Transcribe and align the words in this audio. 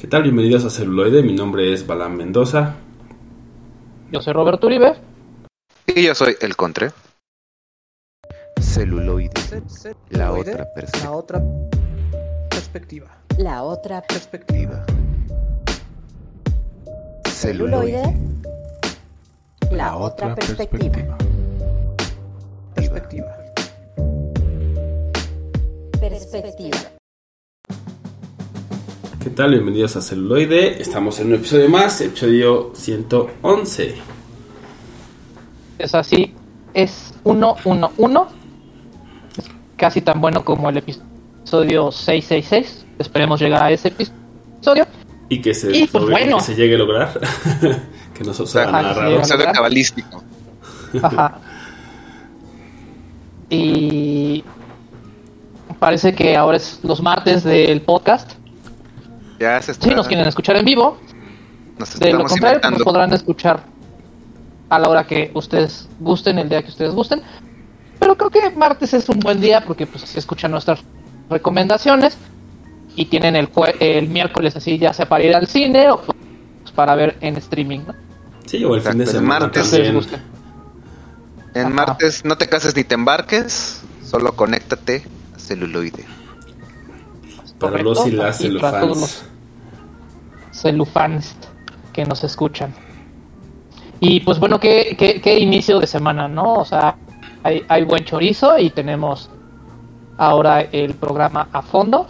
¿Qué 0.00 0.06
tal? 0.06 0.22
Bienvenidos 0.22 0.64
a 0.64 0.70
Celuloide. 0.70 1.22
Mi 1.22 1.34
nombre 1.34 1.74
es 1.74 1.86
Balán 1.86 2.16
Mendoza. 2.16 2.76
Yo 4.10 4.22
soy 4.22 4.32
Roberto 4.32 4.66
Uribe. 4.66 4.94
Y 5.86 6.04
yo 6.04 6.14
soy 6.14 6.36
el 6.40 6.56
Contre. 6.56 6.92
Celuloide. 8.58 9.30
La 10.08 10.32
otra 10.32 10.66
perspectiva. 10.74 10.98
La 10.98 11.12
otra 11.12 11.42
perspectiva. 12.48 13.10
La 13.38 13.62
otra 13.62 14.02
Perspectiva. 14.02 14.86
celuloide. 17.26 18.16
La 19.70 19.96
otra 19.96 20.34
perspectiva. 20.34 21.18
Perspectiva. 22.74 23.36
Perspectiva. 26.00 26.99
¿Qué 29.30 29.36
tal? 29.36 29.52
Bienvenidos 29.52 29.94
a 29.94 30.00
Celuloide. 30.00 30.82
Estamos 30.82 31.20
en 31.20 31.28
un 31.28 31.34
episodio 31.34 31.68
más, 31.68 32.00
episodio 32.00 32.72
111. 32.74 33.94
Es 35.78 35.94
así, 35.94 36.34
es 36.74 37.14
111. 37.22 38.34
Es 39.38 39.44
casi 39.76 40.00
tan 40.00 40.20
bueno 40.20 40.44
como 40.44 40.68
el 40.68 40.78
episodio 40.78 41.92
666. 41.92 42.86
Esperemos 42.98 43.40
llegar 43.40 43.62
a 43.62 43.70
ese 43.70 43.88
episodio. 43.88 44.84
Y 45.28 45.40
que 45.40 45.54
se, 45.54 45.76
Y, 45.76 45.86
pues, 45.86 46.02
logre- 46.02 46.10
bueno. 46.10 46.38
que 46.38 46.42
se 46.42 46.54
llegue 46.56 46.74
a 46.74 46.78
lograr. 46.78 47.20
que 48.14 48.24
nos 48.24 48.36
llega. 48.52 49.14
Episodio 49.16 49.52
cabalístico. 49.52 50.24
Ajá. 51.00 51.38
Y 53.48 54.42
parece 55.78 56.16
que 56.16 56.36
ahora 56.36 56.56
es 56.56 56.80
los 56.82 57.00
martes 57.00 57.44
del 57.44 57.80
podcast. 57.82 58.39
Ya 59.40 59.60
se 59.62 59.72
está. 59.72 59.88
Si 59.88 59.94
nos 59.94 60.06
quieren 60.06 60.28
escuchar 60.28 60.56
en 60.56 60.64
vivo, 60.64 60.98
nos 61.78 61.98
de 61.98 62.12
lo 62.12 62.18
contrario, 62.18 62.28
pues, 62.28 62.36
inventando. 62.36 62.78
nos 62.78 62.84
podrán 62.84 63.12
escuchar 63.14 63.62
a 64.68 64.78
la 64.78 64.88
hora 64.88 65.06
que 65.06 65.30
ustedes 65.34 65.88
gusten, 65.98 66.38
el 66.38 66.48
día 66.48 66.62
que 66.62 66.68
ustedes 66.68 66.92
gusten. 66.94 67.22
Pero 67.98 68.16
creo 68.16 68.30
que 68.30 68.50
martes 68.50 68.94
es 68.94 69.08
un 69.08 69.18
buen 69.18 69.40
día 69.40 69.64
porque 69.64 69.86
pues 69.86 70.04
se 70.04 70.18
escuchan 70.18 70.50
nuestras 70.50 70.80
recomendaciones 71.28 72.16
y 72.96 73.06
tienen 73.06 73.34
el, 73.36 73.50
jue- 73.50 73.74
el 73.80 74.08
miércoles 74.08 74.56
así 74.56 74.78
ya 74.78 74.92
sea 74.92 75.08
para 75.08 75.24
ir 75.24 75.34
al 75.34 75.46
cine 75.46 75.90
o 75.90 76.00
pues, 76.02 76.72
para 76.74 76.94
ver 76.94 77.16
en 77.20 77.36
streaming. 77.36 77.80
¿no? 77.86 77.94
Sí, 78.46 78.64
o 78.64 78.74
el 78.74 78.82
fin 78.82 78.98
de 78.98 79.06
semana 79.06 79.46
martes. 79.46 79.72
En 81.54 81.66
Ajá. 81.66 81.68
martes 81.70 82.24
no 82.24 82.36
te 82.36 82.46
cases 82.48 82.76
ni 82.76 82.84
te 82.84 82.94
embarques. 82.94 83.82
Solo 84.04 84.32
conéctate 84.36 85.04
a 85.34 85.38
celuloide. 85.38 86.04
Para 87.58 87.72
Correcto, 87.72 87.82
los 87.94 88.06
y 88.06 88.10
las 88.12 88.40
celufans. 90.60 91.14
los 91.14 91.32
celufans 91.32 91.36
que 91.92 92.04
nos 92.04 92.24
escuchan. 92.24 92.74
Y 94.00 94.20
pues 94.20 94.38
bueno, 94.38 94.58
qué, 94.58 94.96
qué, 94.98 95.20
qué 95.20 95.38
inicio 95.38 95.78
de 95.80 95.86
semana, 95.86 96.28
¿no? 96.28 96.54
O 96.54 96.64
sea, 96.64 96.96
hay, 97.42 97.64
hay 97.68 97.84
buen 97.84 98.04
chorizo 98.04 98.58
y 98.58 98.70
tenemos 98.70 99.30
ahora 100.16 100.60
el 100.60 100.94
programa 100.94 101.48
a 101.52 101.62
fondo. 101.62 102.06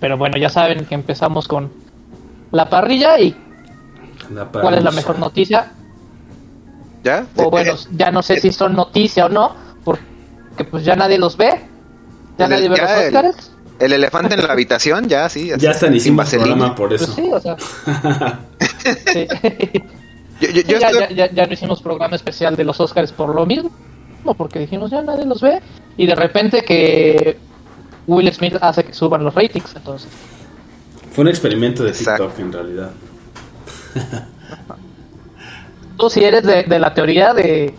Pero 0.00 0.16
bueno, 0.16 0.36
ya 0.38 0.48
saben 0.48 0.84
que 0.84 0.94
empezamos 0.94 1.48
con 1.48 1.70
la 2.50 2.68
parrilla 2.68 3.18
y 3.18 3.34
La 4.32 4.44
cuál 4.46 4.74
es 4.74 4.84
la 4.84 4.90
mejor 4.90 5.18
noticia. 5.18 5.72
¿Ya? 7.02 7.26
O 7.36 7.50
bueno, 7.50 7.74
ya 7.92 8.10
no 8.10 8.22
sé 8.22 8.40
si 8.40 8.52
son 8.52 8.74
noticia 8.74 9.26
o 9.26 9.28
no, 9.28 9.52
porque 9.84 10.64
pues 10.70 10.84
ya 10.84 10.96
nadie 10.96 11.18
los 11.18 11.36
ve. 11.36 11.60
Ya 12.38 12.44
El- 12.44 12.50
nadie 12.50 12.68
ve 12.68 12.76
ya 12.76 12.82
los 12.82 12.92
el- 12.92 13.06
Óscares. 13.06 13.52
El 13.78 13.92
elefante 13.92 14.34
en 14.34 14.42
la 14.42 14.52
habitación, 14.52 15.08
ya, 15.08 15.28
sí. 15.28 15.50
Ya 15.58 15.70
hasta 15.70 15.86
ni 15.86 15.92
sin 16.00 16.14
hicimos 16.14 16.24
vaselina. 16.26 16.46
programa 16.48 16.74
por 16.74 16.88
Pues 16.88 17.02
eso. 17.02 17.12
sí, 17.14 17.30
o 17.32 17.40
sea. 17.40 17.56
sí. 19.12 19.26
Yo, 20.40 20.48
yo- 20.50 20.62
Sí, 20.62 20.64
yo 20.68 20.78
ya, 20.80 20.90
estoy- 20.90 21.00
ya, 21.00 21.26
ya, 21.26 21.30
ya 21.32 21.46
no 21.46 21.52
hicimos 21.52 21.82
programa 21.82 22.16
especial 22.16 22.56
de 22.56 22.64
los 22.64 22.80
Oscars 22.80 23.12
por 23.12 23.34
lo 23.34 23.44
mismo, 23.46 23.70
porque 24.36 24.58
dijimos 24.60 24.90
ya 24.90 25.02
nadie 25.02 25.24
los 25.24 25.40
ve 25.40 25.60
y 25.96 26.06
de 26.06 26.14
repente 26.14 26.62
que 26.62 27.36
Will 28.06 28.32
Smith 28.32 28.56
hace 28.60 28.84
que 28.84 28.92
suban 28.94 29.22
los 29.24 29.34
ratings, 29.34 29.74
entonces 29.76 30.08
Fue 31.12 31.22
un 31.22 31.28
experimento 31.28 31.82
de 31.84 31.90
Exacto. 31.90 32.26
TikTok 32.28 32.40
en 32.40 32.52
realidad. 32.52 32.90
tú 35.98 36.08
si 36.10 36.22
eres 36.24 36.42
de, 36.44 36.62
de 36.64 36.78
la 36.78 36.94
teoría 36.94 37.34
de, 37.34 37.74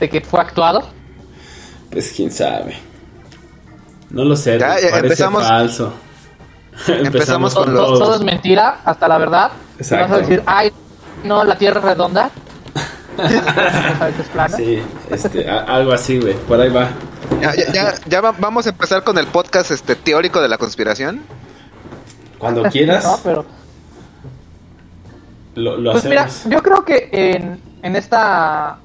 de 0.00 0.08
que 0.08 0.20
fue 0.20 0.40
actuado, 0.40 0.88
Pues 1.90 2.12
quién 2.14 2.30
sabe. 2.30 2.76
No 4.14 4.24
lo 4.24 4.36
sé, 4.36 4.58
Ya, 4.58 4.80
ya, 4.80 4.90
parece 4.90 4.98
empezamos- 5.24 5.42
falso. 5.46 5.92
Empezamos 6.88 7.54
todo, 7.54 7.64
con 7.64 7.74
todo- 7.74 7.90
los- 7.90 7.98
todo 7.98 8.14
es 8.16 8.22
mentira 8.22 8.80
hasta 8.84 9.06
la 9.08 9.18
verdad, 9.18 9.50
Exacto. 9.78 10.04
vas 10.08 10.12
a 10.12 10.20
decir, 10.22 10.42
ay, 10.46 10.72
no, 11.24 11.44
la 11.44 11.56
Tierra 11.58 11.80
es 11.80 11.84
redonda. 11.84 12.30
Sí, 14.56 14.82
este, 15.10 15.48
a- 15.48 15.60
algo 15.60 15.92
así, 15.92 16.18
güey. 16.18 16.34
Por 16.34 16.60
ahí 16.60 16.68
va. 16.68 16.88
ya, 17.40 17.54
ya- 17.54 17.72
ya- 17.72 17.94
ya 18.06 18.20
va- 18.20 18.34
vamos 18.38 18.66
a 18.66 18.70
empezar 18.70 19.04
con 19.04 19.16
el 19.18 19.26
podcast 19.28 19.70
este 19.70 19.94
teórico 19.94 20.40
de 20.42 20.48
la 20.48 20.58
conspiración. 20.58 21.22
Cuando 22.38 22.62
quieras, 22.64 23.04
No, 23.04 23.18
pero 23.22 23.44
lo, 25.54 25.76
lo 25.76 25.92
Pues 25.92 26.04
mira, 26.06 26.24
hacemos. 26.24 26.56
yo 26.56 26.62
creo 26.62 26.84
que 26.84 27.08
en, 27.12 27.60
en 27.82 27.96
esta 27.96 28.78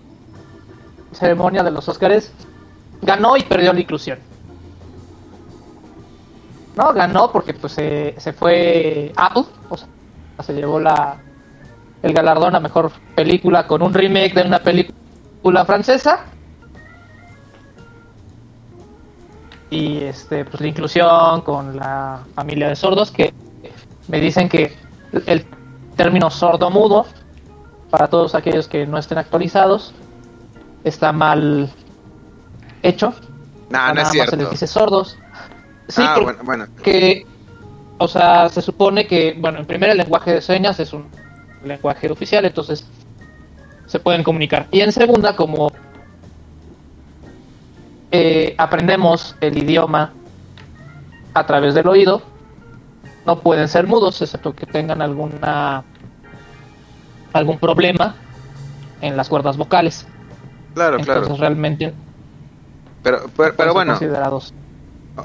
ceremonia 1.12 1.63
de 1.63 1.72
los 1.72 1.88
Óscares 1.89 2.31
ganó 3.01 3.35
y 3.35 3.41
perdió 3.44 3.73
la 3.73 3.79
inclusión. 3.79 4.19
No, 6.79 6.94
ganó 6.94 7.29
porque 7.29 7.53
pues 7.53 7.73
se, 7.73 8.16
se 8.17 8.31
fue 8.31 9.12
Apple, 9.17 9.44
o 9.67 9.75
sea, 9.75 9.88
se 10.40 10.53
llevó 10.53 10.79
la 10.79 11.17
el 12.01 12.13
galardón 12.13 12.56
a 12.56 12.62
mejor 12.62 12.90
película 13.16 13.67
con 13.67 13.81
un 13.81 13.94
remake 13.94 14.34
de 14.34 14.44
una 14.44 14.59
película 14.59 15.66
francesa. 15.66 16.22
Y 19.69 19.97
este 20.03 20.45
pues 20.45 20.62
la 20.62 20.68
inclusión 20.68 21.41
con 21.41 21.75
la 21.75 22.22
familia 22.34 22.69
de 22.69 22.78
sordos 22.78 23.12
que 23.12 23.34
me 24.07 24.22
dicen 24.22 24.47
que 24.47 24.73
el 25.25 25.45
término 25.97 26.29
sordo 26.29 26.69
mudo 26.69 27.06
para 27.89 28.07
todos 28.07 28.35
aquellos 28.35 28.69
que 28.69 28.88
no 28.88 28.97
estén 28.97 29.18
actualizados 29.18 29.94
está 30.85 31.12
mal 31.12 31.69
hecho. 32.84 33.13
No, 33.69 33.79
no 33.89 33.94
nada 33.94 34.01
es 34.01 34.03
más 34.03 34.12
se 34.12 34.18
les 34.18 34.29
cierto. 34.29 34.50
dice 34.51 34.66
sordos. 34.68 35.18
Sí, 35.89 36.01
ah, 36.05 36.19
bueno, 36.22 36.39
bueno. 36.44 36.67
o 37.97 38.07
sea, 38.07 38.47
se 38.50 38.61
supone 38.61 39.07
que, 39.07 39.35
bueno, 39.38 39.59
en 39.59 39.66
primer 39.66 39.89
el 39.89 39.97
lenguaje 39.97 40.35
de 40.35 40.41
señas 40.41 40.79
es 40.79 40.94
un 40.94 41.07
lenguaje 41.63 42.09
oficial, 42.09 42.45
entonces 42.45 42.85
se 43.88 44.00
pueden 44.00 44.23
comunicar. 44.23 44.67
Y 44.72 44.81
en 44.81 44.91
segunda, 44.91 45.35
como 45.35 45.72
eh, 48.11 48.53
aprendemos 48.57 49.35
el 49.41 49.57
idioma 49.57 50.13
a 51.33 51.45
través 51.47 51.73
del 51.73 51.88
oído, 51.88 52.21
no 53.25 53.39
pueden 53.39 53.67
ser 53.67 53.88
mudos, 53.88 54.21
excepto 54.21 54.53
que 54.53 54.67
tengan 54.67 55.01
alguna 55.01 55.83
algún 57.33 57.57
problema 57.57 58.16
en 59.01 59.17
las 59.17 59.27
cuerdas 59.27 59.57
vocales. 59.57 60.06
Claro, 60.75 61.00
Entonces 61.00 61.23
claro. 61.23 61.39
realmente 61.39 61.94
Pero, 63.01 63.21
pero, 63.35 63.56
pero 63.56 63.73
bueno, 63.73 63.94
considerados. 63.94 64.53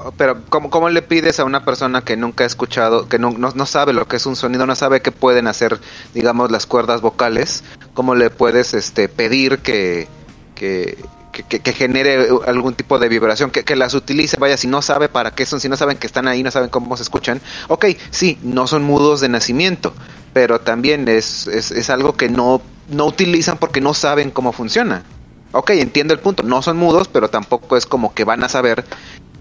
Oh, 0.03 0.11
Pero, 0.17 0.41
¿cómo, 0.49 0.69
¿cómo 0.69 0.89
le 0.89 1.01
pides 1.01 1.39
a 1.39 1.45
una 1.45 1.63
persona 1.63 2.01
que 2.03 2.17
nunca 2.17 2.43
ha 2.43 2.47
escuchado, 2.47 3.07
que 3.07 3.19
no, 3.19 3.31
no, 3.31 3.51
no 3.55 3.65
sabe 3.65 3.93
lo 3.93 4.07
que 4.07 4.17
es 4.17 4.25
un 4.25 4.35
sonido, 4.35 4.65
no 4.65 4.75
sabe 4.75 5.01
qué 5.01 5.11
pueden 5.11 5.47
hacer, 5.47 5.79
digamos, 6.13 6.51
las 6.51 6.65
cuerdas 6.65 7.01
vocales? 7.01 7.63
¿Cómo 7.93 8.15
le 8.15 8.29
puedes 8.29 8.73
este, 8.73 9.07
pedir 9.07 9.59
que, 9.59 10.07
que, 10.55 10.97
que, 11.31 11.59
que- 11.59 11.73
genere 11.73 12.27
algún 12.45 12.73
tipo 12.75 12.99
de 12.99 13.07
vibración, 13.09 13.51
que, 13.51 13.63
que 13.63 13.75
las 13.75 13.93
utilice? 13.93 14.37
Vaya, 14.37 14.57
si 14.57 14.67
no 14.67 14.81
sabe 14.81 15.07
para 15.07 15.31
qué 15.31 15.45
son, 15.45 15.59
si 15.59 15.69
no 15.69 15.77
saben 15.77 15.97
que 15.97 16.07
están 16.07 16.27
ahí, 16.27 16.43
no 16.43 16.51
saben 16.51 16.69
cómo 16.69 16.97
se 16.97 17.03
escuchan. 17.03 17.41
Ok, 17.69 17.85
sí, 18.11 18.37
no 18.41 18.67
son 18.67 18.83
mudos 18.83 19.21
de 19.21 19.29
nacimiento, 19.29 19.93
pero 20.33 20.59
también 20.59 21.07
es, 21.07 21.47
es, 21.47 21.71
es 21.71 21.89
algo 21.89 22.17
que 22.17 22.27
no, 22.29 22.61
no 22.89 23.05
utilizan 23.05 23.57
porque 23.57 23.81
no 23.81 23.93
saben 23.93 24.31
cómo 24.31 24.51
funciona. 24.51 25.03
Ok, 25.51 25.69
entiendo 25.69 26.13
el 26.13 26.19
punto, 26.19 26.43
no 26.43 26.61
son 26.61 26.75
mudos, 26.75 27.07
pero 27.07 27.29
tampoco 27.29 27.77
es 27.77 27.85
como 27.85 28.13
que 28.13 28.25
van 28.25 28.43
a 28.43 28.49
saber 28.49 28.83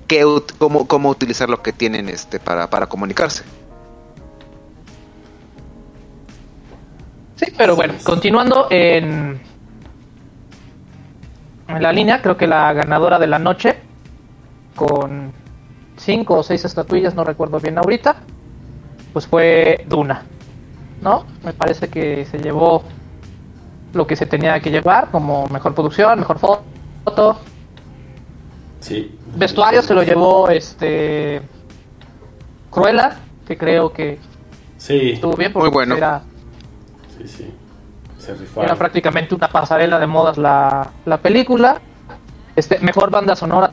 qué 0.06 0.25
ut- 0.25 0.53
cómo, 0.59 0.87
cómo 0.87 1.09
utilizar 1.11 1.49
lo 1.49 1.62
que 1.62 1.73
tienen 1.73 2.09
este 2.09 2.39
para, 2.41 2.69
para 2.71 2.87
comunicarse. 2.87 3.45
Sí, 7.37 7.47
pero 7.56 7.75
bueno, 7.75 7.95
continuando 8.05 8.69
en, 8.71 9.41
en 11.69 11.83
la 11.83 11.93
línea, 11.93 12.23
creo 12.23 12.37
que 12.37 12.47
la 12.47 12.73
ganadora 12.73 13.19
de 13.19 13.27
la 13.27 13.39
noche, 13.39 13.77
con 14.77 15.33
cinco 15.97 16.35
o 16.39 16.43
seis 16.43 16.65
estatuillas, 16.65 17.15
no 17.15 17.25
recuerdo 17.25 17.59
bien 17.59 17.79
ahorita, 17.79 18.17
pues 19.12 19.27
fue 19.27 19.85
Duna, 19.89 20.23
¿no? 21.03 21.25
Me 21.45 21.53
parece 21.53 21.89
que 21.89 22.25
se 22.27 22.39
llevó 22.39 22.85
lo 23.93 24.06
que 24.06 24.17
se 24.17 24.27
tenía 24.27 24.61
que 24.61 24.71
llevar, 24.71 25.11
como 25.11 25.47
mejor 25.49 25.75
producción, 25.75 26.19
mejor 26.21 26.39
foto, 26.39 27.39
Sí. 28.81 29.19
Vestuario 29.37 29.83
se 29.83 29.95
lo 29.95 30.03
llevó 30.03 30.49
este 30.49 31.43
Cruella, 32.71 33.19
que 33.47 33.57
creo 33.57 33.93
que 33.93 34.19
Sí, 34.77 35.13
Estuvo 35.13 35.35
bien 35.37 35.51
Muy 35.53 35.63
porque 35.63 35.75
bueno. 35.75 35.97
era, 35.97 36.23
sí, 37.17 37.27
sí. 37.27 37.55
Se 38.19 38.35
era 38.61 38.75
prácticamente 38.75 39.35
una 39.35 39.49
pasarela 39.49 39.99
de 39.99 40.07
modas 40.07 40.37
la, 40.39 40.91
la 41.05 41.19
película. 41.19 41.81
Este, 42.57 42.79
mejor 42.81 43.11
banda 43.11 43.35
sonora 43.37 43.73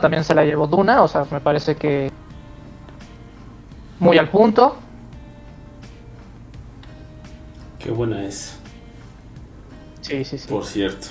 también 0.00 0.24
se 0.24 0.34
la 0.34 0.44
llevó 0.44 0.66
Duna, 0.66 1.02
o 1.02 1.08
sea, 1.08 1.24
me 1.30 1.40
parece 1.40 1.76
que 1.76 2.10
muy 3.98 4.18
al 4.18 4.28
punto. 4.28 4.76
Qué 7.78 7.90
buena 7.90 8.24
es, 8.24 8.58
Sí, 10.00 10.24
sí, 10.24 10.38
sí. 10.38 10.48
por 10.48 10.64
cierto. 10.64 11.08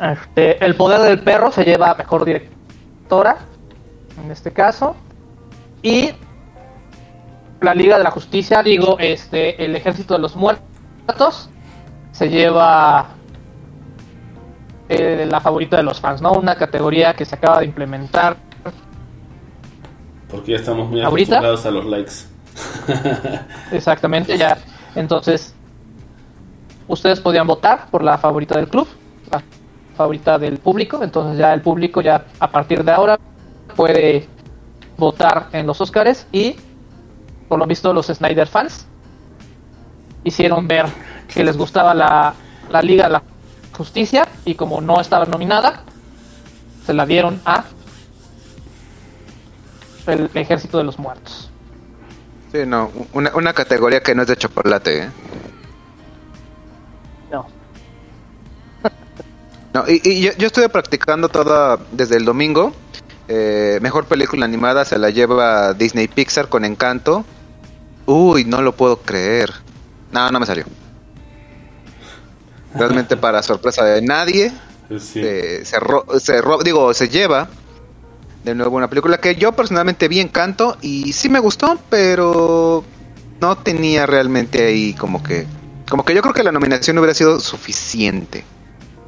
Este, 0.00 0.64
el 0.64 0.76
poder 0.76 1.00
del 1.02 1.20
perro 1.20 1.52
se 1.52 1.64
lleva 1.64 1.90
a 1.90 1.94
mejor 1.94 2.24
directora, 2.24 3.36
en 4.24 4.30
este 4.30 4.52
caso. 4.52 4.96
Y 5.82 6.10
la 7.60 7.74
Liga 7.74 7.98
de 7.98 8.04
la 8.04 8.10
Justicia, 8.10 8.62
digo, 8.62 8.96
este, 8.98 9.62
el 9.62 9.76
Ejército 9.76 10.14
de 10.14 10.20
los 10.20 10.36
Muertos, 10.36 11.50
se 12.12 12.28
lleva 12.28 13.08
eh, 14.88 15.26
la 15.30 15.40
favorita 15.40 15.76
de 15.76 15.82
los 15.82 16.00
fans, 16.00 16.22
¿no? 16.22 16.32
Una 16.32 16.56
categoría 16.56 17.14
que 17.14 17.24
se 17.24 17.34
acaba 17.34 17.60
de 17.60 17.66
implementar. 17.66 18.36
Porque 20.30 20.52
ya 20.52 20.58
estamos 20.58 20.88
muy 20.88 21.02
¿Ahorita? 21.02 21.38
acostumbrados 21.38 21.66
a 21.66 21.70
los 21.70 21.86
likes. 21.86 22.12
Exactamente, 23.72 24.38
ya. 24.38 24.56
Entonces, 24.94 25.54
ustedes 26.88 27.20
podían 27.20 27.46
votar 27.46 27.88
por 27.90 28.02
la 28.02 28.18
favorita 28.18 28.56
del 28.56 28.68
club, 28.68 28.88
favorita 29.96 30.38
del 30.38 30.58
público. 30.58 31.02
Entonces, 31.02 31.38
ya 31.38 31.52
el 31.52 31.60
público, 31.60 32.00
ya 32.00 32.26
a 32.38 32.50
partir 32.50 32.84
de 32.84 32.92
ahora, 32.92 33.18
puede 33.76 34.26
votar 34.96 35.48
en 35.52 35.66
los 35.66 35.80
Oscars. 35.80 36.26
Y, 36.32 36.56
por 37.48 37.58
lo 37.58 37.66
visto, 37.66 37.92
los 37.92 38.06
Snyder 38.06 38.46
fans 38.46 38.86
hicieron 40.24 40.68
ver 40.68 40.86
que 41.32 41.42
les 41.44 41.56
gustaba 41.56 41.94
la, 41.94 42.34
la 42.70 42.82
Liga 42.82 43.04
de 43.04 43.10
la 43.10 43.22
Justicia. 43.76 44.26
Y 44.44 44.54
como 44.54 44.80
no 44.80 45.00
estaba 45.00 45.24
nominada, 45.24 45.82
se 46.84 46.94
la 46.94 47.06
dieron 47.06 47.40
a 47.44 47.64
el 50.06 50.30
Ejército 50.34 50.78
de 50.78 50.84
los 50.84 50.98
Muertos. 50.98 51.50
Sí, 52.52 52.66
no, 52.66 52.90
una, 53.12 53.30
una 53.34 53.52
categoría 53.52 54.00
que 54.00 54.14
no 54.14 54.22
es 54.22 54.28
de 54.28 54.36
chocolate, 54.36 55.04
¿eh? 55.04 55.10
No, 59.72 59.84
y, 59.88 60.00
y 60.04 60.20
yo, 60.20 60.32
yo 60.36 60.48
estuve 60.48 60.68
practicando 60.68 61.28
toda 61.28 61.78
desde 61.92 62.16
el 62.16 62.24
domingo. 62.24 62.72
Eh, 63.28 63.78
mejor 63.82 64.06
película 64.06 64.44
animada 64.44 64.84
se 64.84 64.98
la 64.98 65.10
lleva 65.10 65.74
Disney 65.74 66.08
Pixar 66.08 66.48
con 66.48 66.64
Encanto. 66.64 67.24
Uy, 68.06 68.44
no 68.44 68.62
lo 68.62 68.74
puedo 68.74 68.96
creer. 68.96 69.52
No, 70.10 70.28
no 70.30 70.40
me 70.40 70.46
salió. 70.46 70.64
Realmente 72.74 73.16
para 73.16 73.42
sorpresa 73.42 73.84
de 73.84 74.02
nadie, 74.02 74.52
Sí. 74.98 75.20
eh, 75.22 75.60
se, 75.64 75.78
ro- 75.78 76.06
se 76.18 76.40
ro- 76.42 76.62
digo, 76.64 76.92
se 76.94 77.08
lleva 77.08 77.48
de 78.44 78.54
nuevo 78.56 78.76
una 78.76 78.88
película 78.88 79.18
que 79.18 79.36
yo 79.36 79.52
personalmente 79.52 80.08
vi 80.08 80.18
Encanto 80.18 80.76
y 80.80 81.12
sí 81.12 81.28
me 81.28 81.38
gustó, 81.38 81.78
pero 81.88 82.82
no 83.40 83.58
tenía 83.58 84.06
realmente 84.06 84.64
ahí 84.66 84.94
como 84.94 85.22
que, 85.22 85.46
como 85.88 86.04
que 86.04 86.12
yo 86.14 86.22
creo 86.22 86.34
que 86.34 86.42
la 86.42 86.50
nominación 86.52 86.98
hubiera 86.98 87.14
sido 87.14 87.38
suficiente. 87.38 88.44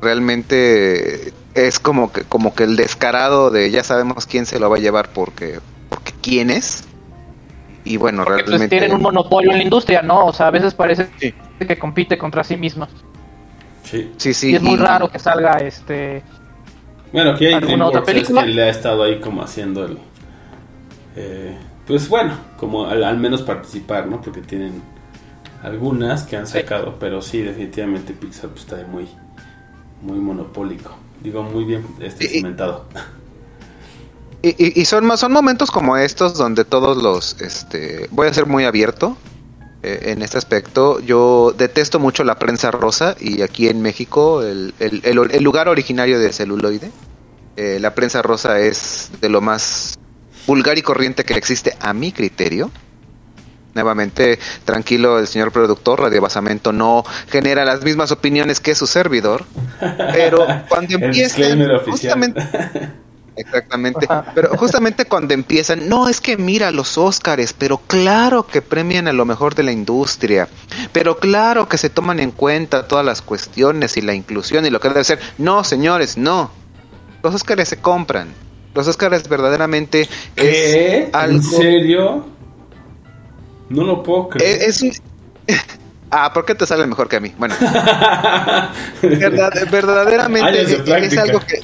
Realmente 0.02 1.32
es 1.54 1.78
como 1.78 2.12
que, 2.12 2.22
como 2.22 2.54
que 2.54 2.64
el 2.64 2.76
descarado 2.76 3.50
de 3.50 3.70
ya 3.70 3.84
sabemos 3.84 4.26
quién 4.26 4.46
se 4.46 4.58
lo 4.58 4.68
va 4.68 4.76
a 4.76 4.80
llevar 4.80 5.10
porque, 5.12 5.60
porque 5.88 6.12
quién 6.20 6.50
es. 6.50 6.84
Y 7.84 7.96
bueno, 7.96 8.24
Porque 8.24 8.42
pues, 8.44 8.48
realmente 8.50 8.76
tienen 8.78 8.94
un 8.96 9.02
monopolio 9.02 9.50
en 9.52 9.58
la 9.58 9.64
industria, 9.64 10.02
¿no? 10.02 10.26
O 10.26 10.32
sea, 10.32 10.46
a 10.48 10.50
veces 10.50 10.74
parece 10.74 11.08
Sí. 11.18 11.34
que 11.66 11.78
compite 11.78 12.16
contra 12.18 12.44
sí 12.44 12.56
misma. 12.56 12.88
Sí. 13.84 14.12
sí, 14.16 14.34
sí. 14.34 14.50
y 14.52 14.54
es 14.56 14.62
muy 14.62 14.74
y- 14.74 14.76
raro 14.76 15.10
que 15.10 15.18
salga 15.18 15.56
este. 15.58 16.22
Bueno, 17.12 17.36
que 17.36 17.48
hay 17.48 17.54
¿Alguna 17.54 17.86
otra 17.86 18.02
película? 18.02 18.42
quien 18.42 18.56
le 18.56 18.62
ha 18.62 18.70
estado 18.70 19.02
ahí 19.02 19.20
como 19.20 19.42
haciendo 19.42 19.84
el... 19.84 19.98
eh, 21.16 21.56
pues 21.86 22.08
bueno, 22.08 22.32
como 22.56 22.86
al, 22.86 23.04
al 23.04 23.18
menos 23.18 23.42
participar, 23.42 24.06
¿no? 24.06 24.20
Porque 24.20 24.40
tienen 24.40 24.80
algunas 25.62 26.22
que 26.24 26.36
han 26.36 26.46
sacado, 26.46 26.96
pero 26.98 27.20
sí, 27.20 27.42
definitivamente 27.42 28.12
Pixar 28.14 28.50
pues, 28.50 28.62
está 28.62 28.76
muy, 28.86 29.08
muy 30.02 30.18
monopólico. 30.18 30.90
Digo, 31.22 31.42
muy 31.42 31.64
bien 31.64 31.86
este, 32.00 32.28
cimentado. 32.28 32.84
Y, 34.42 34.80
y- 34.80 34.84
son, 34.84 35.16
son 35.16 35.32
momentos 35.32 35.70
como 35.70 35.96
estos 35.96 36.36
donde 36.36 36.64
todos 36.64 37.00
los, 37.00 37.40
este, 37.40 38.08
voy 38.10 38.26
a 38.26 38.34
ser 38.34 38.46
muy 38.46 38.64
abierto 38.64 39.16
eh, 39.84 40.00
en 40.06 40.22
este 40.22 40.36
aspecto. 40.36 40.98
Yo 40.98 41.54
detesto 41.56 42.00
mucho 42.00 42.24
la 42.24 42.38
prensa 42.40 42.72
rosa 42.72 43.14
y 43.20 43.42
aquí 43.42 43.68
en 43.68 43.80
México 43.82 44.42
el, 44.42 44.74
el- 44.80 45.00
el- 45.04 45.30
el 45.30 45.42
lugar 45.44 45.68
originario 45.68 46.18
de 46.18 46.32
celuloide, 46.32 46.90
eh, 47.56 47.78
la 47.80 47.94
prensa 47.94 48.20
rosa 48.22 48.58
es 48.58 49.10
de 49.20 49.28
lo 49.28 49.40
más 49.40 49.96
vulgar 50.48 50.76
y 50.76 50.82
corriente 50.82 51.22
que 51.24 51.34
existe 51.34 51.76
a 51.78 51.92
mi 51.92 52.10
criterio. 52.10 52.72
Nuevamente, 53.74 54.38
tranquilo, 54.64 55.18
el 55.18 55.26
señor 55.26 55.50
productor, 55.50 56.00
Radio 56.00 56.20
Basamento 56.20 56.72
no 56.72 57.04
genera 57.30 57.64
las 57.64 57.82
mismas 57.82 58.12
opiniones 58.12 58.60
que 58.60 58.74
su 58.74 58.86
servidor. 58.86 59.44
Pero 59.80 60.46
cuando 60.68 60.96
El 60.96 61.04
empieza 61.04 61.36
disclaimer 61.38 61.70
oficial. 61.76 61.92
justamente, 61.92 62.42
Exactamente. 63.36 64.06
Pero 64.34 64.50
justamente 64.58 65.06
cuando 65.06 65.34
empiezan, 65.34 65.88
no 65.88 66.08
es 66.08 66.20
que 66.20 66.36
mira 66.36 66.70
los 66.70 66.98
Óscares, 66.98 67.54
pero 67.54 67.78
claro 67.78 68.46
que 68.46 68.60
premian 68.60 69.08
a 69.08 69.12
lo 69.12 69.24
mejor 69.24 69.54
de 69.54 69.62
la 69.62 69.72
industria, 69.72 70.48
pero 70.92 71.16
claro 71.16 71.68
que 71.68 71.78
se 71.78 71.88
toman 71.88 72.20
en 72.20 72.30
cuenta 72.30 72.86
todas 72.86 73.04
las 73.06 73.22
cuestiones 73.22 73.96
y 73.96 74.02
la 74.02 74.14
inclusión 74.14 74.66
y 74.66 74.70
lo 74.70 74.80
que 74.80 74.88
debe 74.88 75.04
ser. 75.04 75.18
No, 75.38 75.64
señores, 75.64 76.16
no. 76.18 76.50
Los 77.22 77.34
Óscares 77.34 77.68
se 77.68 77.78
compran. 77.78 78.34
Los 78.74 78.88
Óscares 78.88 79.28
verdaderamente 79.28 80.08
¿Qué? 80.34 81.04
es 81.04 81.14
algo. 81.14 81.36
¿En 81.36 81.42
serio? 81.42 82.26
No 83.72 83.84
lo 83.84 84.02
puedo 84.02 84.28
creer. 84.28 84.62
Es, 84.62 84.82
es 84.82 84.82
un- 84.82 84.92
Ah, 86.14 86.30
¿por 86.30 86.44
qué 86.44 86.54
te 86.54 86.66
sale 86.66 86.86
mejor 86.86 87.08
que 87.08 87.16
a 87.16 87.20
mí? 87.20 87.32
Bueno, 87.38 87.54
verdad- 89.02 89.70
verdaderamente 89.70 90.60
es, 91.06 91.16
algo 91.16 91.40
que 91.40 91.62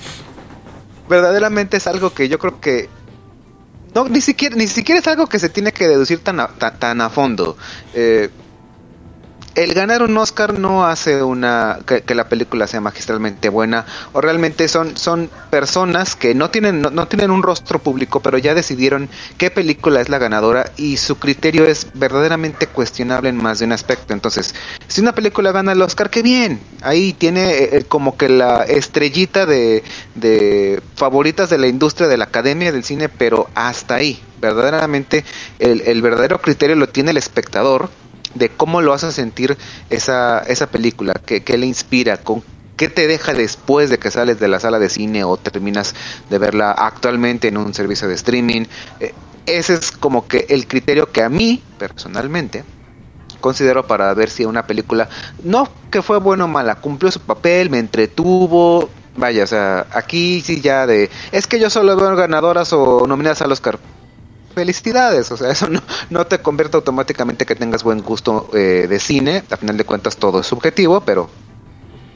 verdaderamente 1.07 1.77
es 1.77 1.87
algo 1.87 2.15
que 2.15 2.31
yo 2.31 2.39
creo 2.39 2.59
que 2.59 2.89
no 3.95 4.09
ni 4.09 4.23
siquiera 4.23 4.57
ni 4.57 4.67
siquiera 4.67 5.01
es 5.01 5.07
algo 5.07 5.27
que 5.27 5.39
se 5.39 5.51
tiene 5.51 5.73
que 5.73 5.87
deducir 5.87 6.21
tan 6.21 6.41
a, 6.41 6.49
tan, 6.49 6.79
tan 6.79 7.01
a 7.03 7.11
fondo. 7.11 7.59
Eh, 7.93 8.31
el 9.59 9.75
ganar 9.75 10.05
un 10.05 10.17
Oscar 10.17 10.57
no 10.57 10.87
hace 10.87 11.21
una 11.21 11.81
que, 11.85 12.15
la 12.15 12.29
película 12.29 12.69
sea 12.69 12.81
magistralmente 12.81 13.49
buena 13.49 13.87
o 14.13 14.21
realmente 14.21 14.69
son 14.69 14.97
son 14.97 15.29
personas 15.51 16.15
que 16.15 16.33
no 16.33 16.49
tienen 16.49 16.81
no, 16.81 16.91
no 16.91 17.09
tienen 17.09 17.33
un 17.33 17.43
rostro 17.43 17.81
público 17.81 18.21
pero 18.21 18.39
ya 18.39 18.55
decidieron 18.55 19.09
qué 19.37 19.51
película 19.51 20.01
es 20.01 20.11
la 20.11 20.19
ganadora 20.19 20.71
y 20.77 20.97
su 20.99 21.17
criterio 21.19 21.67
es 21.67 21.89
verdaderamente 21.95 22.69
cuestionable 22.69 23.31
en 23.31 23.37
más 23.37 23.59
de 23.59 23.65
un 23.65 23.73
aspecto. 23.73 24.13
Entonces 24.13 24.55
si 24.87 25.01
una 25.01 25.13
película 25.13 25.51
gana 25.51 25.73
el 25.73 25.83
Oscar 25.83 26.09
qué 26.09 26.23
bien. 26.23 26.61
Ahí 26.83 27.13
tiene 27.13 27.51
eh, 27.51 27.69
eh, 27.73 27.85
como 27.89 28.17
que 28.17 28.29
la 28.29 28.63
estrellita 28.63 29.45
de, 29.45 29.83
de 30.15 30.81
favoritas 30.95 31.51
de 31.51 31.59
la 31.59 31.67
industria 31.67 32.07
de 32.07 32.17
la 32.17 32.25
academia 32.25 32.71
del 32.71 32.85
cine 32.85 33.09
pero 33.09 33.51
hasta 33.57 33.97
ahí. 33.97 34.23
Verdaderamente 34.41 35.25
el, 35.59 35.81
el 35.81 36.01
verdadero 36.01 36.41
criterio 36.41 36.77
lo 36.77 36.89
tiene 36.89 37.11
el 37.11 37.17
espectador 37.17 37.91
de 38.35 38.49
cómo 38.49 38.81
lo 38.81 38.93
hace 38.93 39.13
sentir 39.13 39.57
esa, 39.91 40.41
esa 40.41 40.67
película, 40.69 41.15
qué, 41.25 41.59
le 41.59 41.67
inspira, 41.67 42.19
con 42.19 42.43
qué 42.77 42.89
te 42.89 43.07
deja 43.07 43.35
después 43.35 43.91
de 43.91 43.99
que 43.99 44.11
sales 44.11 44.39
de 44.39 44.49
la 44.49 44.61
sala 44.61 44.79
de 44.79 44.89
cine 44.89 45.25
o 45.25 45.37
terminas 45.37 45.95
de 46.31 46.39
verla 46.39 46.73
actualmente 46.73 47.49
en 47.49 47.57
un 47.57 47.75
servicio 47.75 48.09
de 48.09 48.15
streaming. 48.15 48.65
Eh, 49.01 49.15
ese 49.47 49.75
es 49.75 49.91
como 49.93 50.29
que 50.29 50.47
el 50.51 50.67
criterio 50.67 51.11
que 51.11 51.23
a 51.23 51.29
mí, 51.29 51.63
personalmente, 51.79 52.65
considero 53.41 53.87
para 53.87 54.13
ver 54.15 54.31
si 54.31 54.45
una 54.45 54.67
película, 54.67 55.09
no 55.43 55.69
que 55.91 56.03
fue 56.03 56.19
buena 56.19 56.45
o 56.45 56.49
mala, 56.49 56.77
cumplió 56.77 57.11
su 57.11 57.21
papel, 57.21 57.71
me 57.71 57.79
entretuvo. 57.79 58.91
Vaya, 59.17 59.43
o 59.43 59.47
sea, 59.49 59.87
aquí 59.93 60.43
sí 60.43 60.61
ya 60.61 60.87
de. 60.87 61.11
Es 61.33 61.49
que 61.49 61.59
yo 61.59 61.71
solo 61.71 61.97
veo 61.97 62.15
ganadoras 62.15 62.73
o 62.73 63.05
nominadas 63.07 63.43
al 63.43 63.51
Oscar 63.51 63.81
felicidades, 64.59 65.31
o 65.31 65.37
sea, 65.37 65.51
eso 65.57 65.69
no, 66.11 66.27
te 66.27 66.41
convierte 66.41 66.77
automáticamente 66.77 67.47
que 67.47 67.55
tengas 67.55 67.85
buen 67.85 68.03
gusto 68.03 68.51
eh, 68.55 68.87
de 68.89 68.99
cine, 68.99 69.45
a 69.49 69.57
final 69.57 69.77
de 69.77 69.85
cuentas 69.85 70.17
todo 70.17 70.41
es 70.41 70.49
subjetivo, 70.49 71.01
pero 71.03 71.31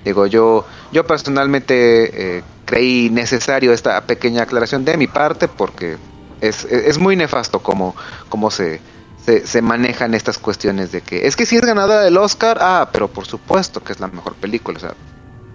digo 0.05 0.27
yo, 0.27 0.67
yo 0.91 1.07
personalmente 1.07 2.39
eh, 2.39 2.43
creí 2.65 3.11
necesario 3.11 3.73
esta 3.73 4.01
pequeña 4.01 4.43
aclaración 4.43 4.85
de 4.85 4.97
mi 4.97 5.07
parte 5.07 5.47
porque 5.47 5.99
es, 6.41 6.65
es, 6.65 6.99
muy 6.99 7.15
nefasto 7.15 7.61
como, 7.61 7.95
como 8.29 8.51
se, 8.51 8.81
se, 9.25 9.47
se 9.47 9.63
manejan 9.63 10.13
estas 10.13 10.39
cuestiones 10.39 10.91
de 10.91 11.01
que 11.01 11.29
es 11.29 11.37
que 11.37 11.47
si 11.47 11.55
es 11.55 11.65
ganadora 11.65 12.01
del 12.01 12.19
Oscar, 12.19 12.59
ah, 12.61 12.89
pero 12.93 13.07
por 13.07 13.27
supuesto 13.27 13.85
que 13.85 13.93
es 13.93 14.01
la 14.01 14.09
mejor 14.09 14.35
película, 14.35 14.79
o 14.79 14.81
sea, 14.81 14.95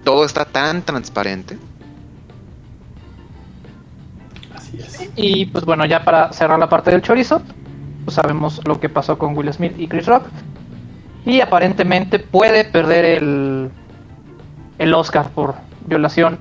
todo 0.06 0.24
está 0.24 0.46
tan 0.46 0.84
transparente. 0.84 1.58
Así 4.67 4.77
es. 4.79 5.09
Y 5.15 5.45
pues 5.47 5.65
bueno, 5.65 5.86
ya 5.86 6.03
para 6.03 6.31
cerrar 6.33 6.59
la 6.59 6.69
parte 6.69 6.91
del 6.91 7.01
chorizo, 7.01 7.41
pues, 8.05 8.15
sabemos 8.15 8.62
lo 8.65 8.79
que 8.79 8.89
pasó 8.89 9.17
con 9.17 9.38
Will 9.38 9.51
Smith 9.51 9.74
y 9.77 9.88
Chris 9.88 10.05
Rock. 10.05 10.24
Y 11.25 11.41
aparentemente 11.41 12.19
puede 12.19 12.63
perder 12.63 13.03
el, 13.03 13.69
el 14.77 14.93
Oscar 14.93 15.29
por 15.31 15.55
violación 15.86 16.39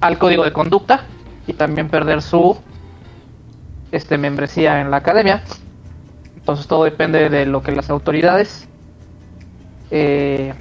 al 0.00 0.18
código 0.18 0.44
de 0.44 0.52
conducta 0.52 1.04
y 1.46 1.52
también 1.52 1.88
perder 1.88 2.22
su 2.22 2.56
este 3.92 4.18
membresía 4.18 4.80
en 4.80 4.90
la 4.90 4.98
academia. 4.98 5.42
Entonces 6.36 6.66
todo 6.66 6.84
depende 6.84 7.28
de 7.28 7.46
lo 7.46 7.62
que 7.62 7.72
las 7.72 7.90
autoridades 7.90 8.68
eh, 9.90 10.54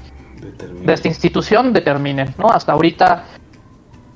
de 0.83 0.93
esta 0.93 1.07
institución 1.07 1.73
determinen, 1.73 2.33
¿no? 2.37 2.49
Hasta 2.49 2.73
ahorita, 2.73 3.23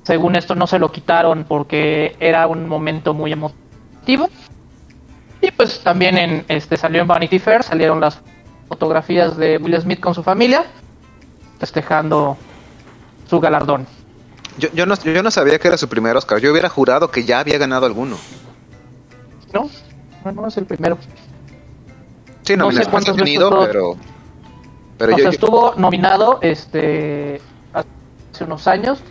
según 0.03 0.35
esto, 0.35 0.55
no 0.55 0.67
se 0.67 0.79
lo 0.79 0.91
quitaron 0.91 1.45
porque 1.47 2.15
era 2.19 2.47
un 2.47 2.67
momento 2.67 3.13
muy 3.13 3.31
emotivo. 3.31 4.29
Y 5.41 5.51
pues 5.51 5.79
también 5.81 6.17
en 6.17 6.45
este 6.47 6.77
salió 6.77 7.01
en 7.01 7.07
Vanity 7.07 7.39
Fair, 7.39 7.63
salieron 7.63 7.99
las 7.99 8.19
fotografías 8.67 9.37
de 9.37 9.57
Will 9.57 9.79
Smith 9.81 9.99
con 9.99 10.13
su 10.13 10.23
familia, 10.23 10.65
festejando 11.59 12.37
su 13.29 13.39
galardón. 13.39 13.87
Yo, 14.57 14.69
yo, 14.73 14.85
no, 14.85 14.95
yo 14.95 15.23
no 15.23 15.31
sabía 15.31 15.57
que 15.59 15.67
era 15.67 15.77
su 15.77 15.87
primer 15.87 16.15
Oscar. 16.17 16.39
Yo 16.39 16.51
hubiera 16.51 16.69
jurado 16.69 17.09
que 17.09 17.23
ya 17.23 17.39
había 17.39 17.57
ganado 17.57 17.85
alguno. 17.85 18.17
¿No? 19.53 19.69
No, 20.25 20.31
no 20.31 20.47
es 20.47 20.57
el 20.57 20.65
primero. 20.65 20.97
Sí, 22.43 22.55
No 22.55 22.71
sé 22.71 22.79
veces 22.85 23.15
tenido, 23.15 23.65
pero... 23.65 23.95
Pero 24.97 25.17
yo- 25.17 25.29
estuvo 25.29 25.73
nominado 25.77 26.39
este 26.41 27.41
hace 27.73 28.43
unos 28.43 28.67
años. 28.67 29.01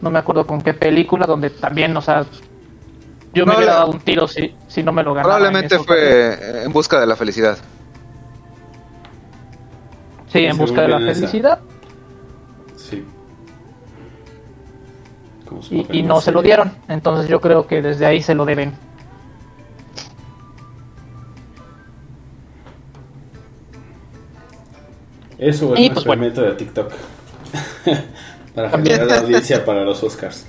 No 0.00 0.10
me 0.10 0.18
acuerdo 0.18 0.46
con 0.46 0.60
qué 0.62 0.74
película, 0.74 1.26
donde 1.26 1.50
también, 1.50 1.96
o 1.96 2.00
sea, 2.00 2.24
yo 3.34 3.46
me 3.46 3.54
hubiera 3.56 3.74
dado 3.74 3.90
un 3.90 4.00
tiro 4.00 4.26
si, 4.26 4.54
si 4.66 4.82
no 4.82 4.92
me 4.92 5.02
lo 5.02 5.14
ganaba. 5.14 5.36
en 5.36 5.40
probablemente 5.40 5.78
fue 5.78 6.64
en 6.64 6.72
busca 6.72 6.98
de 6.98 7.06
la 7.06 7.16
felicidad. 7.16 7.58
Sí, 10.28 10.44
en 10.44 10.56
busca 10.56 10.82
de 10.82 10.88
la 10.88 10.98
esa. 10.98 11.14
felicidad. 11.14 11.60
Sí. 12.76 13.04
Y, 15.70 16.02
no 16.02 16.20
se 16.20 16.32
lo 16.32 16.42
dieron. 16.42 16.72
Entonces 16.88 17.28
yo 17.28 17.40
creo 17.40 17.66
que 17.66 17.82
desde 17.82 18.06
ahí 18.06 18.22
se 18.22 18.34
lo 18.34 18.44
deben. 18.44 18.72
Eso 25.38 25.74
es 25.74 25.88
un 25.88 25.94
pues, 25.94 26.04
bueno. 26.06 26.26
experimento 26.26 26.42
de 26.42 26.52
TikTok. 26.52 26.92
para 28.54 28.70
generar 28.70 29.12
audiencia 29.12 29.64
para 29.64 29.84
los 29.84 30.02
Oscars. 30.02 30.44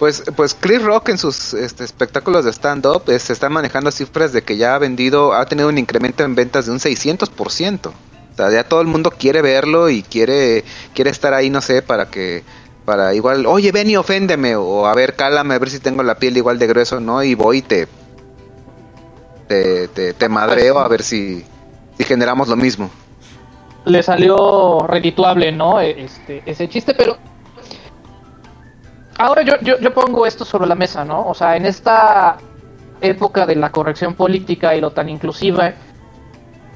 Pues, 0.00 0.22
pues 0.34 0.56
Chris 0.58 0.82
Rock 0.82 1.10
en 1.10 1.18
sus 1.18 1.52
este, 1.52 1.84
espectáculos 1.84 2.46
de 2.46 2.52
stand-up 2.52 3.02
eh, 3.08 3.18
se 3.18 3.34
están 3.34 3.52
manejando 3.52 3.90
cifras 3.90 4.32
de 4.32 4.40
que 4.40 4.56
ya 4.56 4.74
ha 4.74 4.78
vendido, 4.78 5.34
ha 5.34 5.44
tenido 5.44 5.68
un 5.68 5.76
incremento 5.76 6.24
en 6.24 6.34
ventas 6.34 6.64
de 6.64 6.72
un 6.72 6.78
600%. 6.78 7.86
O 7.88 7.92
sea, 8.34 8.50
ya 8.50 8.64
todo 8.64 8.80
el 8.80 8.86
mundo 8.86 9.10
quiere 9.10 9.42
verlo 9.42 9.90
y 9.90 10.02
quiere, 10.02 10.64
quiere 10.94 11.10
estar 11.10 11.34
ahí, 11.34 11.50
no 11.50 11.60
sé, 11.60 11.82
para 11.82 12.08
que, 12.08 12.44
para 12.86 13.14
igual, 13.14 13.44
oye, 13.44 13.72
ven 13.72 13.90
y 13.90 13.96
oféndeme, 13.98 14.56
o 14.56 14.86
a 14.86 14.94
ver, 14.94 15.16
cálame, 15.16 15.54
a 15.54 15.58
ver 15.58 15.68
si 15.68 15.80
tengo 15.80 16.02
la 16.02 16.14
piel 16.14 16.34
igual 16.34 16.58
de 16.58 16.66
grueso, 16.66 16.98
¿no? 16.98 17.22
Y 17.22 17.34
voy 17.34 17.58
y 17.58 17.62
te, 17.62 17.86
te, 19.48 19.88
te, 19.88 20.14
te 20.14 20.28
madreo 20.30 20.78
a 20.78 20.88
ver 20.88 21.02
si, 21.02 21.44
si 21.98 22.04
generamos 22.04 22.48
lo 22.48 22.56
mismo. 22.56 22.90
Le 23.84 24.02
salió 24.02 24.86
redituable, 24.86 25.52
¿no? 25.52 25.80
E- 25.80 26.04
Este, 26.04 26.42
ese 26.46 26.68
chiste, 26.68 26.94
pero 26.94 27.16
ahora 29.18 29.42
yo, 29.42 29.54
yo, 29.62 29.78
yo 29.78 29.92
pongo 29.92 30.26
esto 30.26 30.44
sobre 30.44 30.66
la 30.66 30.74
mesa, 30.74 31.04
¿no? 31.04 31.26
O 31.26 31.34
sea, 31.34 31.56
en 31.56 31.66
esta 31.66 32.36
época 33.00 33.46
de 33.46 33.56
la 33.56 33.70
corrección 33.70 34.14
política 34.14 34.74
y 34.76 34.80
lo 34.80 34.90
tan 34.92 35.08
inclusiva 35.08 35.72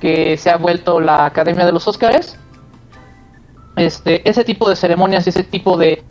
que 0.01 0.37
se 0.37 0.51
ha 0.51 0.57
vuelto 0.57 1.01
la 1.01 1.27
Academia 1.27 1.65
de 1.67 1.73
los 1.73 1.87
Óscares, 1.89 2.39
este, 3.77 4.29
ese 4.29 4.45
tipo 4.45 4.69
de 4.69 4.77
ceremonias 4.77 5.27
y 5.27 5.31
ese 5.31 5.45
tipo 5.45 5.77
de 5.77 6.03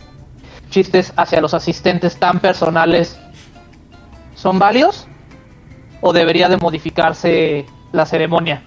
chistes 0.70 1.14
hacia 1.16 1.42
los 1.42 1.54
asistentes 1.54 2.18
tan 2.18 2.40
personales 2.40 3.18
son 4.36 4.60
válidos 4.60 5.08
o 6.02 6.12
debería 6.14 6.50
de 6.50 6.58
modificarse 6.58 7.66
la 7.92 8.06
ceremonia 8.06 8.64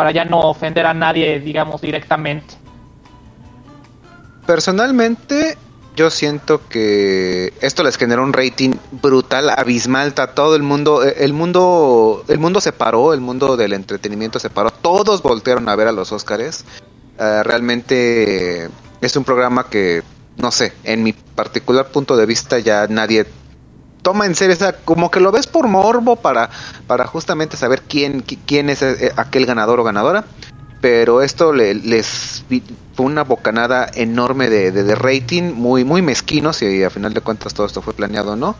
para 0.00 0.12
ya 0.12 0.24
no 0.24 0.40
ofender 0.40 0.86
a 0.86 0.94
nadie, 0.94 1.40
digamos, 1.40 1.78
directamente. 1.82 2.54
Personalmente, 4.46 5.58
yo 5.94 6.08
siento 6.08 6.66
que 6.70 7.52
esto 7.60 7.82
les 7.82 7.98
generó 7.98 8.24
un 8.24 8.32
rating 8.32 8.76
brutal, 8.92 9.50
abismal. 9.50 10.08
Está 10.08 10.28
todo 10.28 10.56
el 10.56 10.62
mundo, 10.62 11.04
eh, 11.04 11.16
el 11.18 11.34
mundo, 11.34 12.24
el 12.28 12.38
mundo 12.38 12.62
se 12.62 12.72
paró, 12.72 13.12
el 13.12 13.20
mundo 13.20 13.58
del 13.58 13.74
entretenimiento 13.74 14.38
se 14.38 14.48
paró. 14.48 14.70
Todos 14.70 15.20
voltearon 15.20 15.68
a 15.68 15.76
ver 15.76 15.88
a 15.88 15.92
los 15.92 16.12
Óscares. 16.12 16.64
Eh, 17.18 17.42
realmente 17.42 18.70
es 19.02 19.16
un 19.16 19.24
programa 19.24 19.66
que, 19.68 20.02
no 20.38 20.50
sé, 20.50 20.72
en 20.84 21.02
mi 21.02 21.12
particular 21.12 21.88
punto 21.88 22.16
de 22.16 22.24
vista 22.24 22.58
ya 22.58 22.86
nadie 22.86 23.26
toma 24.02 24.26
en 24.26 24.34
serio, 24.34 24.56
o 24.60 24.84
como 24.84 25.10
que 25.10 25.20
lo 25.20 25.32
ves 25.32 25.46
por 25.46 25.68
morbo 25.68 26.16
para, 26.16 26.50
para 26.86 27.06
justamente 27.06 27.56
saber 27.56 27.82
quién, 27.82 28.24
qui- 28.24 28.38
quién 28.46 28.70
es 28.70 28.82
eh, 28.82 29.12
aquel 29.16 29.46
ganador 29.46 29.80
o 29.80 29.84
ganadora. 29.84 30.24
Pero 30.80 31.20
esto 31.22 31.52
le- 31.52 31.74
les 31.74 32.44
fue 32.94 33.06
una 33.06 33.24
bocanada 33.24 33.90
enorme 33.94 34.48
de, 34.48 34.72
de- 34.72 34.82
de 34.82 34.94
rating, 34.94 35.52
muy, 35.52 35.84
muy 35.84 36.00
mezquino, 36.02 36.52
si 36.52 36.82
a 36.82 36.90
final 36.90 37.12
de 37.12 37.20
cuentas 37.20 37.52
todo 37.54 37.66
esto 37.66 37.82
fue 37.82 37.92
planeado 37.92 38.32
o 38.32 38.36
no. 38.36 38.56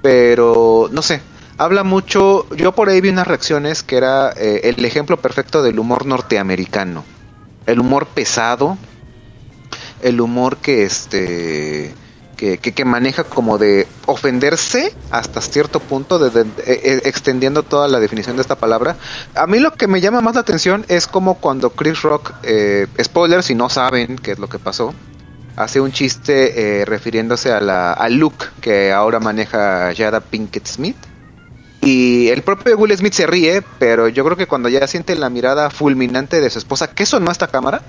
Pero, 0.00 0.88
no 0.92 1.02
sé, 1.02 1.20
habla 1.58 1.84
mucho, 1.84 2.48
yo 2.54 2.72
por 2.72 2.88
ahí 2.88 3.00
vi 3.00 3.10
unas 3.10 3.26
reacciones 3.26 3.82
que 3.82 3.96
era 3.96 4.32
eh, 4.36 4.60
el 4.76 4.84
ejemplo 4.84 5.18
perfecto 5.18 5.62
del 5.62 5.78
humor 5.78 6.06
norteamericano. 6.06 7.04
El 7.66 7.80
humor 7.80 8.06
pesado, 8.06 8.78
el 10.02 10.20
humor 10.20 10.56
que 10.58 10.84
este 10.84 11.94
que, 12.38 12.84
maneja 12.84 13.24
como 13.24 13.58
de 13.58 13.88
ofenderse 14.06 14.94
hasta 15.10 15.40
cierto 15.40 15.80
punto, 15.80 16.18
de, 16.18 16.46
eh, 16.64 17.00
extendiendo 17.04 17.64
toda 17.64 17.88
la 17.88 17.98
definición 17.98 18.36
de 18.36 18.42
esta 18.42 18.54
palabra. 18.54 18.96
A 19.34 19.46
mí 19.46 19.58
lo 19.58 19.74
que 19.74 19.88
me 19.88 20.00
llama 20.00 20.20
más 20.20 20.36
la 20.36 20.42
atención 20.42 20.84
es 20.88 21.06
como 21.06 21.34
cuando 21.34 21.70
Chris 21.70 22.02
Rock, 22.02 22.32
eh, 22.44 22.86
spoiler 23.02 23.42
si 23.42 23.54
no 23.54 23.68
saben 23.68 24.16
qué 24.16 24.32
es 24.32 24.38
lo 24.38 24.48
que 24.48 24.58
pasó, 24.58 24.94
hace 25.56 25.80
un 25.80 25.90
chiste 25.90 26.80
eh, 26.80 26.84
refiriéndose 26.84 27.52
a 27.52 27.60
la, 27.60 27.92
al 27.92 28.14
look 28.14 28.36
que 28.60 28.92
ahora 28.92 29.18
maneja 29.18 29.92
Jada 29.96 30.20
Pinkett 30.20 30.66
Smith. 30.66 30.96
Y 31.80 32.28
el 32.28 32.42
propio 32.42 32.76
Will 32.76 32.96
Smith 32.96 33.14
se 33.14 33.26
ríe, 33.26 33.62
pero 33.78 34.08
yo 34.08 34.24
creo 34.24 34.36
que 34.36 34.46
cuando 34.46 34.68
ya 34.68 34.86
siente 34.86 35.16
la 35.16 35.30
mirada 35.30 35.70
fulminante 35.70 36.40
de 36.40 36.50
su 36.50 36.58
esposa, 36.58 36.90
que 36.90 37.06
sonó 37.06 37.28
a 37.28 37.32
esta 37.32 37.48
cámara, 37.48 37.82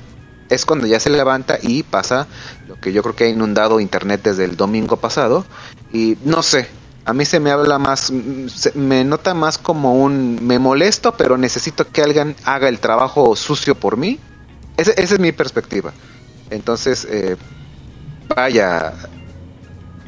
es 0.49 0.65
cuando 0.65 0.87
ya 0.87 0.99
se 0.99 1.09
levanta 1.09 1.57
y 1.61 1.83
pasa 1.83 2.27
lo 2.67 2.79
que 2.79 2.91
yo 2.91 3.01
creo 3.03 3.15
que 3.15 3.25
ha 3.25 3.29
inundado 3.29 3.79
internet 3.79 4.21
desde 4.23 4.45
el 4.45 4.55
domingo 4.57 4.97
pasado. 4.97 5.45
Y 5.91 6.17
no 6.23 6.43
sé, 6.43 6.67
a 7.05 7.13
mí 7.13 7.25
se 7.25 7.39
me 7.39 7.51
habla 7.51 7.79
más, 7.79 8.11
se- 8.47 8.73
me 8.73 9.03
nota 9.03 9.33
más 9.33 9.57
como 9.57 9.95
un 9.95 10.39
me 10.45 10.59
molesto, 10.59 11.13
pero 11.15 11.37
necesito 11.37 11.87
que 11.87 12.01
alguien 12.01 12.35
haga 12.45 12.67
el 12.69 12.79
trabajo 12.79 13.35
sucio 13.35 13.75
por 13.75 13.97
mí. 13.97 14.19
Esa 14.77 14.91
es 14.93 15.19
mi 15.19 15.31
perspectiva. 15.31 15.93
Entonces, 16.49 17.05
eh, 17.09 17.35
vaya, 18.35 18.93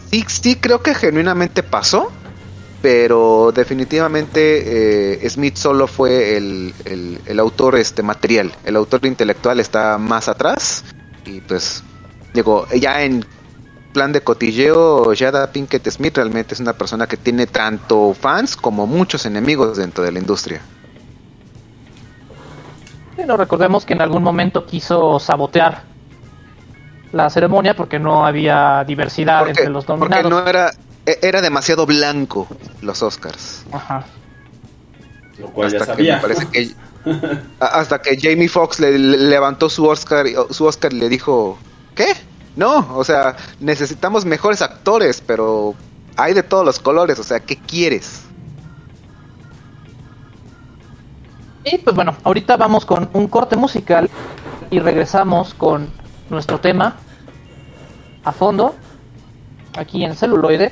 sí, 0.10 0.26
sí 0.28 0.56
creo 0.56 0.82
que 0.82 0.96
genuinamente 0.96 1.64
pasó, 1.64 2.12
pero 2.82 3.52
definitivamente 3.54 5.22
eh, 5.24 5.30
Smith 5.30 5.56
solo 5.58 5.88
fue 5.88 6.38
el, 6.38 6.74
el- 6.86 7.20
el 7.26 7.40
autor 7.40 7.76
este 7.76 8.02
material, 8.04 8.52
el 8.66 8.76
autor 8.76 9.06
intelectual 9.06 9.60
está 9.60 9.98
más 9.98 10.28
atrás 10.28 10.84
y 11.26 11.42
pues 11.42 11.84
digo, 12.34 12.68
ya 12.76 13.04
en 13.04 13.24
plan 13.94 14.12
de 14.14 14.22
cotilleo, 14.22 15.12
Jada 15.18 15.52
Pinkett 15.52 15.88
Smith 15.90 16.16
realmente 16.16 16.54
es 16.54 16.60
una 16.60 16.74
persona 16.74 17.08
que 17.08 17.18
tiene 17.18 17.46
tanto 17.46 18.14
fans 18.20 18.56
como 18.56 18.88
muchos 18.88 19.26
enemigos 19.26 19.78
dentro 19.78 20.04
de 20.04 20.12
la 20.14 20.20
industria. 20.20 20.62
Bueno, 23.16 23.38
recordemos 23.38 23.86
que 23.86 23.94
en 23.94 24.02
algún 24.02 24.24
momento 24.24 24.66
quiso 24.66 25.20
sabotear 25.20 25.84
la 27.12 27.30
ceremonia 27.30 27.76
porque 27.76 28.00
no 28.00 28.26
había 28.26 28.84
diversidad 28.88 29.40
Porque, 29.40 29.52
entre 29.52 29.70
los 29.70 29.86
porque 29.86 30.00
nominados. 30.00 30.32
no 30.32 30.48
era 30.48 30.72
era 31.22 31.42
demasiado 31.42 31.86
blanco 31.86 32.48
los 32.82 33.02
Oscars. 33.04 33.64
Ajá. 33.72 34.06
Lo 35.38 35.48
cual 35.52 35.72
ya 35.72 35.80
hasta 35.80 35.96
que 35.96 36.04
sabía. 36.04 36.16
me 36.18 36.22
parece 36.22 36.48
que 36.48 36.72
a- 37.60 37.66
hasta 37.80 38.02
que 38.02 38.18
Jamie 38.20 38.48
Foxx 38.50 38.80
le, 38.80 38.98
le 39.00 39.18
levantó 39.18 39.70
su 39.70 39.86
Oscar 39.86 40.28
y- 40.28 40.36
su 40.52 40.66
Oscar 40.66 40.94
y 40.94 40.98
le 41.00 41.10
dijo 41.10 41.58
¿qué? 41.96 42.14
no 42.56 42.96
o 42.96 43.04
sea 43.04 43.36
necesitamos 43.60 44.24
mejores 44.26 44.62
actores 44.62 45.24
pero 45.26 45.74
hay 46.18 46.34
de 46.34 46.44
todos 46.44 46.64
los 46.66 46.80
colores 46.80 47.18
o 47.18 47.24
sea 47.24 47.40
¿qué 47.40 47.56
quieres? 47.58 48.22
Y 51.64 51.78
pues 51.78 51.96
bueno, 51.96 52.16
ahorita 52.24 52.58
vamos 52.58 52.86
con 52.86 53.10
un 53.14 53.28
corte 53.28 53.56
musical 53.56 54.10
y 54.72 54.80
regresamos 54.80 55.54
con 55.54 55.90
nuestro 56.30 56.60
tema 56.60 56.96
a 58.24 58.32
fondo 58.32 58.76
aquí 59.78 60.04
en 60.04 60.16
celuloide 60.16 60.72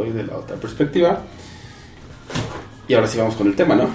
Celuloide, 0.00 0.24
la 0.24 0.36
otra 0.36 0.56
perspectiva. 0.56 1.20
Y 2.88 2.94
ahora 2.94 3.06
sí 3.06 3.18
vamos 3.18 3.36
con 3.36 3.46
el 3.46 3.56
tema, 3.56 3.76
¿no? 3.76 3.88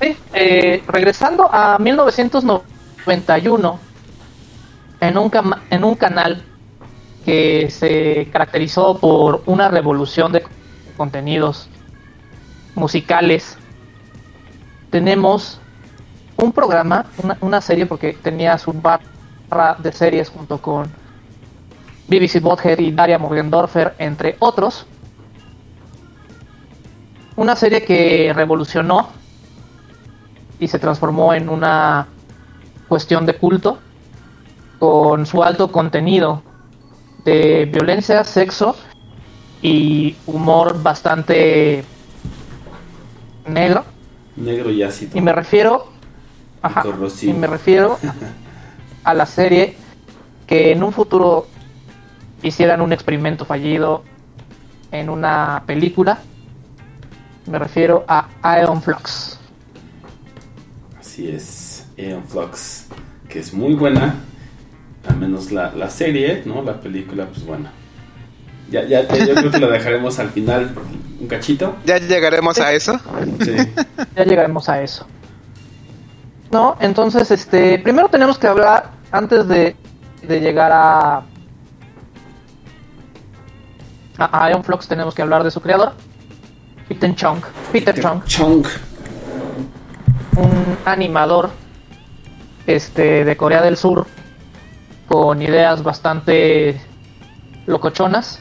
Sí, 0.00 0.16
eh, 0.34 0.82
regresando 0.88 1.48
a 1.50 1.78
1991, 1.78 3.78
en 5.00 5.18
un, 5.18 5.30
en 5.70 5.84
un 5.84 5.94
canal 5.94 6.42
que 7.24 7.70
se 7.70 8.28
caracterizó 8.32 8.98
por 8.98 9.44
una 9.46 9.68
revolución 9.68 10.32
de 10.32 10.44
contenidos 10.96 11.68
musicales, 12.74 13.56
tenemos 14.90 15.60
un 16.36 16.52
programa, 16.52 17.06
una, 17.22 17.38
una 17.40 17.60
serie, 17.60 17.86
porque 17.86 18.14
tenía 18.14 18.58
su 18.58 18.72
barra 18.72 19.76
de 19.78 19.92
series 19.92 20.30
junto 20.30 20.60
con 20.60 20.90
BBC 22.08 22.40
Bothead 22.40 22.78
y 22.78 22.92
Daria 22.92 23.18
Morgendorfer, 23.18 23.94
entre 23.98 24.36
otros. 24.38 24.86
Una 27.36 27.56
serie 27.56 27.84
que 27.84 28.32
revolucionó 28.34 29.08
y 30.58 30.68
se 30.68 30.78
transformó 30.78 31.34
en 31.34 31.48
una 31.48 32.06
cuestión 32.88 33.26
de 33.26 33.34
culto 33.34 33.78
con 34.78 35.26
su 35.26 35.42
alto 35.42 35.70
contenido 35.70 36.42
de 37.24 37.66
violencia, 37.66 38.24
sexo 38.24 38.76
y 39.60 40.16
humor 40.26 40.82
bastante 40.82 41.84
negro. 43.46 43.84
Negro 44.36 44.70
y 44.70 44.82
ácido. 44.82 45.18
Y 45.18 45.20
me 45.20 45.32
refiero 45.32 45.88
ajá, 46.62 46.84
y 47.22 47.32
me 47.32 47.46
refiero 47.46 47.98
a 49.04 49.14
la 49.14 49.26
serie 49.26 49.76
que 50.46 50.72
en 50.72 50.82
un 50.82 50.92
futuro 50.92 51.46
hicieran 52.42 52.80
un 52.80 52.92
experimento 52.92 53.44
fallido 53.44 54.04
en 54.92 55.08
una 55.10 55.62
película. 55.66 56.18
Me 57.46 57.58
refiero 57.58 58.04
a 58.08 58.28
Iron 58.60 58.82
Flux. 58.82 59.38
Así 60.98 61.28
es, 61.28 61.86
Aeon 61.98 62.24
Flux, 62.24 62.86
que 63.28 63.38
es 63.38 63.52
muy 63.54 63.74
buena, 63.74 64.16
al 65.08 65.16
menos 65.16 65.50
la, 65.52 65.72
la 65.72 65.88
serie, 65.90 66.42
¿no? 66.44 66.62
La 66.62 66.80
película, 66.80 67.26
pues 67.26 67.44
bueno. 67.46 67.68
Ya, 68.70 68.84
ya, 68.84 69.06
ya- 69.06 69.24
yo 69.24 69.34
creo 69.34 69.50
que 69.50 69.58
lo 69.58 69.70
dejaremos 69.70 70.18
al 70.18 70.30
final, 70.30 70.74
un 71.20 71.28
cachito. 71.28 71.76
Ya 71.84 71.98
llegaremos 71.98 72.58
a 72.58 72.72
eso. 72.72 72.98
Sí. 73.44 73.54
Ya 74.16 74.24
llegaremos 74.24 74.68
a 74.68 74.82
eso. 74.82 75.06
No, 76.50 76.76
entonces, 76.80 77.30
este, 77.30 77.78
primero 77.78 78.08
tenemos 78.08 78.38
que 78.38 78.46
hablar, 78.48 78.90
antes 79.12 79.46
de, 79.48 79.76
de 80.26 80.40
llegar 80.40 80.72
a, 80.74 81.22
a 84.18 84.50
Iron 84.50 84.64
Flux, 84.64 84.88
tenemos 84.88 85.14
que 85.14 85.22
hablar 85.22 85.44
de 85.44 85.50
su 85.50 85.60
creador, 85.60 85.92
Peter 86.88 87.14
Chung. 87.14 87.40
Peter 87.72 87.94
Chung, 88.00 88.24
Chunk. 88.24 88.66
un 90.36 90.78
animador 90.84 91.50
este, 92.66 93.24
de 93.24 93.36
Corea 93.36 93.62
del 93.62 93.76
Sur 93.76 94.06
con 95.08 95.42
ideas 95.42 95.82
bastante 95.82 96.80
locochonas. 97.66 98.40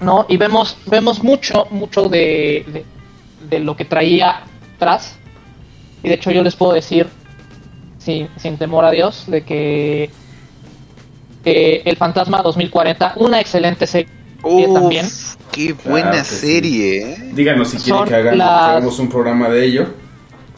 No, 0.00 0.26
y 0.28 0.36
vemos, 0.36 0.76
vemos 0.86 1.22
mucho, 1.22 1.66
mucho 1.70 2.08
de, 2.08 2.64
de, 2.68 2.84
de 3.48 3.58
lo 3.60 3.76
que 3.76 3.84
traía 3.84 4.42
atrás. 4.76 5.16
Y 6.02 6.08
de 6.08 6.14
hecho 6.14 6.30
yo 6.30 6.42
les 6.42 6.56
puedo 6.56 6.72
decir, 6.72 7.08
sin, 7.98 8.28
sin 8.36 8.58
temor 8.58 8.84
a 8.84 8.90
Dios, 8.90 9.24
de 9.26 9.44
que 9.44 10.10
eh, 11.44 11.82
El 11.84 11.96
Fantasma 11.96 12.42
2040, 12.42 13.14
una 13.16 13.40
excelente 13.40 13.86
serie 13.86 14.08
también. 14.72 15.06
Uf, 15.06 15.36
qué 15.52 15.72
buena 15.72 16.10
Claro 16.10 16.18
que 16.28 16.30
sí. 16.30 16.46
serie, 16.46 17.02
¿eh? 17.12 17.30
Díganos 17.32 17.70
si 17.70 17.78
quieren 17.78 18.04
que 18.04 18.14
hagan- 18.14 18.38
las- 18.38 18.48
hagamos 18.70 18.98
un 18.98 19.08
programa 19.08 19.48
de 19.48 19.64
ello. 19.64 19.86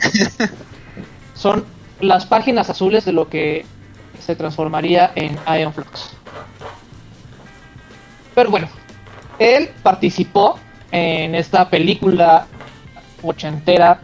son 1.35 1.65
las 2.01 2.27
páginas 2.27 2.69
azules 2.71 3.05
de 3.05 3.13
lo 3.13 3.29
que 3.29 3.65
se 4.25 4.35
transformaría 4.37 5.13
en 5.15 5.39
Ion 5.61 5.73
Flux. 5.73 6.11
Pero 8.35 8.51
bueno, 8.51 8.69
él 9.39 9.71
participó 9.83 10.59
en 10.93 11.35
esta 11.35 11.69
película 11.71 12.47
ochentera 13.23 14.01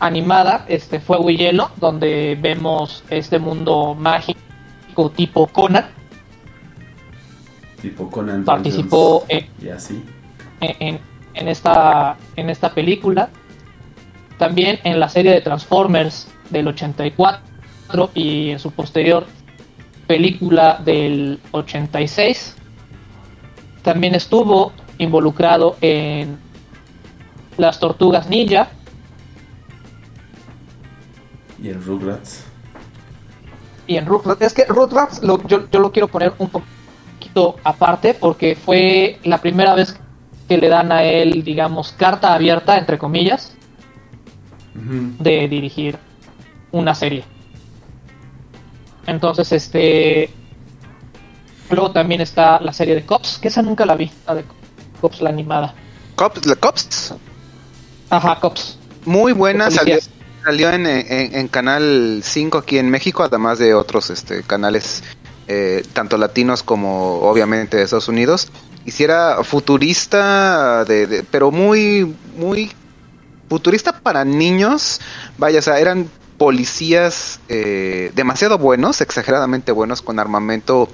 animada, 0.00 0.64
este 0.68 1.00
Fuego 1.00 1.28
y 1.30 1.36
Hielo, 1.36 1.70
donde 1.76 2.38
vemos 2.40 3.02
este 3.10 3.38
mundo 3.38 3.94
mágico 3.98 4.38
tipo 5.10 5.46
Conan. 5.46 5.86
Tipo 7.80 8.10
Conan 8.10 8.44
Participó 8.44 9.24
en, 9.28 9.46
y 9.62 9.68
así. 9.68 10.02
en, 10.60 10.98
en 11.34 11.48
esta, 11.48 12.16
en 12.36 12.50
esta 12.50 12.74
película. 12.74 13.30
También 14.38 14.80
en 14.84 15.00
la 15.00 15.08
serie 15.08 15.32
de 15.32 15.40
Transformers 15.40 16.28
del 16.50 16.68
84 16.68 18.10
y 18.14 18.50
en 18.50 18.58
su 18.58 18.72
posterior 18.72 19.26
película 20.06 20.80
del 20.84 21.38
86. 21.52 22.56
También 23.82 24.14
estuvo 24.14 24.72
involucrado 24.98 25.76
en 25.80 26.38
las 27.56 27.78
tortugas 27.78 28.28
ninja 28.28 28.68
Y 31.60 31.70
en 31.70 31.84
Rugrats. 31.84 32.47
Y 33.88 33.96
en 33.96 34.06
Rugrats. 34.06 34.40
Es 34.42 34.54
que 34.54 34.64
Rugrats 34.66 35.22
lo- 35.24 35.42
yo, 35.48 35.68
yo 35.70 35.80
lo 35.80 35.90
quiero 35.90 36.06
poner 36.06 36.32
un 36.38 36.48
poquito 36.50 37.56
aparte 37.64 38.14
porque 38.14 38.54
fue 38.54 39.18
la 39.24 39.38
primera 39.38 39.74
vez 39.74 39.96
que 40.48 40.56
le 40.58 40.68
dan 40.68 40.92
a 40.92 41.02
él, 41.02 41.42
digamos, 41.42 41.92
carta 41.92 42.32
abierta, 42.34 42.78
entre 42.78 42.96
comillas, 42.98 43.52
de 44.74 45.48
dirigir 45.48 45.98
una 46.70 46.94
serie. 46.94 47.24
Entonces, 49.06 49.50
este. 49.52 50.30
Luego 51.70 51.90
también 51.90 52.20
está 52.20 52.60
la 52.60 52.72
serie 52.72 52.94
de 52.94 53.04
Cops, 53.04 53.38
que 53.38 53.48
esa 53.48 53.60
nunca 53.62 53.84
la 53.84 53.94
vi, 53.94 54.10
la 54.26 54.36
de 54.36 54.44
Cops, 55.00 55.20
la 55.20 55.28
animada. 55.30 55.74
Cops, 56.14 56.46
la 56.46 56.56
Cops, 56.56 57.14
Ajá, 58.10 58.38
Cops. 58.40 58.78
muy 59.04 59.32
buena, 59.32 59.70
salió. 59.70 59.96
Salió 60.44 60.70
en, 60.70 60.86
en- 60.86 61.48
Canal 61.48 62.20
5 62.24 62.58
aquí 62.58 62.78
en 62.78 62.90
México, 62.90 63.22
además 63.22 63.58
de 63.58 63.74
otros 63.74 64.10
este, 64.10 64.42
canales, 64.42 65.02
eh, 65.46 65.82
tanto 65.92 66.16
latinos 66.18 66.62
como 66.62 67.20
obviamente 67.20 67.76
de 67.76 67.84
Estados 67.84 68.08
Unidos. 68.08 68.50
Hiciera 68.84 69.42
futurista, 69.44 70.84
de, 70.84 71.06
de- 71.06 71.22
pero 71.24 71.50
muy, 71.50 72.14
muy 72.36 72.72
futurista 73.48 74.00
para 74.00 74.24
niños. 74.24 75.00
Vaya, 75.38 75.58
o 75.58 75.62
sea, 75.62 75.78
eran 75.78 76.08
policías 76.38 77.40
eh, 77.48 78.12
demasiado 78.14 78.58
buenos, 78.58 79.00
exageradamente 79.00 79.72
buenos, 79.72 80.02
con 80.02 80.18
armamento, 80.20 80.88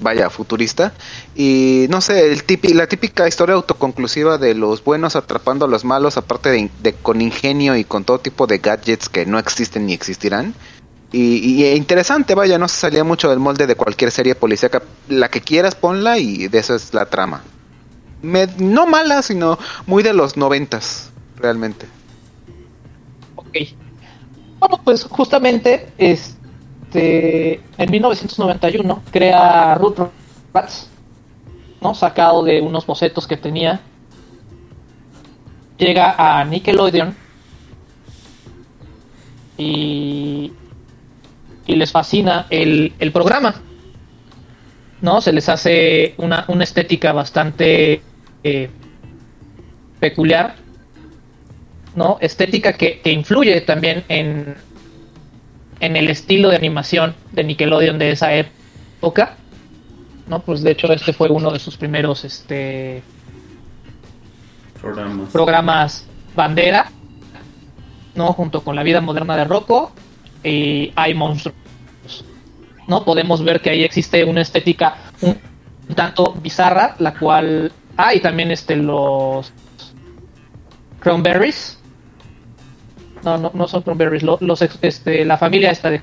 vaya, 0.00 0.30
futurista. 0.30 0.92
Y 1.34 1.86
no 1.90 2.00
sé, 2.00 2.32
el 2.32 2.46
tipi- 2.46 2.74
la 2.74 2.86
típica 2.86 3.28
historia 3.28 3.54
autoconclusiva 3.54 4.38
de 4.38 4.54
los 4.54 4.82
buenos 4.82 5.16
atrapando 5.16 5.64
a 5.64 5.68
los 5.68 5.84
malos, 5.84 6.16
aparte 6.16 6.70
de, 6.82 6.92
con 6.94 7.20
ingenio 7.20 7.76
y 7.76 7.84
con 7.84 8.04
todo 8.04 8.18
tipo 8.18 8.46
de 8.46 8.58
gadgets 8.58 9.08
que 9.08 9.26
no 9.26 9.38
existen 9.38 9.86
ni 9.86 9.92
existirán. 9.92 10.54
Y, 11.12 11.62
e 11.62 11.76
interesante, 11.76 12.34
vaya, 12.34 12.58
no 12.58 12.66
se 12.66 12.74
salía 12.76 13.04
mucho 13.04 13.30
del 13.30 13.38
molde 13.38 13.68
de 13.68 13.76
cualquier 13.76 14.10
serie 14.10 14.34
policíaca. 14.34 14.82
La 15.08 15.28
que 15.28 15.40
quieras, 15.40 15.76
ponla 15.76 16.18
y 16.18 16.48
de 16.48 16.58
eso 16.58 16.74
es 16.74 16.92
la 16.92 17.06
trama. 17.06 17.44
No 18.58 18.86
mala, 18.86 19.22
sino 19.22 19.58
muy 19.86 20.02
de 20.02 20.12
los 20.12 20.36
noventas, 20.36 21.10
realmente. 21.36 21.86
Ok. 23.36 23.56
Bueno, 24.58 24.80
pues 24.82 25.04
justamente 25.04 25.92
este 25.98 26.34
en 26.94 27.90
1991 27.90 29.02
crea 29.10 29.74
Rugrats, 29.74 30.88
¿no? 31.80 31.94
Sacado 31.94 32.42
de 32.42 32.60
unos 32.60 32.86
bocetos 32.86 33.26
que 33.26 33.36
tenía. 33.36 33.80
Llega 35.76 36.14
a 36.16 36.44
Nickelodeon 36.44 37.16
y, 39.56 40.52
les 41.66 41.90
fascina 41.90 42.46
el, 42.50 42.92
el 42.98 43.12
programa. 43.12 43.54
¿No? 45.00 45.20
Se 45.20 45.32
les 45.32 45.48
hace 45.48 46.14
una, 46.16 46.44
una 46.48 46.64
estética 46.64 47.12
bastante 47.12 48.00
eh, 48.42 48.70
peculiar 50.00 50.54
¿no? 51.94 52.18
Estética 52.20 52.72
que, 52.72 53.00
que 53.00 53.10
influye 53.12 53.60
también 53.60 54.04
en, 54.08 54.54
en 55.84 55.96
el 55.96 56.08
estilo 56.08 56.48
de 56.48 56.56
animación 56.56 57.14
de 57.32 57.44
Nickelodeon 57.44 57.98
de 57.98 58.10
esa 58.10 58.34
época. 58.34 59.36
¿no? 60.26 60.40
Pues 60.40 60.62
de 60.62 60.70
hecho 60.70 60.92
este 60.92 61.12
fue 61.12 61.28
uno 61.28 61.50
de 61.50 61.58
sus 61.58 61.76
primeros 61.76 62.24
este, 62.24 63.02
Programas. 64.80 65.30
programas 65.30 66.06
bandera, 66.34 66.90
¿no? 68.14 68.32
Junto 68.32 68.62
con 68.62 68.76
la 68.76 68.82
vida 68.82 69.00
moderna 69.00 69.36
de 69.36 69.44
Rocco 69.44 69.92
y 70.42 70.92
Hay 70.96 71.14
monstruos. 71.14 71.56
¿No? 72.86 73.04
Podemos 73.04 73.42
ver 73.42 73.60
que 73.60 73.70
ahí 73.70 73.84
existe 73.84 74.24
una 74.24 74.42
estética 74.42 74.96
un 75.22 75.94
tanto 75.94 76.34
bizarra, 76.42 76.96
la 76.98 77.14
cual 77.14 77.72
hay 77.96 78.20
también 78.20 78.50
este 78.50 78.76
los 78.76 79.52
Cranberries. 81.00 81.78
No, 83.24 83.38
no, 83.38 83.50
no 83.54 83.66
son 83.68 83.82
Cranberries, 83.82 84.22
lo- 84.22 84.38
los, 84.40 84.60
ex- 84.62 84.78
este, 84.82 85.24
la 85.24 85.38
familia 85.38 85.70
esta 85.70 85.90
de 85.90 86.02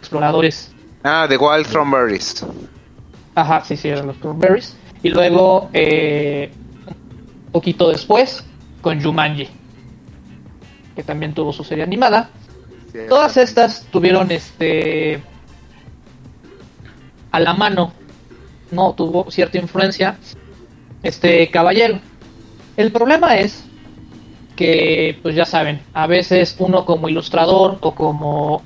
exploradores 0.00 0.72
Ah, 1.04 1.26
The 1.28 1.36
Wild 1.36 1.66
Thornberries. 1.68 2.44
Ajá, 3.36 3.62
sí, 3.64 3.76
sí, 3.76 3.88
eran 3.88 4.08
los 4.08 4.16
Cranberries. 4.16 4.76
Y 5.02 5.10
luego, 5.10 5.70
eh, 5.72 6.50
un 7.46 7.52
poquito 7.52 7.88
después, 7.90 8.44
con 8.80 9.00
Jumanji, 9.00 9.48
que 10.96 11.02
también 11.04 11.32
tuvo 11.34 11.52
su 11.52 11.62
serie 11.62 11.84
animada. 11.84 12.30
Todas 13.08 13.36
estas 13.36 13.86
tuvieron 13.92 14.30
este 14.32 15.22
a 17.30 17.40
la 17.40 17.52
mano, 17.54 17.92
no 18.70 18.94
tuvo 18.94 19.30
cierta 19.30 19.58
influencia 19.58 20.16
este 21.02 21.48
caballero. 21.50 22.00
El 22.76 22.90
problema 22.90 23.36
es 23.36 23.64
que, 24.56 25.18
pues 25.22 25.34
ya 25.36 25.44
saben, 25.44 25.82
a 25.92 26.06
veces 26.06 26.56
uno 26.58 26.84
como 26.84 27.08
ilustrador 27.08 27.78
o 27.80 27.94
como 27.94 28.62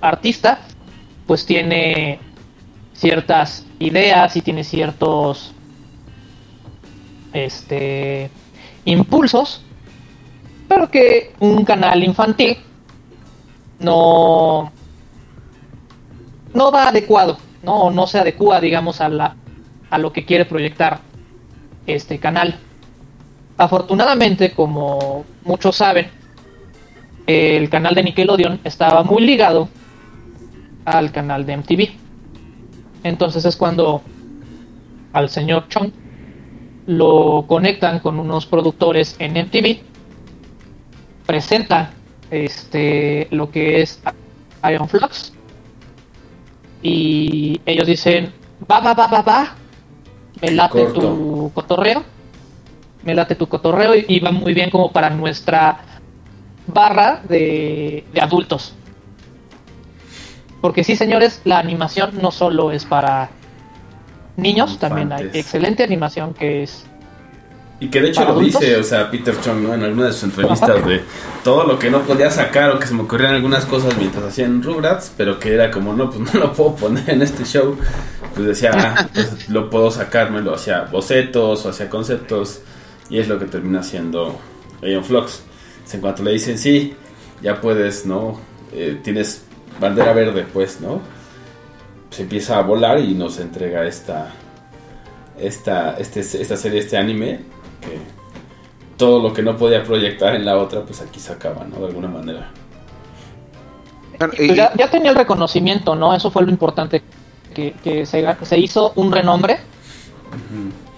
artista, 0.00 0.60
pues 1.26 1.44
tiene 1.44 2.20
ciertas 2.94 3.66
ideas 3.80 4.36
y 4.36 4.40
tiene 4.40 4.64
ciertos 4.64 5.52
este 7.32 8.30
impulsos 8.84 9.62
pero 10.68 10.88
que 10.88 11.32
un 11.40 11.64
canal 11.64 12.04
infantil 12.04 12.58
no 13.80 14.70
no 16.52 16.70
va 16.70 16.88
adecuado 16.88 17.38
no 17.64 17.90
no 17.90 18.06
se 18.06 18.20
adecua 18.20 18.60
digamos 18.60 19.00
a 19.00 19.08
la 19.08 19.36
a 19.90 19.98
lo 19.98 20.12
que 20.12 20.24
quiere 20.24 20.44
proyectar 20.44 21.00
este 21.86 22.20
canal 22.20 22.60
afortunadamente 23.56 24.52
como 24.52 25.24
muchos 25.44 25.76
saben 25.76 26.08
el 27.26 27.70
canal 27.70 27.94
de 27.94 28.02
Nickelodeon 28.02 28.60
estaba 28.64 29.02
muy 29.02 29.24
ligado 29.24 29.68
al 30.84 31.12
canal 31.12 31.46
de 31.46 31.56
MTV 31.56 31.88
entonces 33.04 33.44
es 33.44 33.56
cuando 33.56 34.02
al 35.12 35.28
señor 35.28 35.68
Chong 35.68 35.92
lo 36.86 37.44
conectan 37.46 38.00
con 38.00 38.18
unos 38.18 38.46
productores 38.46 39.16
en 39.18 39.32
MTV, 39.32 39.78
presentan 41.26 41.90
este 42.30 43.28
lo 43.30 43.50
que 43.50 43.80
es 43.80 44.02
Iron 44.70 44.88
Flux 44.88 45.32
y 46.82 47.60
ellos 47.64 47.86
dicen 47.86 48.32
va 48.70 48.80
va 48.80 48.92
va 48.92 49.06
va 49.06 49.22
va 49.22 49.54
me 50.42 50.50
late 50.50 50.84
Corto. 50.84 51.00
tu 51.00 51.50
cotorreo 51.54 52.02
me 53.04 53.14
late 53.14 53.34
tu 53.34 53.48
cotorreo 53.48 53.94
y, 53.94 54.04
y 54.08 54.20
va 54.20 54.30
muy 54.32 54.54
bien 54.54 54.70
como 54.70 54.92
para 54.92 55.10
nuestra 55.10 55.80
barra 56.66 57.22
de, 57.28 58.04
de 58.12 58.20
adultos 58.20 58.74
porque 60.64 60.82
sí, 60.82 60.96
señores, 60.96 61.42
la 61.44 61.58
animación 61.58 62.12
no 62.22 62.30
solo 62.30 62.72
es 62.72 62.86
para 62.86 63.28
niños, 64.38 64.78
también 64.78 65.12
hay 65.12 65.28
excelente 65.34 65.82
animación 65.82 66.32
que 66.32 66.62
es... 66.62 66.86
Y 67.80 67.88
que 67.88 68.00
de 68.00 68.08
hecho 68.08 68.22
¿Para 68.22 68.32
lo 68.32 68.38
adultos? 68.38 68.62
dice, 68.62 68.76
o 68.78 68.82
sea, 68.82 69.10
Peter 69.10 69.38
Chung, 69.42 69.62
¿no? 69.62 69.74
En 69.74 69.82
alguna 69.82 70.06
de 70.06 70.14
sus 70.14 70.22
entrevistas 70.22 70.86
de 70.86 71.02
todo 71.44 71.64
lo 71.64 71.78
que 71.78 71.90
no 71.90 72.00
podía 72.00 72.30
sacar 72.30 72.70
o 72.70 72.78
que 72.78 72.86
se 72.86 72.94
me 72.94 73.02
ocurrían 73.02 73.34
algunas 73.34 73.66
cosas 73.66 73.94
mientras 73.98 74.24
hacían 74.24 74.62
Rugrats, 74.62 75.12
pero 75.14 75.38
que 75.38 75.52
era 75.52 75.70
como, 75.70 75.92
no, 75.92 76.08
pues 76.08 76.20
no 76.34 76.40
lo 76.40 76.54
puedo 76.54 76.76
poner 76.76 77.10
en 77.10 77.20
este 77.20 77.44
show. 77.44 77.76
Pues 78.34 78.46
decía, 78.46 78.70
ah, 78.72 79.06
pues 79.12 79.50
lo 79.50 79.68
puedo 79.68 79.90
sacar, 79.90 80.30
me 80.30 80.40
lo 80.40 80.54
hacía 80.54 80.88
bocetos 80.90 81.66
o 81.66 81.68
hacía 81.68 81.90
conceptos 81.90 82.62
y 83.10 83.18
es 83.18 83.28
lo 83.28 83.38
que 83.38 83.46
termina 83.46 83.80
haciendo 83.80 84.38
Ion 84.82 85.04
Flux. 85.04 85.42
En 85.92 86.00
cuanto 86.00 86.22
le 86.22 86.32
dicen, 86.32 86.58
sí, 86.58 86.94
ya 87.42 87.60
puedes, 87.60 88.06
¿no? 88.06 88.40
Eh, 88.72 88.98
tienes 89.02 89.44
bandera 89.78 90.12
verde, 90.12 90.46
pues, 90.50 90.80
¿no? 90.80 91.00
Se 92.10 92.22
empieza 92.22 92.58
a 92.58 92.62
volar 92.62 92.98
y 93.00 93.14
nos 93.14 93.38
entrega 93.38 93.86
esta 93.86 94.32
esta, 95.38 95.96
este, 95.98 96.20
esta 96.20 96.56
serie, 96.56 96.80
este 96.80 96.96
anime, 96.96 97.40
que 97.80 97.98
todo 98.96 99.20
lo 99.20 99.32
que 99.32 99.42
no 99.42 99.56
podía 99.56 99.82
proyectar 99.82 100.34
en 100.34 100.44
la 100.44 100.56
otra, 100.56 100.82
pues 100.82 101.00
aquí 101.00 101.18
se 101.18 101.32
acaba, 101.32 101.64
¿no? 101.64 101.80
De 101.80 101.86
alguna 101.86 102.08
manera. 102.08 102.50
Ya, 104.38 104.72
ya 104.74 104.90
tenía 104.90 105.10
el 105.10 105.16
reconocimiento, 105.16 105.96
¿no? 105.96 106.14
Eso 106.14 106.30
fue 106.30 106.44
lo 106.44 106.50
importante, 106.50 107.02
que, 107.52 107.74
que 107.82 108.06
se, 108.06 108.24
se 108.42 108.58
hizo 108.58 108.92
un 108.94 109.10
renombre, 109.10 109.58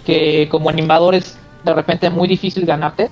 que 0.05 0.49
como 0.51 0.69
animadores 0.69 1.38
de 1.67 1.75
repente 1.75 2.09
muy 2.11 2.29
difícil 2.29 2.65
ganarte, 2.65 3.11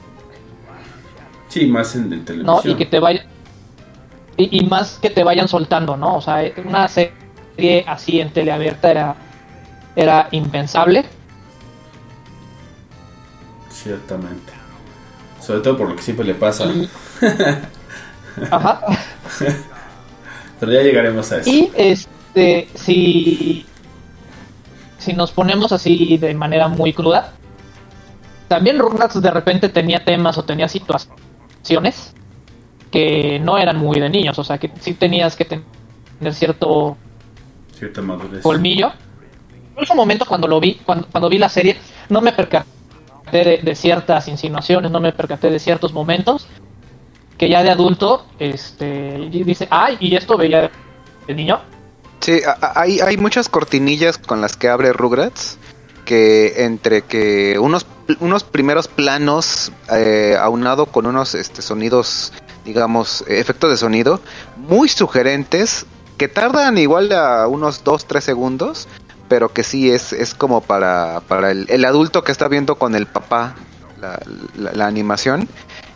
Sí, 1.49 1.67
más 1.67 1.95
en, 1.95 2.09
¿no? 2.11 2.25
televisión. 2.25 2.61
Y 2.65 2.75
que 2.75 2.87
te 2.87 2.99
vayan. 2.99 3.27
Y, 4.37 4.59
y 4.61 4.67
más 4.67 4.99
que 5.01 5.11
te 5.11 5.23
vayan 5.23 5.47
soltando, 5.47 5.97
¿no? 5.97 6.17
O 6.17 6.21
sea, 6.21 6.43
una 6.65 6.89
serie 6.89 7.85
así 7.87 8.21
en 8.21 8.33
teleabierta 8.33 8.91
era, 8.91 9.15
era 9.95 10.29
impensable. 10.33 11.05
Ciertamente. 13.71 14.53
Sobre 15.41 15.61
todo 15.61 15.77
por 15.77 15.89
lo 15.91 15.97
que 15.97 16.03
siempre 16.03 16.25
le 16.27 16.35
pasa. 16.35 16.65
Y- 16.67 16.89
Ajá. 18.51 18.81
Pero 20.59 20.73
ya 20.73 20.83
llegaremos 20.83 21.31
a 21.31 21.39
eso. 21.39 21.51
Y 21.51 21.71
este, 21.77 22.69
si, 22.75 23.65
si 24.99 25.13
nos 25.13 25.31
ponemos 25.31 25.71
así 25.73 26.17
de 26.17 26.35
manera 26.35 26.67
muy 26.69 26.93
cruda, 26.93 27.33
también 28.55 28.79
Rugrats 28.79 29.21
de 29.21 29.31
repente 29.33 29.69
tenía 29.69 30.05
temas 30.05 30.39
o 30.39 30.45
tenía 30.45 30.69
situaciones 30.69 32.15
que 32.93 33.41
no 33.41 33.59
eran 33.59 33.77
muy 33.77 33.99
de 33.99 34.09
niños, 34.09 34.39
o 34.39 34.45
sea 34.45 34.59
que 34.59 34.71
sí 34.79 34.95
tenías 34.95 35.35
que 35.35 35.45
tener 35.45 35.65
cierto 36.33 36.97
Cierta 37.77 38.01
madurez. 38.01 38.45
colmillo. 38.45 38.93
En 39.77 39.83
ese 39.83 39.93
momento 39.97 40.25
cuando 40.25 40.47
lo 40.47 40.61
vi, 40.61 40.75
cuando, 40.87 41.09
cuando 41.11 41.29
vi 41.29 41.39
la 41.39 41.49
serie, 41.49 41.77
no 42.09 42.21
me 42.21 42.31
percaté 42.31 42.69
de, 43.33 43.59
de 43.61 43.75
ciertas 43.75 44.29
insinuaciones, 44.29 44.93
no 44.93 45.01
me 45.01 45.11
percaté 45.11 45.51
de 45.51 45.59
ciertos 45.59 45.93
momentos 45.93 46.47
que 47.37 47.49
ya 47.49 47.65
de 47.65 47.71
adulto, 47.71 48.25
este, 48.39 49.29
dice, 49.33 49.67
ay, 49.69 49.97
y 49.99 50.15
esto 50.15 50.39
veía 50.39 50.71
de 51.27 51.35
niño. 51.35 51.61
Sí, 52.21 52.39
hay, 52.77 53.01
hay 53.01 53.17
muchas 53.17 53.49
cortinillas 53.49 54.17
con 54.17 54.41
las 54.41 54.57
que 54.57 54.69
abre 54.69 54.93
Rugrats 54.93 55.59
que 56.05 56.65
entre 56.65 57.03
que 57.03 57.59
unos 57.59 57.87
unos 58.21 58.45
primeros 58.45 58.87
planos 58.89 59.73
eh, 59.91 60.37
aunado 60.39 60.87
con 60.87 61.07
unos 61.07 61.35
este, 61.35 61.63
sonidos 61.63 62.33
digamos 62.65 63.25
efectos 63.29 63.71
de 63.71 63.77
sonido 63.79 64.21
muy 64.57 64.89
sugerentes 64.89 65.87
que 66.19 66.29
tardan 66.29 66.77
igual 66.79 67.11
a 67.13 67.49
unos 67.49 67.83
2 67.85 68.05
3 68.07 68.23
segundos 68.23 68.89
pero 69.29 69.53
que 69.53 69.63
sí 69.63 69.91
es, 69.91 70.13
es 70.13 70.35
como 70.35 70.61
para, 70.61 71.23
para 71.29 71.51
el, 71.51 71.67
el 71.71 71.85
adulto 71.87 72.23
que 72.25 72.33
está 72.33 72.47
viendo 72.49 72.77
con 72.77 72.95
el 72.95 73.07
papá 73.07 73.55
la, 74.01 74.21
la- 74.57 74.73
la 74.73 74.87
animación 74.87 75.49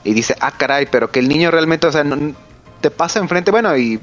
y 0.05 0.15
dice 0.15 0.35
ah 0.41 0.53
caray 0.57 0.87
pero 0.91 1.11
que 1.11 1.21
el 1.21 1.29
niño 1.29 1.51
realmente 1.51 1.87
o 1.87 1.93
sea 1.93 2.05
no- 2.05 2.35
te 2.81 2.91
pasa 2.91 3.19
enfrente 3.19 3.51
bueno 3.51 3.77
y 3.77 4.01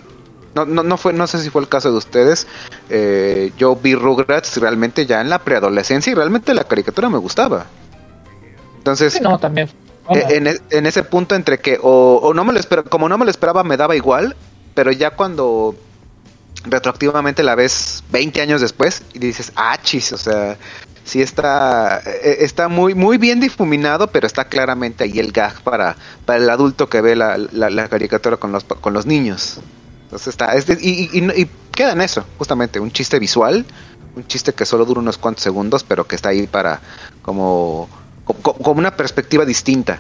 no, 0.56 0.66
no, 0.66 0.84
no 0.84 0.98
fue, 0.98 1.14
no 1.14 1.28
sé 1.28 1.40
si 1.40 1.50
fue 1.50 1.62
el 1.62 1.68
caso 1.68 1.92
de 1.92 1.98
ustedes. 1.98 2.48
Eh, 2.90 3.52
yo 3.58 3.76
vi 3.76 3.94
Rugrats 3.96 4.58
realmente 4.58 5.06
ya 5.06 5.22
en 5.22 5.30
la 5.30 5.40
preadolescencia 5.40 6.12
y 6.12 6.16
realmente 6.16 6.54
la 6.54 6.64
caricatura 6.64 7.10
me 7.10 7.18
gustaba. 7.18 7.66
Entonces, 8.78 9.14
Sí, 9.14 9.20
no, 9.22 9.38
también. 9.38 9.70
eh, 10.14 10.26
en, 10.30 10.48
e- 10.48 10.62
en 10.70 10.86
ese 10.86 11.04
punto 11.04 11.36
entre 11.36 11.60
que 11.60 11.78
o, 11.82 12.20
o 12.24 12.34
no 12.34 12.44
me 12.46 12.54
lo 12.54 12.60
esperaba, 12.60 12.90
como 12.90 13.10
no 13.10 13.18
me 13.18 13.26
lo 13.26 13.32
esperaba 13.32 13.64
me 13.64 13.78
daba 13.78 13.96
igual, 13.96 14.36
pero 14.74 14.92
ya 14.92 15.12
cuando 15.12 15.76
retroactivamente 16.64 17.44
la 17.44 17.56
ves 17.56 18.04
20 18.12 18.42
años 18.42 18.62
después 18.62 19.04
y 19.14 19.20
dices, 19.20 19.52
ah, 19.56 19.78
chis, 19.82 20.14
o 20.14 20.18
sea, 20.18 20.58
sí 21.04 21.22
está, 21.22 22.02
eh, 22.06 22.38
está 22.40 22.68
muy, 22.68 22.96
muy 22.96 23.18
bien 23.18 23.40
difuminado, 23.40 24.08
pero 24.08 24.26
está 24.26 24.46
claramente 24.46 25.04
ahí 25.04 25.20
el 25.20 25.32
gag 25.32 25.62
para, 25.64 25.96
para 26.26 26.40
el 26.40 26.50
adulto 26.50 26.88
que 26.90 27.02
ve 27.02 27.16
la, 27.16 27.38
la- 27.52 27.70
la 27.70 27.88
caricatura 27.90 28.38
con 28.38 28.52
los, 28.52 28.64
con 28.64 28.94
los 28.94 29.06
niños. 29.06 29.60
Entonces 30.16 30.28
está, 30.30 30.54
es 30.56 30.66
de- 30.66 30.78
y, 30.82 31.10
y- 31.12 31.20
y- 31.20 31.42
y 31.42 31.50
queda 31.74 31.92
en 31.92 32.00
eso, 32.00 32.24
justamente, 32.38 32.80
un 32.80 32.90
chiste 32.90 33.20
visual, 33.20 33.66
un 34.16 34.26
chiste 34.28 34.54
que 34.54 34.66
solo 34.66 34.86
dura 34.86 35.02
unos 35.02 35.18
cuantos 35.18 35.44
segundos, 35.44 35.84
pero 35.84 36.08
que 36.08 36.16
está 36.16 36.30
ahí 36.30 36.48
para 36.48 36.80
como, 37.22 37.90
como, 38.24 38.42
como 38.54 38.80
una 38.80 38.96
perspectiva 38.96 39.44
distinta, 39.44 40.00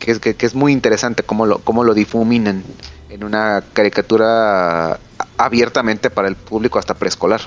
que 0.00 0.10
es, 0.10 0.18
que, 0.18 0.34
que 0.36 0.44
es 0.44 0.54
muy 0.54 0.70
interesante 0.70 1.22
cómo 1.22 1.46
lo, 1.46 1.60
cómo 1.60 1.82
lo 1.82 1.94
difuminan 1.94 2.62
en 3.08 3.24
una 3.24 3.64
caricatura 3.72 4.92
a- 4.92 4.98
abiertamente 5.38 6.10
para 6.10 6.28
el 6.28 6.36
público 6.36 6.78
hasta 6.78 6.92
preescolar. 6.92 7.40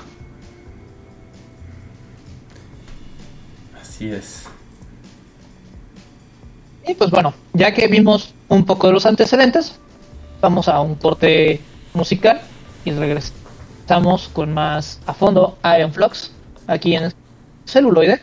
Así 3.80 4.10
es. 4.10 4.42
Y 6.84 6.94
pues 6.94 7.12
bueno, 7.12 7.32
ya 7.52 7.72
que 7.72 7.86
vimos 7.86 8.34
un 8.48 8.64
poco 8.66 8.88
de 8.88 8.92
los 8.92 9.06
antecedentes, 9.06 9.78
vamos 10.40 10.66
a 10.66 10.80
un 10.80 10.96
corte 10.96 11.60
musical 11.94 12.40
y 12.84 12.92
regresamos 12.92 14.28
con 14.32 14.52
más 14.52 15.00
a 15.06 15.14
fondo 15.14 15.58
Iron 15.76 15.92
Flux 15.92 16.32
aquí 16.66 16.94
en 16.94 17.12
celuloide. 17.64 18.22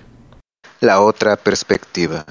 La 0.82 1.02
otra 1.02 1.36
perspectiva. 1.36 2.26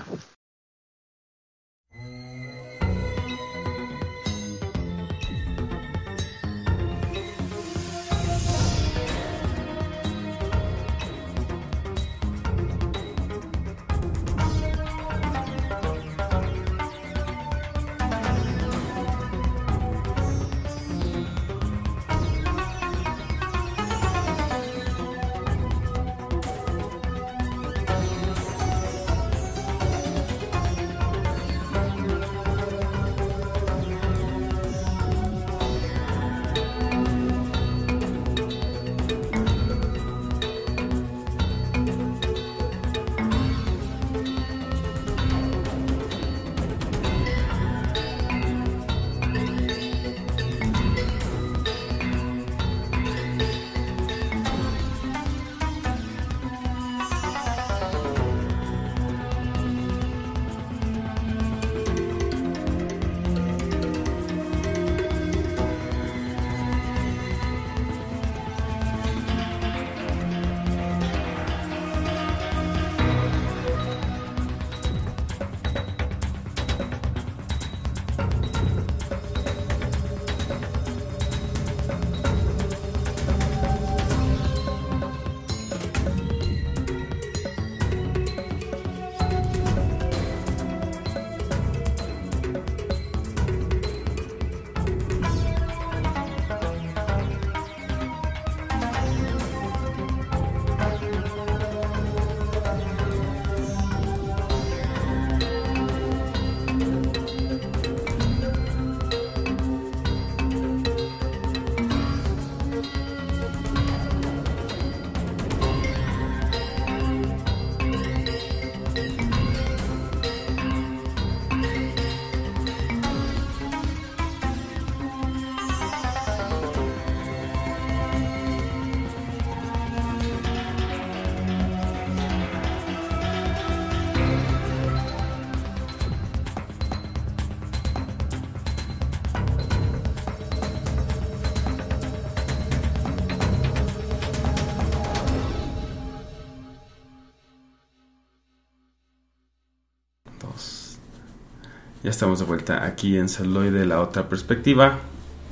Ya 152.08 152.12
estamos 152.12 152.38
de 152.38 152.46
vuelta 152.46 152.86
aquí 152.86 153.18
en 153.18 153.28
Celoide, 153.28 153.84
la 153.84 154.00
otra 154.00 154.30
perspectiva, 154.30 154.96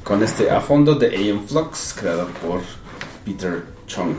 con 0.03 0.23
este 0.23 0.51
a 0.51 0.63
fondo 0.63 0.95
de 0.95 1.09
Aeon 1.09 1.47
Flux, 1.47 1.95
creado 2.01 2.29
por 2.29 2.63
Peter 3.27 3.63
Chung. 3.87 4.17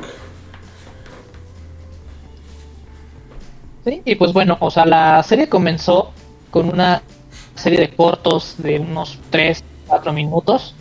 Sí, 3.84 4.04
y 4.06 4.14
pues 4.14 4.34
bueno, 4.34 4.56
o 4.60 4.70
sea, 4.70 4.86
la 4.86 5.24
serie 5.24 5.50
comenzó 5.50 6.12
con 6.52 6.70
una 6.70 7.02
serie 7.56 7.80
de 7.80 7.96
cortos 7.96 8.54
de 8.60 8.82
unos 8.82 9.18
3, 9.32 9.64
4 9.88 10.14
minutos 10.14 10.76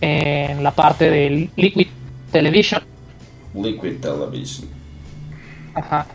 en 0.00 0.64
la 0.64 0.72
parte 0.72 1.10
del 1.10 1.48
Liquid 1.54 1.86
Television. 2.32 2.82
Liquid 3.54 4.00
Television. 4.00 4.68
Ajá. 5.74 6.06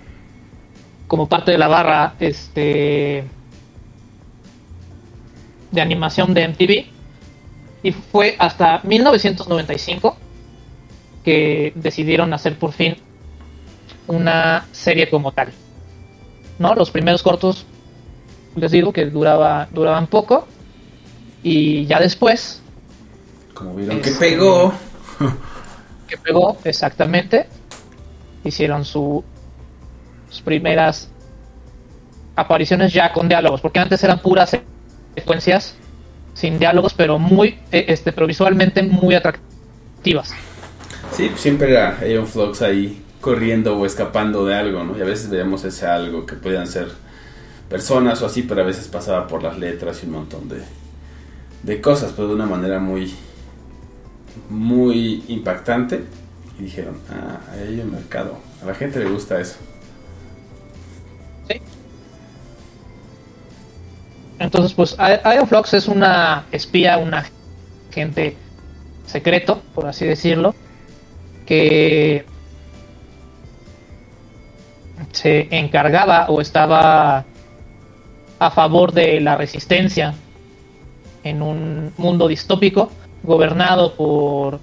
Como 1.08 1.30
parte 1.30 1.52
de 1.52 1.58
la 1.58 1.70
barra 1.70 2.16
este 2.20 3.24
de 5.74 5.82
animación 5.82 6.34
de 6.34 6.48
MTV. 6.48 6.86
Y 7.84 7.92
fue 7.92 8.36
hasta 8.40 8.80
1995 8.84 10.16
que 11.26 11.74
decidieron 11.76 12.34
hacer 12.34 12.58
por 12.58 12.72
fin 12.72 12.96
una 14.08 14.66
serie 14.72 15.10
como 15.10 15.32
tal. 15.34 15.50
¿No? 16.60 16.76
Los 16.76 16.92
primeros 16.92 17.24
cortos 17.24 17.66
les 18.56 18.72
digo 18.72 18.94
que 18.94 19.06
duraba 19.06 19.68
duraban 19.72 20.08
poco 20.08 20.48
y 21.42 21.86
ya 21.88 22.00
después 22.00 22.62
Como 23.54 23.74
vieron 23.76 24.00
que 24.02 24.10
Este- 24.12 24.30
pegó. 24.30 24.72
que 26.08 26.18
pegó 26.18 26.58
exactamente 26.64 27.48
hicieron 28.44 28.86
su, 28.86 29.24
sus 30.30 30.42
primeras 30.42 31.10
apariciones 32.36 32.94
ya 32.94 33.12
con 33.12 33.28
diálogos 33.28 33.62
porque 33.62 33.80
antes 33.80 34.04
eran 34.04 34.20
puras 34.20 34.54
secuencias 35.16 35.76
sin 36.34 36.60
diálogos 36.60 36.94
pero 36.94 37.20
muy 37.20 37.60
eh, 37.72 37.86
este 37.88 38.12
pero 38.12 38.28
visualmente 38.28 38.82
muy 38.84 39.16
atractivas 39.16 40.34
Sí, 41.16 41.32
siempre 41.36 41.72
era 41.72 42.00
Aeon 42.00 42.26
Flux 42.26 42.62
ahí 42.64 43.04
corriendo 43.22 43.78
o 43.78 43.86
escapando 43.86 44.46
de 44.46 44.56
algo, 44.56 44.84
¿no? 44.84 44.98
Y 44.98 45.02
a 45.02 45.06
veces 45.06 45.30
veíamos 45.30 45.64
ese 45.64 45.86
algo 45.86 46.26
que 46.26 46.36
podían 46.36 46.66
ser 46.66 46.88
personas 47.70 48.22
o 48.24 48.26
así, 48.26 48.42
pero 48.42 48.62
a 48.62 48.66
veces 48.66 48.88
pasaba 48.88 49.28
por 49.28 49.44
las 49.44 49.60
letras 49.60 50.02
y 50.02 50.08
un 50.08 50.14
montón 50.14 50.50
de, 50.50 50.62
de 51.62 51.82
cosas, 51.82 52.14
pero 52.16 52.30
de 52.30 52.34
una 52.36 52.48
manera 52.48 52.80
muy, 52.80 53.14
muy 54.50 55.24
impactante. 55.28 56.04
Y 56.60 56.64
dijeron, 56.64 56.98
ah, 57.12 57.40
ahí 57.52 57.68
hay 57.68 57.80
un 57.80 57.92
mercado. 57.92 58.40
A 58.62 58.66
la 58.66 58.74
gente 58.74 59.00
le 59.00 59.06
gusta 59.06 59.40
eso. 59.40 59.58
¿sí? 61.48 61.62
Entonces 64.44 64.74
pues 64.74 64.96
I- 65.00 65.34
Iron 65.34 65.48
Flux 65.48 65.74
es 65.74 65.88
una 65.88 66.46
espía 66.52 66.98
un 66.98 67.14
agente 67.14 68.36
secreto 69.06 69.62
por 69.74 69.88
así 69.88 70.06
decirlo 70.06 70.54
que 71.46 72.26
se 75.12 75.48
encargaba 75.52 76.28
o 76.30 76.42
estaba 76.42 77.26
a 78.40 78.52
favor 78.52 78.92
de 78.92 79.20
la 79.22 79.36
resistencia 79.38 80.14
en 81.24 81.42
un 81.42 81.94
mundo 81.98 82.28
distópico 82.28 82.92
gobernado 83.24 83.94
por 83.96 84.60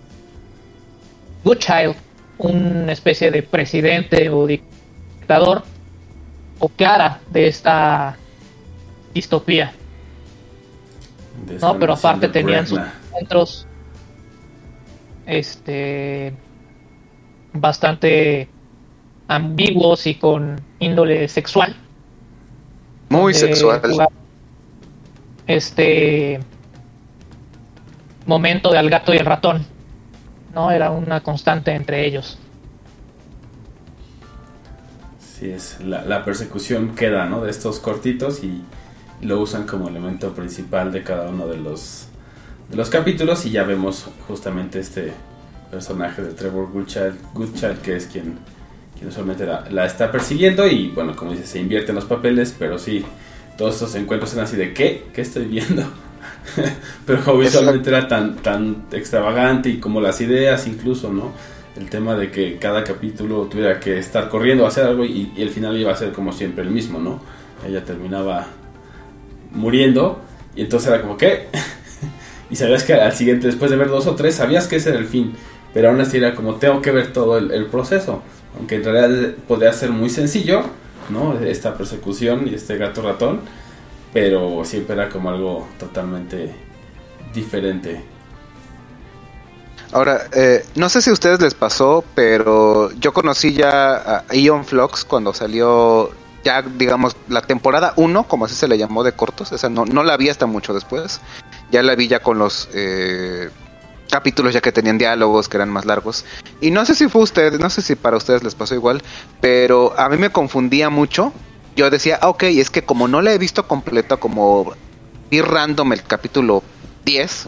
Goodchild, 1.44 1.94
una 2.38 2.92
especie 2.92 3.30
de 3.30 3.42
presidente 3.42 4.28
o 4.28 4.46
dictador 4.46 5.62
o 6.58 6.68
cara 6.68 7.20
de 7.30 7.48
esta 7.48 8.16
distopía. 9.12 9.72
No, 11.60 11.78
pero 11.78 11.94
aparte 11.94 12.28
tenían 12.28 12.66
sus 12.66 12.78
encuentros 12.78 13.66
este 15.26 16.34
bastante 17.52 18.48
ambiguos 19.28 20.06
y 20.06 20.16
con 20.16 20.60
índole 20.78 21.28
sexual. 21.28 21.76
Muy 23.08 23.34
sexual. 23.34 23.80
Este 25.46 26.40
momento 28.26 28.70
de 28.70 28.78
al 28.78 28.90
gato 28.90 29.14
y 29.14 29.16
el 29.16 29.26
ratón. 29.26 29.64
No, 30.54 30.70
era 30.70 30.90
una 30.90 31.20
constante 31.20 31.72
entre 31.72 32.06
ellos. 32.06 32.38
Sí, 35.18 35.50
es 35.50 35.80
la, 35.80 36.04
la 36.04 36.24
persecución 36.24 36.94
queda, 36.94 37.26
¿no? 37.26 37.40
De 37.40 37.50
estos 37.50 37.80
cortitos 37.80 38.44
y 38.44 38.62
lo 39.22 39.40
usan 39.40 39.66
como 39.66 39.88
elemento 39.88 40.32
principal 40.32 40.92
de 40.92 41.02
cada 41.02 41.28
uno 41.28 41.46
de 41.46 41.58
los 41.58 42.06
de 42.70 42.76
los 42.76 42.88
capítulos 42.88 43.44
y 43.46 43.50
ya 43.50 43.64
vemos 43.64 44.06
justamente 44.28 44.78
este 44.78 45.12
personaje 45.70 46.22
de 46.22 46.32
Trevor 46.32 46.70
Goodchild, 46.70 47.16
Goodchild 47.34 47.80
que 47.80 47.96
es 47.96 48.06
quien, 48.06 48.38
quien 48.96 49.08
usualmente 49.08 49.44
la, 49.44 49.68
la 49.70 49.86
está 49.86 50.10
persiguiendo 50.12 50.66
y 50.68 50.88
bueno, 50.88 51.16
como 51.16 51.32
dice, 51.32 51.46
se 51.46 51.58
invierten 51.58 51.96
los 51.96 52.04
papeles, 52.04 52.54
pero 52.56 52.78
sí, 52.78 53.04
todos 53.58 53.74
estos 53.74 53.94
encuentros 53.96 54.32
eran 54.34 54.44
así 54.44 54.56
de 54.56 54.72
¿qué? 54.72 55.06
¿Qué 55.12 55.22
estoy 55.22 55.46
viendo? 55.46 55.82
pero 57.06 57.24
como 57.24 57.38
visualmente 57.38 57.90
era 57.90 58.06
tan, 58.06 58.36
tan 58.36 58.84
extravagante 58.92 59.68
y 59.68 59.78
como 59.78 60.00
las 60.00 60.20
ideas 60.20 60.66
incluso, 60.68 61.12
¿no? 61.12 61.32
el 61.76 61.88
tema 61.88 62.14
de 62.14 62.30
que 62.30 62.58
cada 62.58 62.84
capítulo 62.84 63.44
tuviera 63.44 63.80
que 63.80 63.98
estar 63.98 64.28
corriendo 64.28 64.64
a 64.64 64.68
hacer 64.68 64.84
algo 64.84 65.04
y, 65.04 65.32
y 65.36 65.42
el 65.42 65.50
final 65.50 65.76
iba 65.76 65.92
a 65.92 65.96
ser 65.96 66.12
como 66.12 66.32
siempre 66.32 66.64
el 66.64 66.70
mismo, 66.70 66.98
¿no? 66.98 67.20
Ella 67.66 67.84
terminaba 67.84 68.48
muriendo 69.52 70.20
y 70.54 70.62
entonces 70.62 70.88
era 70.88 71.02
como 71.02 71.16
que 71.16 71.48
y 72.50 72.56
sabías 72.56 72.84
que 72.84 72.94
al 72.94 73.12
siguiente 73.12 73.46
después 73.46 73.70
de 73.70 73.76
ver 73.76 73.88
dos 73.88 74.06
o 74.06 74.14
tres 74.14 74.34
sabías 74.36 74.68
que 74.68 74.76
ese 74.76 74.90
era 74.90 74.98
el 74.98 75.06
fin, 75.06 75.34
pero 75.72 75.90
aún 75.90 76.00
así 76.00 76.16
era 76.16 76.34
como 76.34 76.56
tengo 76.56 76.82
que 76.82 76.90
ver 76.90 77.12
todo 77.12 77.38
el, 77.38 77.50
el 77.50 77.66
proceso, 77.66 78.22
aunque 78.56 78.76
en 78.76 78.84
realidad 78.84 79.34
podría 79.46 79.72
ser 79.72 79.90
muy 79.90 80.10
sencillo, 80.10 80.62
¿no? 81.08 81.38
Esta 81.40 81.76
persecución 81.76 82.48
y 82.48 82.54
este 82.54 82.76
gato 82.76 83.02
ratón, 83.02 83.40
pero 84.12 84.64
siempre 84.64 84.94
era 84.94 85.08
como 85.08 85.30
algo 85.30 85.68
totalmente 85.78 86.52
diferente. 87.34 88.02
Ahora, 89.92 90.28
eh, 90.32 90.64
no 90.76 90.88
sé 90.88 91.02
si 91.02 91.10
a 91.10 91.12
ustedes 91.12 91.40
les 91.40 91.54
pasó, 91.54 92.04
pero 92.14 92.92
yo 92.92 93.12
conocí 93.12 93.52
ya 93.52 94.22
a 94.28 94.34
Ion 94.34 94.64
Flux 94.64 95.04
cuando 95.04 95.34
salió 95.34 96.10
ya, 96.44 96.62
digamos, 96.62 97.16
la 97.28 97.42
temporada 97.42 97.92
1, 97.96 98.24
como 98.24 98.46
así 98.46 98.54
se 98.54 98.68
le 98.68 98.78
llamó 98.78 99.04
de 99.04 99.12
cortos. 99.12 99.52
O 99.52 99.58
sea, 99.58 99.68
no, 99.68 99.84
no 99.84 100.02
la 100.02 100.16
vi 100.16 100.28
hasta 100.28 100.46
mucho 100.46 100.72
después. 100.72 101.20
Ya 101.70 101.82
la 101.82 101.94
vi 101.94 102.08
ya 102.08 102.20
con 102.20 102.38
los 102.38 102.68
eh, 102.72 103.50
capítulos 104.10 104.54
ya 104.54 104.60
que 104.60 104.72
tenían 104.72 104.98
diálogos, 104.98 105.48
que 105.48 105.56
eran 105.56 105.70
más 105.70 105.84
largos. 105.84 106.24
Y 106.60 106.70
no 106.70 106.84
sé 106.84 106.94
si 106.94 107.08
fue 107.08 107.22
ustedes, 107.22 107.58
no 107.60 107.70
sé 107.70 107.82
si 107.82 107.94
para 107.94 108.16
ustedes 108.16 108.42
les 108.42 108.54
pasó 108.54 108.74
igual, 108.74 109.02
pero 109.40 109.98
a 109.98 110.08
mí 110.08 110.16
me 110.16 110.30
confundía 110.30 110.90
mucho. 110.90 111.32
Yo 111.76 111.90
decía, 111.90 112.18
ah, 112.20 112.28
ok, 112.28 112.44
es 112.44 112.70
que 112.70 112.84
como 112.84 113.08
no 113.08 113.22
la 113.22 113.32
he 113.32 113.38
visto 113.38 113.66
completa, 113.66 114.16
como 114.16 114.74
vi 115.30 115.40
random 115.40 115.92
el 115.92 116.02
capítulo 116.02 116.62
10, 117.04 117.46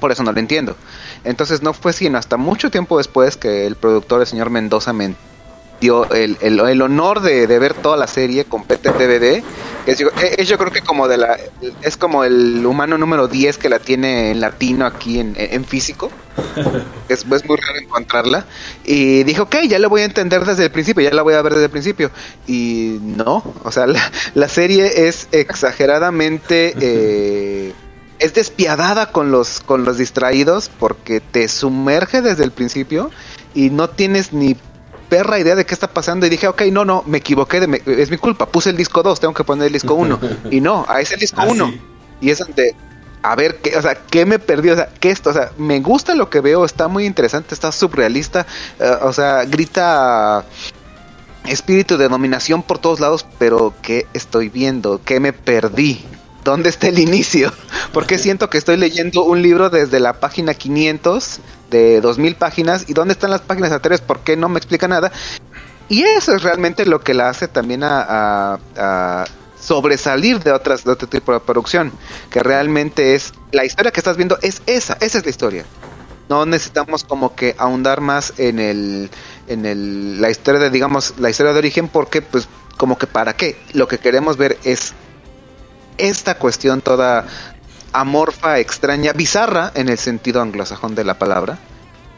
por 0.00 0.12
eso 0.12 0.22
no 0.22 0.32
lo 0.32 0.38
entiendo. 0.38 0.76
Entonces 1.24 1.62
no 1.62 1.72
fue 1.72 1.92
sino 1.92 2.18
hasta 2.18 2.36
mucho 2.36 2.70
tiempo 2.70 2.98
después 2.98 3.36
que 3.36 3.66
el 3.66 3.76
productor, 3.76 4.20
el 4.20 4.26
señor 4.26 4.50
Mendoza, 4.50 4.92
me 4.92 5.14
dio 5.80 6.08
el, 6.10 6.36
el- 6.40 6.60
el 6.60 6.82
honor 6.82 7.20
de, 7.20 7.46
de 7.46 7.58
ver 7.58 7.74
toda 7.74 7.96
la 7.96 8.06
serie 8.06 8.44
completa 8.44 8.90
en 8.90 8.98
DVD. 8.98 9.42
Es, 9.86 9.98
yo- 9.98 10.08
es 10.38 10.48
yo 10.48 10.58
creo 10.58 10.72
que 10.72 10.80
como 10.82 11.06
de 11.08 11.16
la 11.16 11.38
es 11.82 11.96
como 11.96 12.24
el 12.24 12.64
humano 12.66 12.98
número 12.98 13.28
10 13.28 13.58
que 13.58 13.68
la 13.68 13.78
tiene 13.78 14.30
en 14.32 14.40
latino 14.40 14.86
aquí 14.86 15.18
en, 15.20 15.34
en 15.36 15.64
físico. 15.64 16.10
Es, 17.08 17.24
es 17.24 17.44
muy 17.46 17.56
raro 17.56 17.78
encontrarla. 17.80 18.46
Y 18.84 19.22
dije, 19.22 19.40
ok, 19.40 19.56
ya 19.68 19.78
la 19.78 19.86
voy 19.88 20.00
a 20.00 20.04
entender 20.04 20.44
desde 20.44 20.64
el 20.64 20.70
principio, 20.72 21.04
ya 21.04 21.14
la 21.14 21.22
voy 21.22 21.34
a 21.34 21.42
ver 21.42 21.52
desde 21.52 21.66
el 21.66 21.70
principio. 21.70 22.10
Y 22.48 22.98
no, 23.00 23.44
o 23.62 23.70
sea, 23.70 23.86
la, 23.86 24.00
la 24.34 24.48
serie 24.48 25.06
es 25.08 25.28
exageradamente... 25.32 26.74
eh, 26.80 27.72
es 28.18 28.32
despiadada 28.32 29.12
con 29.12 29.30
los, 29.30 29.60
con 29.60 29.84
los 29.84 29.98
distraídos 29.98 30.70
porque 30.78 31.20
te 31.20 31.48
sumerge 31.48 32.22
desde 32.22 32.44
el 32.44 32.50
principio 32.50 33.10
y 33.54 33.68
no 33.68 33.90
tienes 33.90 34.32
ni 34.32 34.56
perra 35.08 35.38
idea 35.38 35.54
de 35.54 35.64
qué 35.66 35.74
está 35.74 35.88
pasando 35.88 36.26
y 36.26 36.28
dije, 36.28 36.48
ok, 36.48 36.62
no, 36.72 36.84
no, 36.84 37.02
me 37.06 37.18
equivoqué, 37.18 37.60
de, 37.60 37.66
me- 37.66 37.82
es 37.86 38.10
mi 38.10 38.16
culpa, 38.18 38.46
puse 38.46 38.70
el 38.70 38.76
disco 38.76 39.02
2, 39.02 39.20
tengo 39.20 39.34
que 39.34 39.44
poner 39.44 39.66
el 39.68 39.72
disco 39.72 39.94
1 39.94 40.18
y 40.50 40.60
no, 40.60 40.84
a 40.88 41.00
ese 41.00 41.16
disco 41.16 41.40
Ah, 41.40 41.46
1 41.48 41.66
sí. 41.68 41.80
y 42.20 42.30
es 42.30 42.38
donde 42.38 42.74
a 43.22 43.34
ver 43.34 43.56
qué, 43.56 43.76
o 43.76 43.82
sea, 43.82 43.94
qué 43.94 44.24
me 44.24 44.38
perdí, 44.38 44.70
o 44.70 44.76
sea, 44.76 44.88
qué 45.00 45.10
esto, 45.10 45.30
o 45.30 45.32
sea, 45.32 45.50
me 45.58 45.80
gusta 45.80 46.14
lo 46.14 46.30
que 46.30 46.40
veo, 46.40 46.64
está 46.64 46.86
muy 46.88 47.06
interesante, 47.06 47.54
está 47.54 47.72
surrealista, 47.72 48.46
eh, 48.78 48.90
o 49.02 49.12
sea, 49.12 49.44
grita 49.44 50.44
espíritu 51.46 51.96
de 51.96 52.08
dominación 52.08 52.62
por 52.62 52.78
todos 52.78 53.00
lados, 53.00 53.26
pero 53.38 53.74
¿qué 53.82 54.06
estoy 54.14 54.48
viendo? 54.48 55.00
¿Qué 55.04 55.20
me 55.20 55.32
perdí? 55.32 56.04
¿Dónde 56.44 56.68
está 56.68 56.88
el 56.88 56.98
inicio? 56.98 57.52
Porque 57.92 58.18
siento 58.18 58.48
que 58.50 58.58
estoy 58.58 58.76
leyendo 58.76 59.24
un 59.24 59.42
libro 59.42 59.70
desde 59.70 59.98
la 60.00 60.14
página 60.14 60.54
500 60.54 61.40
de 61.70 62.00
2000 62.00 62.36
páginas 62.36 62.84
y 62.88 62.94
dónde 62.94 63.12
están 63.12 63.30
las 63.30 63.40
páginas 63.42 63.72
anteriores? 63.72 64.04
¿Por 64.06 64.20
qué 64.20 64.36
no 64.36 64.48
me 64.48 64.58
explica 64.58 64.88
nada? 64.88 65.12
Y 65.88 66.02
eso 66.02 66.34
es 66.34 66.42
realmente 66.42 66.84
lo 66.86 67.00
que 67.00 67.14
la 67.14 67.28
hace 67.28 67.48
también 67.48 67.82
a, 67.84 68.58
a- 68.76 69.24
sobresalir 69.58 70.40
de 70.40 70.52
otras 70.52 70.84
de 70.84 70.92
otro 70.92 71.08
tipo 71.08 71.32
de 71.32 71.40
producción, 71.40 71.92
que 72.30 72.40
realmente 72.42 73.14
es 73.14 73.32
la 73.52 73.64
historia 73.64 73.90
que 73.90 74.00
estás 74.00 74.16
viendo 74.16 74.38
es 74.42 74.62
esa, 74.66 74.96
esa 75.00 75.18
es 75.18 75.24
la 75.24 75.30
historia. 75.30 75.64
No 76.28 76.44
necesitamos 76.44 77.04
como 77.04 77.34
que 77.34 77.54
ahondar 77.58 78.00
más 78.00 78.34
en 78.38 78.58
el 78.58 79.10
en 79.46 79.64
el 79.64 80.20
la 80.20 80.30
historia 80.30 80.60
de 80.60 80.70
digamos 80.70 81.14
la 81.18 81.30
historia 81.30 81.52
de 81.52 81.58
origen 81.60 81.88
porque 81.88 82.20
pues 82.20 82.48
como 82.76 82.98
que 82.98 83.06
para 83.06 83.34
qué, 83.34 83.56
lo 83.72 83.88
que 83.88 83.98
queremos 83.98 84.36
ver 84.36 84.58
es 84.64 84.92
esta 85.98 86.36
cuestión 86.36 86.82
toda 86.82 87.26
amorfa, 88.00 88.58
extraña, 88.58 89.12
bizarra 89.12 89.72
en 89.74 89.88
el 89.88 89.98
sentido 89.98 90.40
anglosajón 90.42 90.94
de 90.94 91.04
la 91.04 91.18
palabra, 91.18 91.58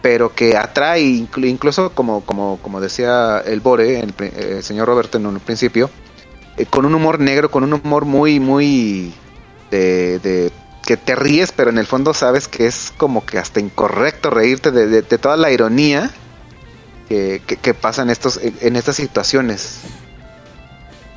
pero 0.02 0.34
que 0.34 0.56
atrae 0.56 1.02
inclu- 1.02 1.48
incluso 1.48 1.90
como 1.90 2.22
como 2.22 2.58
como 2.62 2.80
decía 2.80 3.40
el 3.44 3.60
Bore, 3.60 4.00
el, 4.00 4.14
eh, 4.20 4.60
señor 4.62 4.88
Roberto 4.88 5.18
en 5.18 5.26
un 5.26 5.40
principio, 5.40 5.90
eh, 6.56 6.66
con 6.66 6.84
un 6.84 6.94
humor 6.94 7.20
negro, 7.20 7.50
con 7.50 7.64
un 7.64 7.72
humor 7.74 8.04
muy 8.04 8.40
muy 8.40 9.12
de, 9.70 10.18
de- 10.20 10.52
que 10.86 10.96
te 10.96 11.14
ríes, 11.14 11.52
pero 11.52 11.68
en 11.70 11.76
el 11.78 11.86
fondo 11.86 12.14
sabes 12.14 12.48
que 12.48 12.66
es 12.66 12.92
como 12.96 13.26
que 13.26 13.38
hasta 13.38 13.60
incorrecto 13.60 14.30
reírte 14.30 14.70
de, 14.70 14.86
de- 14.86 15.02
toda 15.02 15.36
la 15.36 15.50
ironía 15.50 16.10
que, 17.08 17.42
que, 17.46 17.74
pasa 17.74 18.02
en 18.02 18.10
estos 18.10 18.38
en 18.42 18.76
estas 18.76 18.96
situaciones. 18.96 19.80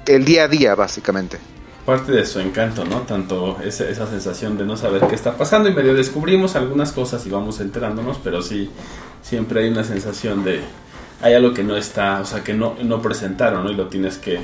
El 0.05 0.25
día 0.25 0.43
a 0.43 0.47
día, 0.47 0.75
básicamente. 0.75 1.37
Parte 1.85 2.11
de 2.11 2.25
su 2.27 2.39
encanto, 2.39 2.85
¿no? 2.85 3.01
Tanto 3.01 3.57
esa, 3.63 3.89
esa 3.89 4.07
sensación 4.07 4.57
de 4.57 4.65
no 4.65 4.77
saber 4.77 5.07
qué 5.07 5.15
está 5.15 5.35
pasando 5.35 5.67
y 5.67 5.73
medio 5.73 5.95
descubrimos 5.95 6.55
algunas 6.55 6.91
cosas 6.91 7.25
y 7.25 7.29
vamos 7.31 7.59
enterándonos, 7.59 8.19
pero 8.23 8.41
sí, 8.43 8.69
siempre 9.23 9.63
hay 9.63 9.69
una 9.69 9.83
sensación 9.83 10.43
de 10.43 10.61
hay 11.23 11.33
algo 11.33 11.53
que 11.53 11.63
no 11.63 11.75
está, 11.75 12.21
o 12.21 12.25
sea, 12.25 12.43
que 12.43 12.53
no, 12.53 12.75
no 12.83 13.01
presentaron, 13.01 13.63
¿no? 13.63 13.71
Y 13.71 13.75
lo 13.75 13.87
tienes 13.87 14.17
que 14.19 14.39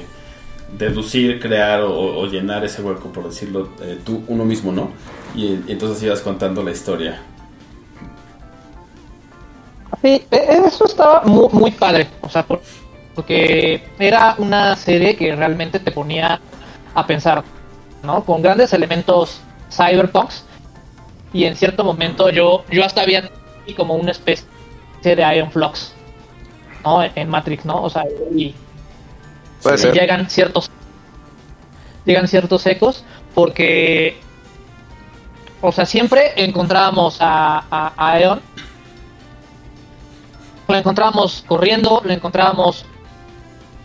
deducir, 0.77 1.39
crear 1.39 1.81
o, 1.81 1.93
o 2.19 2.25
llenar 2.27 2.65
ese 2.65 2.81
hueco, 2.81 3.09
por 3.11 3.25
decirlo, 3.25 3.69
eh, 3.81 3.99
tú, 4.03 4.23
uno 4.27 4.43
mismo, 4.43 4.71
¿no? 4.71 4.89
Y, 5.35 5.59
entonces 5.67 6.01
ibas 6.03 6.21
contando 6.21 6.63
la 6.63 6.71
historia. 6.71 7.21
Sí, 10.01 10.23
e- 10.31 10.61
eso 10.65 10.85
estaba 10.85 11.21
muy, 11.23 11.47
muy 11.51 11.71
padre, 11.71 12.07
o 12.21 12.29
sea, 12.29 12.43
por- 12.45 12.61
porque 13.15 13.83
era 13.97 14.35
una 14.37 14.75
serie 14.75 15.15
que 15.15 15.35
realmente 15.35 15.79
te 15.79 15.91
ponía 15.91 16.39
a 16.97 17.05
pensar, 17.05 17.43
¿no? 18.01 18.23
Con 18.25 18.41
grandes 18.41 18.73
elementos 18.73 19.39
cyberpunks 19.71 20.43
y 21.31 21.43
en 21.43 21.55
cierto 21.55 21.83
momento 21.83 22.31
yo, 22.31 22.65
yo 22.71 22.83
hasta 22.83 23.01
había 23.01 23.29
como 23.75 23.93
una 23.93 24.11
especie 24.11 24.47
de 25.03 25.35
Iron 25.35 25.51
Flux, 25.51 25.93
¿no? 26.83 27.03
En 27.03 27.29
Matrix, 27.29 27.65
¿no? 27.65 27.83
O 27.83 27.89
sea, 27.89 28.03
y, 28.35 28.55
llegan 29.93 30.27
ciertos 30.29 30.71
llegan 32.05 32.27
ciertos 32.27 32.65
ecos 32.65 33.03
porque 33.35 34.17
o 35.61 35.71
sea 35.71 35.85
siempre 35.85 36.31
encontrábamos 36.37 37.17
a, 37.19 37.57
a, 37.69 37.93
a 37.97 38.11
Aeon 38.13 38.41
lo 40.67 40.75
encontrábamos 40.75 41.43
corriendo 41.47 42.01
lo 42.05 42.13
encontrábamos 42.13 42.85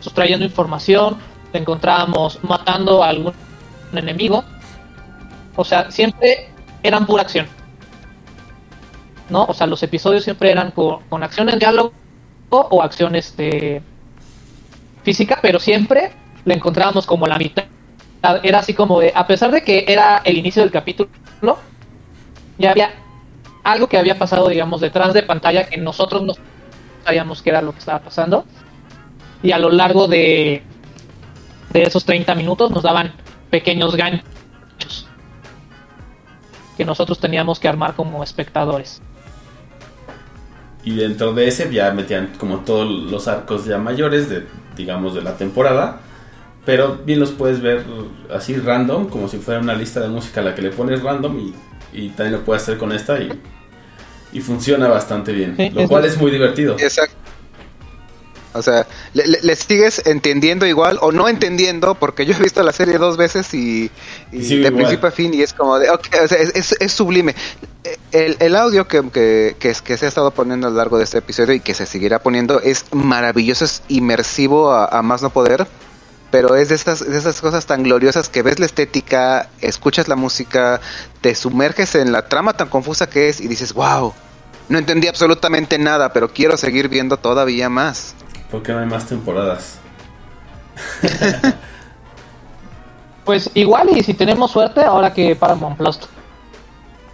sustrayendo 0.00 0.44
información 0.44 1.18
lo 1.52 1.58
encontrábamos 1.58 2.42
matando 2.42 3.02
a 3.02 3.08
algún 3.08 3.34
enemigo 3.92 4.44
o 5.56 5.64
sea 5.64 5.90
siempre 5.90 6.48
eran 6.82 7.06
pura 7.06 7.22
acción 7.22 7.46
no 9.28 9.44
o 9.44 9.54
sea 9.54 9.66
los 9.66 9.82
episodios 9.82 10.24
siempre 10.24 10.50
eran 10.50 10.70
con, 10.70 11.22
acción 11.22 11.48
en 11.48 11.58
diálogo 11.58 11.92
o 12.50 12.82
acción 12.82 13.16
este 13.16 13.82
física, 15.02 15.38
pero 15.42 15.58
siempre 15.58 16.12
le 16.44 16.54
encontrábamos 16.54 17.06
como 17.06 17.26
la 17.26 17.38
mitad. 17.38 17.64
Era 18.42 18.60
así 18.60 18.74
como 18.74 19.00
de, 19.00 19.12
a 19.14 19.26
pesar 19.26 19.50
de 19.50 19.62
que 19.62 19.84
era 19.88 20.22
el 20.24 20.38
inicio 20.38 20.62
del 20.62 20.70
capítulo, 20.70 21.10
ya 22.58 22.70
había 22.70 22.94
algo 23.64 23.88
que 23.88 23.98
había 23.98 24.18
pasado, 24.18 24.48
digamos, 24.48 24.80
detrás 24.80 25.12
de 25.12 25.22
pantalla 25.22 25.66
que 25.66 25.76
nosotros 25.76 26.22
no 26.22 26.34
sabíamos 27.04 27.42
que 27.42 27.50
era 27.50 27.62
lo 27.62 27.72
que 27.72 27.80
estaba 27.80 27.98
pasando. 28.00 28.44
Y 29.42 29.50
a 29.50 29.58
lo 29.58 29.70
largo 29.70 30.06
de, 30.06 30.62
de 31.72 31.82
esos 31.82 32.04
30 32.04 32.34
minutos 32.34 32.70
nos 32.70 32.82
daban 32.82 33.12
pequeños 33.50 33.96
ganchos 33.96 34.26
que 36.76 36.84
nosotros 36.84 37.18
teníamos 37.18 37.58
que 37.58 37.68
armar 37.68 37.94
como 37.94 38.22
espectadores. 38.22 39.00
Y 40.84 40.96
dentro 40.96 41.32
de 41.32 41.48
ese 41.48 41.72
ya 41.72 41.92
metían 41.92 42.32
como 42.38 42.60
todos 42.60 42.88
los 42.88 43.28
arcos 43.28 43.64
ya 43.66 43.78
mayores 43.78 44.28
de, 44.28 44.46
digamos, 44.76 45.14
de 45.14 45.22
la 45.22 45.36
temporada. 45.36 46.00
Pero 46.64 46.98
bien 47.04 47.20
los 47.20 47.30
puedes 47.32 47.60
ver 47.60 47.84
así 48.32 48.54
random, 48.56 49.08
como 49.08 49.28
si 49.28 49.38
fuera 49.38 49.60
una 49.60 49.74
lista 49.74 50.00
de 50.00 50.08
música 50.08 50.40
a 50.40 50.44
la 50.44 50.54
que 50.54 50.62
le 50.62 50.70
pones 50.70 51.02
random 51.02 51.38
y, 51.38 51.54
y 51.92 52.08
también 52.10 52.38
lo 52.38 52.44
puedes 52.44 52.62
hacer 52.62 52.78
con 52.78 52.92
esta 52.92 53.20
y, 53.20 53.30
y 54.32 54.40
funciona 54.40 54.88
bastante 54.88 55.32
bien. 55.32 55.56
Sí, 55.56 55.70
lo 55.70 55.88
cual 55.88 56.04
es 56.04 56.18
muy 56.18 56.30
divertido. 56.30 56.76
Exacto. 56.78 57.21
O 58.54 58.62
sea, 58.62 58.86
le, 59.14 59.56
sigues 59.56 60.02
entendiendo 60.06 60.66
igual 60.66 60.98
o 61.00 61.10
no 61.12 61.28
entendiendo, 61.28 61.94
porque 61.94 62.26
yo 62.26 62.34
he 62.34 62.40
visto 62.40 62.62
la 62.62 62.72
serie 62.72 62.98
dos 62.98 63.16
veces 63.16 63.52
y, 63.54 63.90
de 64.62 64.70
igual. 64.70 64.72
principio 64.72 65.08
a 65.08 65.12
fin 65.12 65.32
y 65.34 65.42
es 65.42 65.54
como 65.54 65.78
de, 65.78 65.90
ok, 65.90 66.06
o 66.24 66.28
sea, 66.28 66.38
es, 66.38 66.52
es- 66.54 66.76
es 66.80 66.92
sublime. 66.92 67.34
El, 68.12 68.36
el 68.40 68.56
audio 68.56 68.86
que, 68.88 69.02
que, 69.10 69.56
que, 69.58 69.70
es- 69.70 69.82
que 69.82 69.96
se 69.96 70.06
ha 70.06 70.08
estado 70.08 70.30
poniendo 70.32 70.66
a 70.68 70.70
lo 70.70 70.76
largo 70.76 70.98
de 70.98 71.04
este 71.04 71.18
episodio 71.18 71.54
y 71.54 71.60
que 71.60 71.74
se 71.74 71.86
seguirá 71.86 72.20
poniendo 72.22 72.60
es 72.60 72.86
maravilloso, 72.92 73.64
es 73.64 73.82
inmersivo 73.88 74.70
a, 74.72 74.86
a 74.86 75.02
más 75.02 75.22
no 75.22 75.30
poder, 75.30 75.66
pero 76.30 76.56
es 76.56 76.68
de 76.70 76.76
esas, 76.76 77.00
de 77.08 77.18
esas 77.18 77.40
cosas 77.40 77.66
tan 77.66 77.82
gloriosas 77.82 78.28
que 78.28 78.42
ves 78.42 78.58
la 78.58 78.66
estética, 78.66 79.50
escuchas 79.60 80.08
la 80.08 80.16
música, 80.16 80.80
te 81.20 81.34
sumerges 81.34 81.94
en 81.94 82.12
la 82.12 82.28
trama 82.28 82.54
tan 82.56 82.68
confusa 82.68 83.08
que 83.08 83.28
es 83.28 83.40
y 83.40 83.48
dices, 83.48 83.72
wow. 83.74 84.14
No 84.68 84.78
entendí 84.78 85.08
absolutamente 85.08 85.78
nada, 85.78 86.12
pero 86.12 86.32
quiero 86.32 86.56
seguir 86.56 86.88
viendo 86.88 87.18
todavía 87.18 87.68
más. 87.68 88.14
Porque 88.52 88.72
no 88.72 88.78
hay 88.78 88.86
más 88.86 89.06
temporadas. 89.06 89.80
Pues 93.24 93.50
igual 93.54 93.88
y 93.96 94.02
si 94.02 94.14
tenemos 94.14 94.50
suerte, 94.50 94.80
ahora 94.82 95.14
que 95.14 95.36
Paramount 95.36 95.76
Plus 95.76 95.96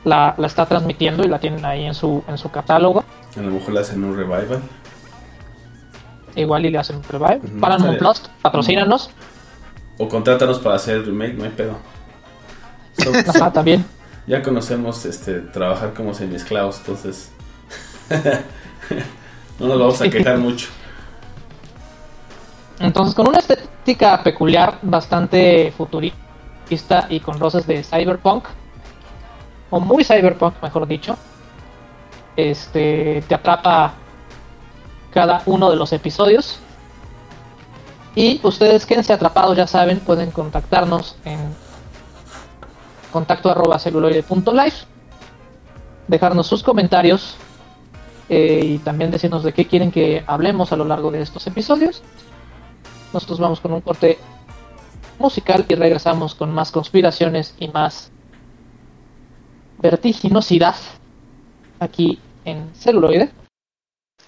la, 0.05 0.34
la 0.39 0.47
está 0.47 0.64
transmitiendo 0.64 1.22
y 1.22 1.28
la 1.28 1.39
tienen 1.39 1.62
ahí 1.66 1.84
en 1.84 1.93
su, 1.95 2.24
en 2.26 2.39
su 2.39 2.51
catálogo, 2.51 3.05
A 3.36 3.41
lo 3.41 3.51
mejor 3.51 3.74
le 3.74 3.80
hacen 3.80 4.03
un 4.03 4.16
revival. 4.16 4.62
igual 6.34 6.64
y 6.64 6.70
le 6.70 6.78
hacen 6.78 6.97
un 6.97 7.03
revive. 7.03 7.41
Ujú, 7.45 7.61
Paramount 7.61 7.93
estaría- 7.93 7.99
Plus, 7.99 8.22
patrocínanos. 8.41 9.11
O 9.99 10.09
contrátanos 10.09 10.59
para 10.61 10.76
hacer 10.76 10.97
el 10.97 11.05
remake, 11.05 11.34
no 11.34 11.45
hay 11.45 11.51
pedo. 11.51 11.76
So- 12.97 13.12
Ajá, 13.30 13.53
también. 13.53 13.84
ya 14.26 14.43
conocemos 14.43 15.05
este 15.05 15.41
trabajar 15.41 15.93
como 15.93 16.14
semiesclavos, 16.14 16.78
entonces 16.78 17.30
no 19.59 19.66
nos 19.66 19.78
vamos 19.78 20.01
a 20.01 20.09
quejar 20.09 20.39
mucho. 20.39 20.68
Entonces, 22.81 23.14
con 23.14 23.29
una 23.29 23.39
estética 23.39 24.22
peculiar, 24.22 24.79
bastante 24.83 25.72
futurista 25.76 27.07
y 27.09 27.20
con 27.20 27.39
roces 27.39 27.66
de 27.66 27.83
cyberpunk, 27.83 28.45
o 29.70 29.81
muy 29.81 30.05
cyberpunk, 30.05 30.55
mejor 30.62 30.87
dicho, 30.87 31.16
este 32.37 33.22
te 33.26 33.35
atrapa 33.35 33.95
cada 35.12 35.43
uno 35.47 35.70
de 35.70 35.76
los 35.76 35.93
episodios. 35.93 36.61
Y 38.14 38.41
ustedes 38.43 38.87
quédense 38.87 39.12
atrapados, 39.12 39.57
ya 39.57 39.66
saben, 39.66 40.01
pueden 40.01 40.31
contactarnos 40.31 41.16
en 41.24 41.39
contacto 43.12 43.51
arroba 43.51 43.79
dejarnos 46.09 46.47
sus 46.47 46.62
comentarios 46.62 47.37
eh, 48.29 48.61
y 48.64 48.79
también 48.79 49.11
decirnos 49.11 49.43
de 49.43 49.53
qué 49.53 49.66
quieren 49.66 49.91
que 49.91 50.24
hablemos 50.26 50.72
a 50.72 50.76
lo 50.76 50.85
largo 50.85 51.11
de 51.11 51.22
estos 51.22 51.47
episodios. 51.47 52.03
Nosotros 53.12 53.38
vamos 53.38 53.61
con 53.61 53.72
un 53.72 53.80
corte 53.80 54.18
musical 55.18 55.64
y 55.68 55.74
regresamos 55.74 56.34
con 56.34 56.52
más 56.52 56.70
conspiraciones 56.70 57.54
y 57.59 57.68
más 57.68 58.11
vertiginosidad 59.78 60.76
aquí 61.80 62.18
en 62.44 62.74
celuloide. 62.74 63.30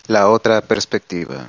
La 0.06 0.30
otra 0.30 0.60
perspectiva. 0.60 1.46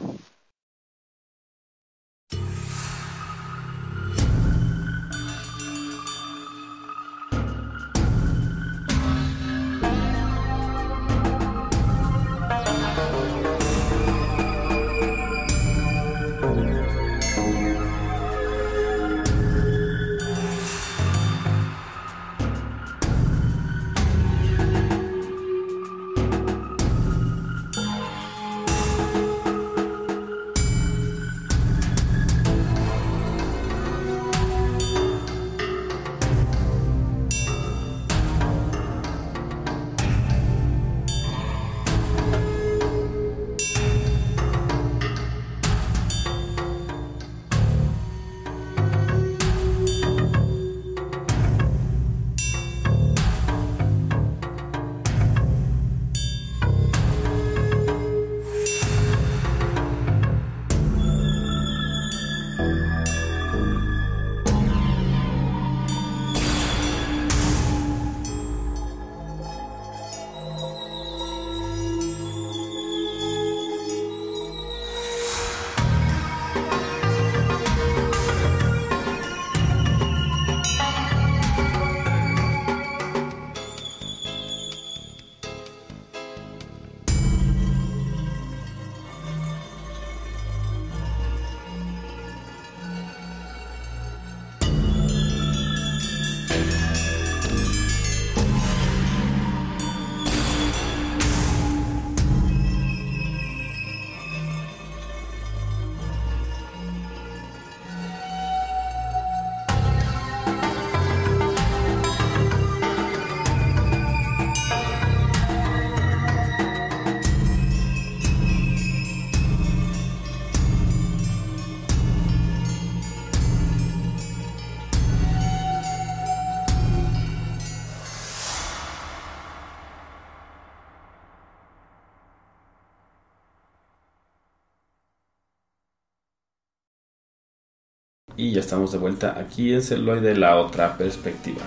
Y 138.42 138.54
ya 138.54 138.62
estamos 138.62 138.92
de 138.92 138.98
vuelta 138.98 139.36
aquí 139.40 139.72
en 139.72 139.84
Celuloide, 139.84 140.36
la 140.36 140.56
otra 140.56 140.98
perspectiva. 140.98 141.62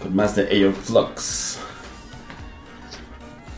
Con 0.00 0.14
más 0.14 0.36
de 0.36 0.46
Aeon 0.46 0.72
Flux. 0.72 1.58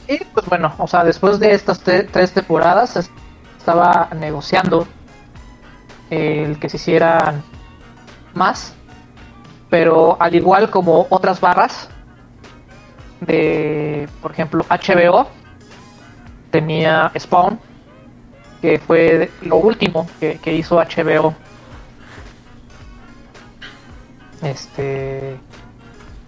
Y 0.09 0.17
pues 0.33 0.47
bueno, 0.47 0.75
o 0.79 0.87
sea, 0.89 1.05
después 1.05 1.39
de 1.39 1.53
estas 1.53 1.81
tres 1.81 2.33
temporadas 2.33 2.97
es- 2.97 3.11
estaba 3.59 4.09
negociando 4.17 4.89
el 6.09 6.59
que 6.59 6.71
se 6.71 6.79
hicieran 6.79 7.43
más, 8.33 8.73
pero 9.69 10.17
al 10.23 10.35
igual 10.35 10.71
como 10.71 11.07
otras 11.11 11.39
barras 11.39 11.91
de, 13.21 14.09
por 14.23 14.33
ejemplo, 14.33 14.65
HBO, 14.71 15.29
tenía 16.51 17.13
Spawn, 17.19 17.61
que 18.63 18.79
fue 18.79 19.31
lo 19.43 19.57
último 19.57 20.07
que, 20.19 20.39
que 20.39 20.55
hizo 20.55 20.77
HBO. 20.77 21.35
Este 24.41 25.39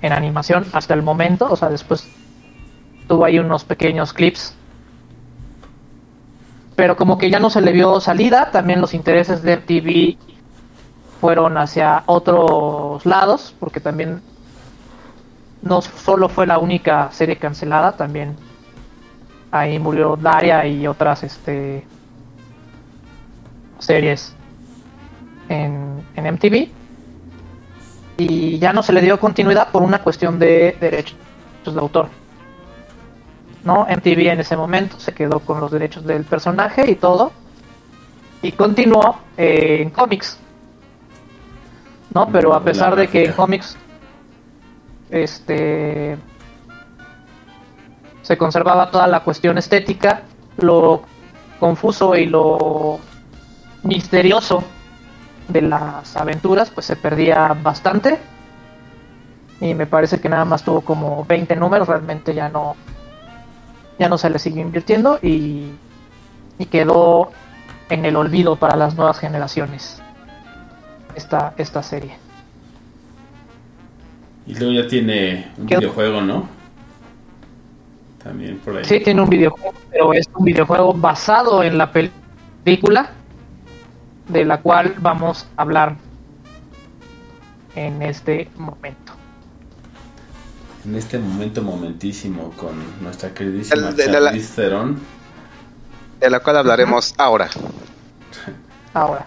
en 0.03 0.13
animación 0.13 0.67
hasta 0.75 0.93
el 0.93 1.03
momento, 1.03 1.47
o 1.51 1.57
sea, 1.57 1.71
después 1.71 2.07
tuvo 3.09 3.25
ahí 3.25 3.39
unos 3.39 3.65
pequeños 3.65 4.13
clips. 4.13 4.55
Pero 6.77 6.97
como 6.97 7.17
que 7.17 7.31
ya 7.31 7.39
no 7.39 7.49
se 7.49 7.63
le 7.63 7.73
vio 7.73 8.01
salida, 8.01 8.51
también 8.51 8.83
los 8.83 8.93
intereses 8.93 9.43
de 9.43 9.57
MTV 9.57 10.19
fueron 11.21 11.57
hacia 11.57 12.03
otros 12.05 13.07
lados, 13.07 13.55
porque 13.59 13.81
también 13.81 14.21
no 15.63 15.81
solo 15.81 16.29
fue 16.29 16.47
la 16.47 16.59
única 16.59 17.11
serie 17.13 17.37
cancelada, 17.37 17.93
también 17.93 18.37
ahí 19.51 19.79
murió 19.79 20.17
Daria 20.17 20.67
y 20.67 20.87
otras 20.87 21.23
este 21.23 21.87
series 23.85 24.35
en, 25.49 26.03
en 26.17 26.35
MTV 26.35 26.69
y 28.17 28.59
ya 28.59 28.73
no 28.73 28.83
se 28.83 28.93
le 28.93 29.01
dio 29.01 29.19
continuidad 29.19 29.71
por 29.71 29.83
una 29.83 30.03
cuestión 30.03 30.39
de 30.39 30.77
derechos 30.81 31.17
de 31.65 31.81
autor. 31.81 32.09
¿no? 33.65 33.87
MTV 33.89 34.31
en 34.31 34.41
ese 34.41 34.57
momento 34.57 35.01
se 35.01 35.13
quedó 35.13 35.41
con 35.41 35.61
los 35.61 35.71
derechos 35.71 36.05
del 36.05 36.25
personaje 36.25 36.91
y 36.91 36.95
todo. 36.97 37.33
Y 38.43 38.53
continuó 38.53 39.21
eh, 39.37 39.79
en 39.81 39.91
cómics. 39.91 40.39
¿No? 42.13 42.29
Pero 42.31 42.55
a 42.55 42.63
pesar 42.63 42.95
de 42.95 43.09
que 43.09 43.25
en 43.25 43.33
cómics 43.33 43.77
este 45.11 46.17
se 48.23 48.39
conservaba 48.39 48.91
toda 48.91 49.07
la 49.07 49.21
cuestión 49.21 49.59
estética, 49.59 50.23
lo 50.59 51.03
confuso 51.59 52.15
y 52.15 52.27
lo 52.27 52.99
misterioso 53.85 54.65
de 55.49 55.63
las 55.63 56.17
aventuras 56.17 56.71
pues 56.71 56.87
se 56.87 56.97
perdía 56.97 57.55
bastante 57.63 58.19
y 59.61 59.75
me 59.75 59.87
parece 59.87 60.21
que 60.21 60.29
nada 60.29 60.45
más 60.45 60.63
tuvo 60.63 60.81
como 60.81 61.25
20 61.27 61.55
números 61.57 61.87
realmente 61.89 62.35
ya 62.35 62.49
no 62.49 62.77
ya 63.99 64.09
no 64.09 64.19
se 64.19 64.31
le 64.31 64.39
siguió 64.39 64.63
invirtiendo 64.63 65.19
y, 65.23 65.71
y 66.59 66.67
quedó 66.67 67.31
en 67.91 68.05
el 68.07 68.17
olvido 68.17 68.57
para 68.57 68.75
las 68.77 68.97
nuevas 68.97 69.19
generaciones 69.19 70.01
esta, 71.15 71.53
esta 71.59 71.83
serie 71.83 72.17
Y 74.47 74.55
luego 74.55 74.73
ya 74.83 74.89
tiene 74.89 75.49
un 75.59 75.67
¿Qué- 75.67 75.77
videojuego, 75.77 76.21
¿no? 76.23 76.49
También 78.23 78.59
por 78.59 78.79
ahí. 78.79 78.85
sí 78.85 79.01
tiene 79.01 79.21
un 79.21 79.29
videojuego 79.29 79.75
pero 79.91 80.13
es 80.15 80.29
un 80.35 80.45
videojuego 80.45 80.95
basado 80.95 81.63
en 81.63 81.77
la 81.79 81.93
pel- 81.93 82.11
película 82.65 83.11
de 84.29 84.45
la 84.45 84.61
cual 84.61 84.95
vamos 84.99 85.47
a 85.57 85.63
hablar 85.63 85.97
en 87.77 88.03
este 88.03 88.49
momento 88.57 89.13
En 90.85 90.95
este 90.95 91.19
momento 91.19 91.63
momentísimo 91.63 92.51
con 92.53 93.03
nuestra 93.03 93.33
queridísima 93.35 93.89
El 93.89 93.97
de 93.97 94.07
la- 94.07 94.13
Charlize 94.31 94.55
Theron. 94.55 94.99
De 96.21 96.31
la 96.31 96.41
cual 96.41 96.59
hablaremos 96.59 97.15
ahora. 97.19 97.49
ahora. 98.95 99.27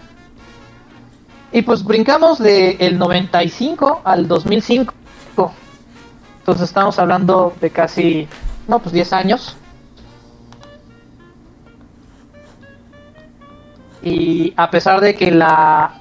Y 1.52 1.62
pues 1.62 1.82
brincamos 1.84 2.38
del 2.38 2.98
95 2.98 4.02
al 4.04 4.26
2005. 4.28 4.94
Entonces 6.40 6.68
estamos 6.68 6.98
hablando 6.98 7.54
de 7.60 7.70
casi, 7.70 8.26
no, 8.66 8.78
pues 8.78 8.92
10 8.92 9.12
años. 9.12 9.56
Y 14.10 14.54
a 14.56 14.70
pesar 14.70 15.00
de 15.02 15.14
que 15.14 15.30
la 15.30 15.92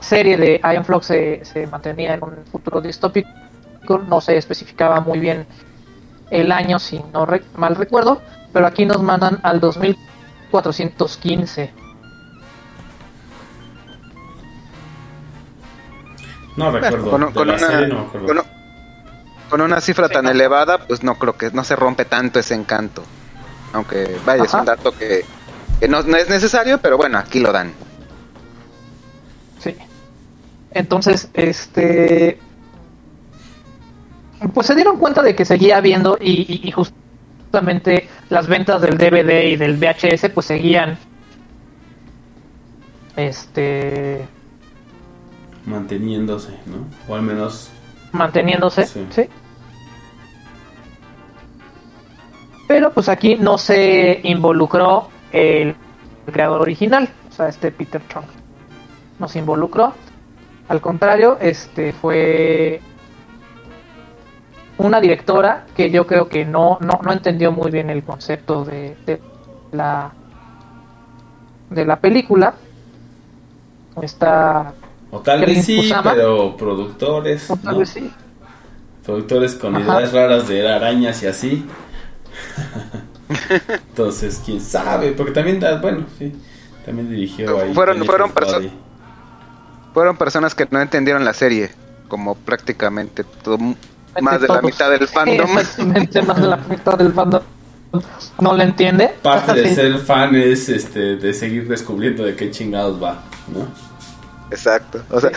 serie 0.00 0.36
de 0.38 0.60
Iron 0.72 0.82
Flux 0.84 1.04
se, 1.06 1.44
se 1.44 1.66
mantenía 1.66 2.14
en 2.14 2.24
un 2.24 2.44
futuro 2.50 2.80
distópico, 2.80 3.28
no 4.08 4.20
se 4.22 4.36
especificaba 4.38 5.00
muy 5.00 5.18
bien 5.18 5.46
el 6.30 6.50
año, 6.52 6.78
si 6.78 7.02
no 7.12 7.26
re- 7.26 7.42
mal 7.56 7.74
recuerdo, 7.76 8.22
pero 8.52 8.66
aquí 8.66 8.86
nos 8.86 9.02
mandan 9.02 9.40
al 9.42 9.60
2415. 9.60 11.70
No 16.56 16.70
recuerdo. 16.70 17.10
Con, 17.10 17.22
una, 17.48 17.58
serie 17.58 17.86
no 17.88 17.94
me 17.96 18.00
acuerdo. 18.06 18.26
con- 18.26 18.40
con 19.50 19.60
una 19.60 19.80
cifra 19.80 20.08
tan 20.08 20.26
elevada, 20.28 20.78
pues 20.86 21.02
no 21.02 21.16
creo 21.16 21.36
que 21.36 21.50
no 21.50 21.62
se 21.64 21.74
rompe 21.76 22.04
tanto 22.06 22.38
ese 22.38 22.54
encanto. 22.54 23.02
Aunque 23.72 24.16
vaya, 24.26 24.44
es 24.44 24.54
un 24.54 24.64
dato 24.64 24.92
que, 24.92 25.24
que 25.78 25.88
no, 25.88 26.02
no 26.02 26.16
es 26.16 26.28
necesario, 26.28 26.78
pero 26.78 26.96
bueno, 26.96 27.18
aquí 27.18 27.38
lo 27.40 27.52
dan. 27.52 27.72
Sí. 29.60 29.76
Entonces, 30.72 31.28
este. 31.34 32.38
Pues 34.54 34.66
se 34.66 34.74
dieron 34.74 34.96
cuenta 34.98 35.22
de 35.22 35.34
que 35.34 35.44
seguía 35.44 35.76
habiendo 35.76 36.16
y, 36.20 36.40
y- 36.64 36.68
y 36.68 36.72
justamente 36.72 38.08
las 38.30 38.46
ventas 38.46 38.80
del 38.80 38.96
DVD 38.96 39.44
y 39.50 39.56
del 39.56 39.76
VHS 39.76 40.30
pues 40.30 40.46
seguían 40.46 40.96
este 43.16 44.26
Manteniéndose, 45.66 46.52
¿no? 46.66 46.86
O 47.06 47.14
al 47.16 47.22
menos. 47.22 47.68
manteniéndose, 48.12 48.86
Sí. 48.86 49.06
sí. 49.10 49.28
Pero 52.80 52.94
pues 52.94 53.10
aquí 53.10 53.34
no 53.36 53.58
se 53.58 54.20
involucró 54.22 55.10
el 55.32 55.74
creador 56.32 56.62
original, 56.62 57.10
o 57.28 57.30
sea, 57.30 57.48
este 57.48 57.70
Peter 57.72 58.00
Chung. 58.08 58.24
No 59.18 59.28
se 59.28 59.38
involucró. 59.38 59.92
Al 60.66 60.80
contrario, 60.80 61.36
este 61.42 61.92
fue 61.92 62.80
una 64.78 64.98
directora 64.98 65.66
que 65.76 65.90
yo 65.90 66.06
creo 66.06 66.26
que 66.30 66.46
no, 66.46 66.78
no, 66.80 67.00
no 67.04 67.12
entendió 67.12 67.52
muy 67.52 67.70
bien 67.70 67.90
el 67.90 68.02
concepto 68.02 68.64
de, 68.64 68.96
de 69.04 69.20
la 69.72 70.12
de 71.68 71.84
la 71.84 72.00
película. 72.00 72.54
Está 74.00 74.72
O 75.10 75.18
tal 75.20 75.44
vez 75.44 75.66
sí, 75.66 75.76
Kusama. 75.76 76.14
pero 76.14 76.56
productores. 76.56 77.50
o 77.50 77.56
tal 77.58 77.74
¿no? 77.74 77.80
vez 77.80 77.90
sí. 77.90 78.10
Productores 79.04 79.54
con 79.56 79.76
Ajá. 79.76 79.98
ideas 79.98 80.12
raras 80.14 80.48
de 80.48 80.66
arañas 80.66 81.22
y 81.22 81.26
así. 81.26 81.66
Entonces, 83.90 84.40
quién 84.44 84.60
sabe. 84.60 85.12
Porque 85.12 85.32
también, 85.32 85.60
da- 85.60 85.80
bueno, 85.80 86.04
sí. 86.18 86.32
También 86.84 87.10
dirigió 87.10 87.60
ahí. 87.60 87.72
Fueron- 87.74 88.04
fueron 88.04 88.32
perso-. 88.32 88.60
Fueron 89.94 90.16
personas 90.16 90.54
que 90.54 90.66
no 90.70 90.80
entendieron 90.80 91.24
la 91.24 91.34
serie, 91.34 91.70
como 92.08 92.34
prácticamente 92.36 93.24
todo, 93.24 93.58
más 94.20 94.40
de 94.40 94.48
la 94.48 94.62
mitad 94.62 94.90
del 94.90 95.06
fandom. 95.08 95.58
Exactamente, 95.58 96.22
más 96.22 96.40
de 96.40 96.46
la 96.46 96.56
mitad 96.68 96.96
del 96.96 97.12
fandom 97.12 97.42
no 98.40 98.54
le 98.56 98.64
entiende. 98.64 99.08
Parte 99.20 99.52
de 99.52 99.68
Sí. 99.68 99.74
ser 99.74 99.98
fan 99.98 100.34
es 100.36 100.68
este, 100.68 101.16
de 101.16 101.34
seguir 101.34 101.66
descubriendo 101.66 102.22
de 102.24 102.36
qué 102.36 102.50
chingados 102.52 103.02
va, 103.02 103.20
¿no? 103.52 103.66
Exacto. 104.52 105.02
O 105.10 105.20
sea, 105.20 105.32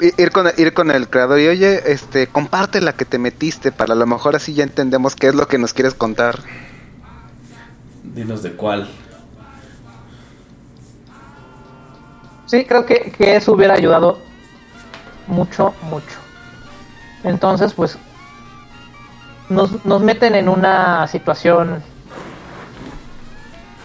ir 0.00 0.30
con, 0.30 0.50
ir 0.56 0.74
con 0.74 0.90
el 0.90 1.08
creador 1.08 1.40
y 1.40 1.48
oye, 1.48 1.92
este, 1.92 2.26
comparte 2.26 2.80
la 2.80 2.94
que 2.94 3.04
te 3.04 3.18
metiste 3.18 3.72
para 3.72 3.94
a 3.94 3.96
lo 3.96 4.06
mejor 4.06 4.36
así 4.36 4.54
ya 4.54 4.64
entendemos 4.64 5.14
qué 5.14 5.28
es 5.28 5.34
lo 5.34 5.46
que 5.46 5.58
nos 5.58 5.72
quieres 5.72 5.94
contar. 5.94 6.40
Dinos 8.02 8.42
de 8.42 8.52
cuál. 8.52 8.88
Sí, 12.46 12.64
creo 12.64 12.84
que, 12.86 13.12
que 13.16 13.36
eso 13.36 13.52
hubiera 13.52 13.74
ayudado 13.74 14.18
mucho, 15.26 15.74
mucho. 15.82 16.18
Entonces, 17.22 17.72
pues, 17.72 17.96
nos, 19.48 19.84
nos 19.84 20.02
meten 20.02 20.34
en 20.34 20.48
una 20.48 21.06
situación, 21.06 21.82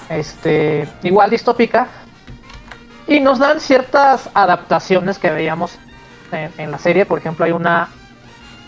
este, 0.09 0.87
igual 1.03 1.29
distópica, 1.29 1.87
y 3.07 3.21
nos 3.21 3.39
dan 3.39 3.59
ciertas 3.59 4.29
adaptaciones 4.33 5.17
que 5.17 5.31
veíamos 5.31 5.79
en, 6.31 6.71
la 6.71 6.77
serie. 6.77 7.05
Por 7.05 7.19
ejemplo, 7.19 7.45
hay 7.45 7.51
una, 7.51 7.89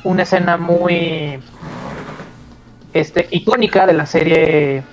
una 0.04 0.24
escena 0.24 0.58
muy, 0.58 1.40
este, 2.94 3.28
icónica 3.32 3.86
de 3.86 3.94
la 3.94 4.06
serie 4.06 4.84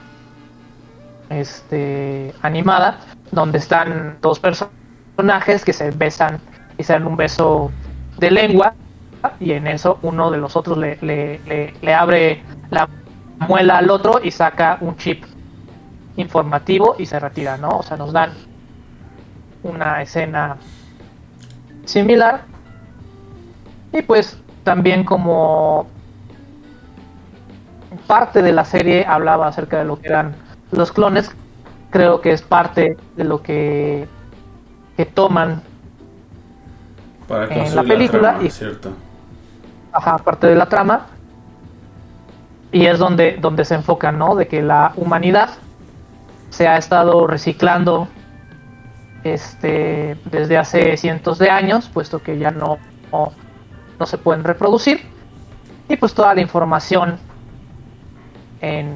este, 1.30 2.34
animada, 2.42 3.00
donde 3.30 3.58
están 3.58 4.18
dos 4.20 4.40
personajes 4.40 5.64
que 5.64 5.72
se 5.72 5.90
besan 5.90 6.40
y 6.76 6.82
se 6.84 6.92
dan 6.92 7.06
un 7.06 7.16
beso 7.16 7.70
de 8.18 8.30
lengua, 8.30 8.74
y 9.40 9.52
en 9.52 9.66
eso 9.66 9.98
uno 10.02 10.30
de 10.30 10.38
los 10.38 10.56
otros 10.56 10.78
le, 10.78 10.96
le, 11.02 11.40
le- 11.46 11.74
le 11.80 11.94
abre 11.94 12.42
la 12.70 12.88
muela 13.40 13.78
al 13.78 13.90
otro 13.90 14.20
y 14.22 14.30
saca 14.30 14.78
un 14.80 14.96
chip 14.96 15.24
informativo 16.16 16.96
y 16.98 17.06
se 17.06 17.18
retira, 17.18 17.56
¿no? 17.56 17.68
O 17.78 17.82
sea, 17.82 17.96
nos 17.96 18.12
dan 18.12 18.32
una 19.62 20.02
escena 20.02 20.56
similar. 21.84 22.44
Y 23.98 24.02
pues 24.02 24.38
también 24.62 25.02
como 25.02 25.86
parte 28.06 28.42
de 28.42 28.52
la 28.52 28.64
serie 28.64 29.04
hablaba 29.04 29.48
acerca 29.48 29.78
de 29.78 29.84
lo 29.86 29.98
que 29.98 30.06
eran 30.08 30.36
los 30.70 30.92
clones, 30.92 31.32
creo 31.90 32.20
que 32.20 32.30
es 32.30 32.42
parte 32.42 32.96
de 33.16 33.24
lo 33.24 33.42
que, 33.42 34.06
que 34.96 35.04
toman 35.04 35.62
Para 37.26 37.46
en 37.52 37.74
la 37.74 37.82
película 37.82 38.30
trama, 38.30 38.44
y- 38.44 38.50
¿cierto? 38.50 38.90
ajá, 39.92 40.18
parte 40.18 40.46
de 40.46 40.54
la 40.54 40.66
trama. 40.66 41.06
Y 42.70 42.86
es 42.86 42.98
donde, 42.98 43.38
donde 43.40 43.64
se 43.64 43.74
enfoca, 43.74 44.12
¿no? 44.12 44.36
De 44.36 44.46
que 44.46 44.62
la 44.62 44.92
humanidad 44.94 45.50
se 46.50 46.68
ha 46.68 46.76
estado 46.76 47.26
reciclando 47.26 48.06
este, 49.24 50.16
desde 50.30 50.56
hace 50.56 50.96
cientos 50.98 51.38
de 51.38 51.50
años, 51.50 51.88
puesto 51.92 52.22
que 52.22 52.38
ya 52.38 52.50
no, 52.50 52.78
no, 53.10 53.32
no 53.98 54.06
se 54.06 54.18
pueden 54.18 54.44
reproducir. 54.44 55.00
Y 55.88 55.96
pues 55.96 56.12
toda 56.14 56.34
la 56.34 56.40
información 56.40 57.16
en, 58.60 58.94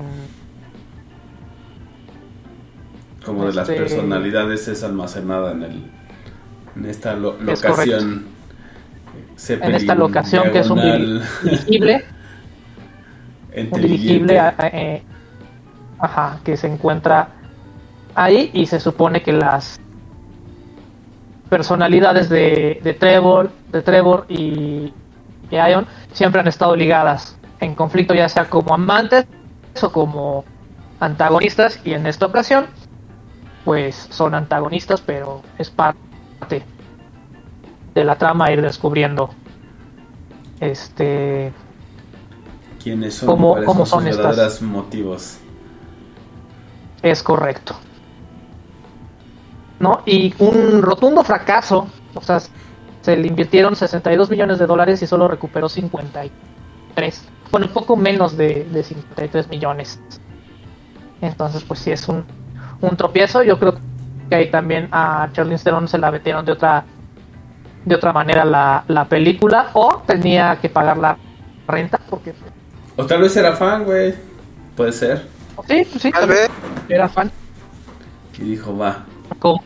Como 3.25 3.47
de 3.47 3.55
las 3.55 3.69
Este- 3.69 3.81
personalidades 3.81 4.67
es 4.69 4.83
almacenada 4.83 5.53
en 5.53 5.63
el 5.63 5.91
en 6.75 6.87
esta 6.87 7.15
lo- 7.15 7.35
Es 7.39 7.63
locación. 7.63 8.25
en 9.49 9.75
esta 9.75 9.95
locación 9.95 10.51
que 10.51 10.59
es 10.61 10.71
un 10.71 10.81
dirigible, 11.45 12.05
un 13.57 13.71
dirigible 13.81 14.41
eh, 14.73 15.03
ajá, 15.99 16.41
que 16.43 16.57
se 16.57 16.67
encuentra 16.69 17.29
ahí 18.15 18.51
y 18.55 18.65
se 18.67 18.81
supone 18.81 19.23
que 19.23 19.33
las 19.35 19.79
personalidades 21.53 22.31
de, 22.31 22.81
de 22.83 22.95
Trevor, 22.95 23.51
de 23.71 23.83
Trevor 23.83 24.25
y, 24.27 24.91
y 25.51 25.57
Ion 25.71 25.87
siempre 26.15 26.41
han 26.41 26.49
estado 26.49 26.75
ligadas 26.75 27.37
en 27.61 27.75
conflicto 27.75 28.15
ya 28.15 28.27
sea 28.31 28.47
como 28.49 28.73
amantes 28.73 29.27
o 29.83 29.91
como 29.93 30.47
antagonistas 30.99 31.79
y 31.85 31.93
en 31.93 32.07
esta 32.07 32.25
ocasión 32.25 32.69
pues 33.67 34.07
son 34.09 34.35
antagonistas 34.35 35.03
pero 35.03 35.43
es 35.59 35.69
parte 35.69 36.65
de 37.95 38.03
la 38.03 38.17
trama 38.17 38.51
ir 38.51 38.63
descubriendo 38.63 39.29
este 40.59 41.53
¿Quiénes 42.83 43.13
son? 43.17 43.27
¿Cómo- 43.27 43.51
¿Cuáles 43.51 43.67
cómo 43.67 43.85
son 43.85 44.07
estas? 44.07 44.25
verdaderos 44.25 44.63
motivos? 44.63 45.37
Es 47.03 47.23
correcto. 47.23 47.75
¿No? 49.83 50.03
Y 50.07 50.33
un 50.39 50.81
rotundo 50.81 51.23
fracaso. 51.25 51.89
O 52.15 52.23
sea, 52.23 52.41
se 53.01 53.17
le 53.17 53.27
invirtieron 53.27 53.75
62 53.77 54.31
millones 54.31 54.59
de 54.61 54.67
dólares 54.67 55.03
y 55.03 55.07
solo 55.09 55.27
recuperó 55.29 55.69
53. 55.69 57.29
Bueno, 57.51 57.67
un 57.67 57.73
poco 57.73 57.97
menos 57.97 58.37
de, 58.37 58.65
de 58.71 58.83
53 58.85 59.49
millones. 59.49 60.01
Entonces, 61.21 61.65
pues 61.65 61.81
sí 61.81 61.91
es 61.91 62.09
un, 62.09 62.25
un 62.81 62.97
tropiezo. 62.97 63.43
Yo 63.43 63.59
creo 63.59 63.75
que 64.29 64.35
ahí 64.37 64.51
también 64.53 64.89
a 64.93 65.29
Charlize 65.33 65.65
Theron 65.65 65.89
se 65.89 65.99
la 65.99 66.11
metieron 66.13 66.45
de 66.47 66.53
otra 66.53 66.85
de 67.85 67.97
otra 67.97 68.13
manera 68.13 68.45
la, 68.45 68.85
la 68.87 69.07
película 69.07 69.71
o 69.73 70.01
tenía 70.07 70.57
que 70.61 70.69
pagar 70.69 70.99
la 70.99 71.19
renta 71.67 71.99
porque 72.09 72.33
O 72.95 73.05
tal 73.05 73.23
vez 73.23 73.37
era 73.37 73.57
fan, 73.57 73.83
güey. 73.85 74.15
Puede 74.77 74.93
ser. 74.93 75.27
sí, 75.67 75.85
pues 75.91 76.03
sí, 76.03 76.13
Tal 76.13 76.29
vez. 76.29 76.49
era 76.89 77.09
fan. 77.09 77.33
Y 78.39 78.43
dijo, 78.43 78.77
va. 78.79 79.05
Como 79.39 79.63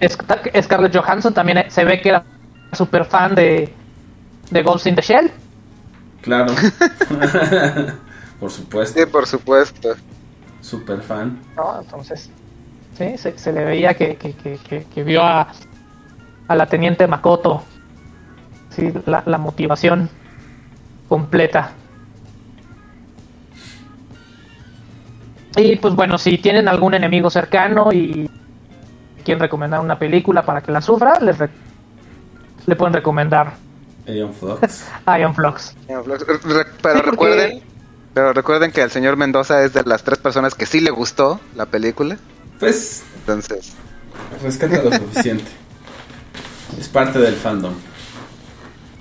Scar- 0.00 0.62
Scarlett 0.62 0.96
Johansson 0.96 1.34
también 1.34 1.64
se 1.68 1.84
ve 1.84 2.00
que 2.00 2.10
era 2.10 2.24
super 2.72 3.04
fan 3.04 3.34
de, 3.34 3.72
de 4.50 4.62
Ghost 4.62 4.86
in 4.86 4.94
the 4.94 5.02
Shell. 5.02 5.30
Claro. 6.22 6.52
Por 8.40 8.50
supuesto. 8.50 9.00
Sí, 9.00 9.06
por 9.06 9.26
supuesto. 9.26 9.88
Super 10.60 11.00
fan. 11.00 11.38
¿no? 11.56 11.80
Entonces, 11.80 12.30
sí, 12.96 13.16
se, 13.18 13.36
se 13.38 13.52
le 13.52 13.64
veía 13.64 13.94
que, 13.94 14.16
que, 14.16 14.32
que, 14.32 14.58
que- 14.58 14.84
que 14.84 15.02
vio 15.04 15.22
a, 15.24 15.48
a 16.48 16.54
la 16.56 16.66
teniente 16.66 17.06
Makoto. 17.06 17.62
Sí, 18.70 18.92
la, 19.06 19.22
la 19.26 19.38
motivación 19.38 20.08
completa. 21.08 21.72
Y 25.56 25.76
pues 25.76 25.94
bueno, 25.94 26.18
si 26.18 26.38
tienen 26.38 26.68
algún 26.68 26.94
enemigo 26.94 27.30
cercano 27.30 27.92
y 27.92 28.30
quieren 29.28 29.40
recomendar 29.42 29.80
una 29.80 29.98
película 29.98 30.42
para 30.42 30.62
que 30.62 30.72
la 30.72 30.80
sufra, 30.80 31.20
les 31.20 31.36
re- 31.36 31.50
le 32.64 32.76
pueden 32.76 32.94
recomendar 32.94 33.52
Aeon 34.06 34.32
Flux. 34.32 34.86
Iron 35.18 35.34
Flux. 35.34 35.74
Pero 35.86 36.02
Sí, 36.02 36.18
porque- 36.82 37.00
recuerden, 37.10 37.62
pero 38.14 38.32
recuerden 38.32 38.72
que 38.72 38.80
al 38.80 38.90
señor 38.90 39.16
Mendoza 39.18 39.62
es 39.64 39.74
de 39.74 39.82
las 39.84 40.02
tres 40.02 40.18
personas 40.18 40.54
que 40.54 40.64
sí 40.64 40.80
le 40.80 40.90
gustó 40.90 41.40
la 41.54 41.66
película. 41.66 42.16
Pues 42.58 43.02
Entonces, 43.20 43.74
rescata 44.42 44.82
lo 44.82 44.92
suficiente. 44.92 45.44
Es 46.80 46.88
parte 46.88 47.18
del 47.18 47.34
fandom. 47.34 47.74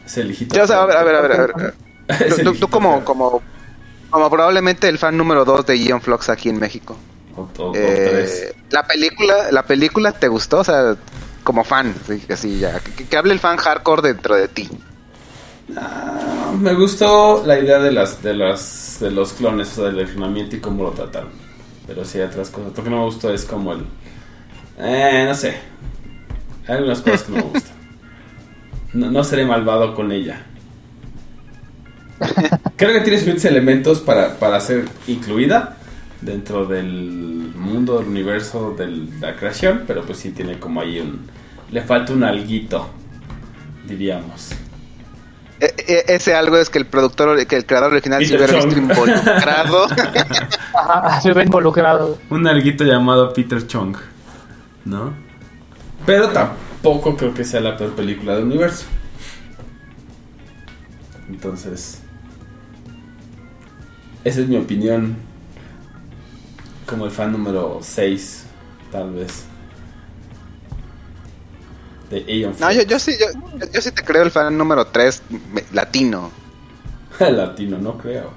Es 0.06 0.18
el 0.18 0.32
hijito. 0.32 0.56
yo, 0.56 0.64
o 0.64 0.68
sea, 0.68 0.82
a 0.82 0.86
ver, 0.86 0.98
a 0.98 1.04
ver, 1.04 1.16
a 1.16 1.22
ver, 1.22 1.32
a 1.32 1.38
ver. 1.38 1.54
Tú, 1.54 1.62
el 2.26 2.30
tú- 2.36 2.44
tú 2.44 2.50
hijito 2.52 2.68
como, 2.70 3.04
como, 3.06 3.42
como 4.10 4.30
probablemente 4.30 4.88
el 4.90 4.98
fan 4.98 5.16
número 5.18 5.46
dos 5.46 5.66
de 5.66 5.78
Ion 5.78 6.02
Flux 6.02 6.30
aquí 6.30 6.50
en 6.50 6.60
México. 6.60 6.98
O, 7.38 7.42
o- 7.42 7.70
o 7.70 7.76
Eh, 7.76 8.54
la 8.72 8.86
película, 8.88 9.52
la 9.52 9.64
película 9.64 10.12
te 10.12 10.28
gustó, 10.28 10.60
o 10.60 10.64
sea, 10.64 10.96
como 11.44 11.64
fan, 11.64 11.94
sí, 12.06 12.22
así 12.30 12.60
ya, 12.60 12.80
que, 12.80 13.06
que 13.06 13.18
hable 13.18 13.34
el 13.34 13.40
fan 13.40 13.58
hardcore 13.58 14.02
dentro 14.10 14.36
de 14.36 14.48
ti. 14.48 14.70
Ah, 15.76 16.54
me 16.58 16.74
gustó 16.74 17.44
la 17.46 17.60
idea 17.60 17.80
de 17.80 17.92
las 17.92 18.22
de 18.24 18.34
las 18.34 18.98
de 19.00 19.12
los 19.12 19.34
clones, 19.34 19.70
o 19.74 19.76
sea, 19.76 19.84
del 19.86 20.00
entrenamiento 20.00 20.56
y 20.56 20.60
cómo 20.60 20.84
lo 20.84 20.92
trataron. 20.92 21.30
Pero 21.86 22.04
sí 22.04 22.20
hay 22.20 22.26
otras 22.26 22.50
cosas. 22.50 22.76
Lo 22.76 22.84
que 22.84 22.90
no 22.90 22.98
me 22.98 23.06
gustó 23.06 23.32
es 23.34 23.46
como 23.46 23.74
el 23.74 23.86
eh, 24.80 25.26
no 25.28 25.34
sé. 25.36 25.58
Hay 26.68 26.76
algunas 26.76 27.02
cosas 27.02 27.24
que 27.24 27.32
no 27.34 27.38
me 27.38 27.44
gustan. 27.52 27.76
No, 28.94 29.12
no 29.12 29.24
seré 29.24 29.46
malvado 29.46 29.94
con 29.96 30.12
ella. 30.12 30.46
Creo 32.78 32.94
que 32.94 33.02
tiene 33.02 33.18
suficientes 33.18 33.46
elementos 33.46 34.00
para, 34.00 34.36
para 34.36 34.60
ser 34.60 34.86
incluida 35.08 35.77
dentro 36.22 36.66
del 36.66 37.52
mundo, 37.56 38.00
del 38.00 38.08
universo, 38.08 38.76
de 38.78 38.88
la 39.20 39.36
creación, 39.36 39.84
pero 39.88 40.04
pues 40.04 40.18
sí 40.20 40.32
tiene 40.32 40.60
como 40.60 40.82
ahí 40.82 41.00
un... 41.00 41.28
Le 41.72 41.82
falta 41.82 42.14
un 42.14 42.24
alguito, 42.24 42.90
diríamos. 43.88 44.52
E- 45.60 45.74
e- 45.88 46.06
ese 46.16 46.36
algo 46.36 46.58
es 46.58 46.70
que 46.70 46.78
el 46.78 46.86
productor, 46.86 47.46
que 47.46 47.56
el 47.56 47.66
creador 47.66 47.92
original 47.94 48.26
se 48.26 48.38
Peter 48.38 48.50
hubiera 48.50 48.66
visto 48.66 48.80
Chung. 48.80 48.92
involucrado. 48.92 49.86
Ajá, 50.74 51.22
se 51.22 51.34
ve 51.34 51.44
involucrado. 51.44 52.18
Un 52.30 52.48
alguito 52.48 52.84
llamado 52.84 53.34
Peter 53.34 53.66
Chung, 53.66 53.98
¿no? 54.86 55.14
Pero 56.06 56.30
tampoco 56.30 57.18
creo 57.18 57.34
que 57.34 57.44
sea 57.44 57.60
la 57.60 57.76
peor 57.76 57.92
película 57.94 58.36
del 58.36 58.46
universo. 58.46 58.86
Entonces, 61.30 62.02
esa 64.24 64.40
es 64.42 64.48
mi 64.48 64.58
opinión. 64.58 65.16
Como 66.88 67.06
el 67.06 67.12
fan 67.12 67.32
número 67.32 67.80
6, 67.82 68.46
tal 68.92 69.14
vez. 69.14 69.46
De 72.10 72.24
Aeon 72.28 72.56
no, 72.58 72.72
yo, 72.72 72.84
yo 72.84 72.98
sí, 72.98 73.14
yo, 73.20 73.68
yo 73.74 73.82
sí 73.82 73.92
te 73.92 74.02
creo 74.02 74.24
el 74.24 74.32
fan 74.32 74.58
número 74.58 74.88
3 74.88 75.24
latino. 75.74 76.32
Latino, 77.20 77.78
no 77.80 77.98
creo. 77.98 78.32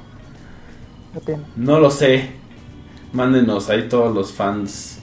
No 1.14 1.20
tiene. 1.20 1.42
No 1.56 1.78
lo 1.78 1.90
sé. 1.90 2.32
Mándenos 3.12 3.68
ahí 3.68 3.88
todos 3.88 4.14
los 4.14 4.32
fans 4.32 4.98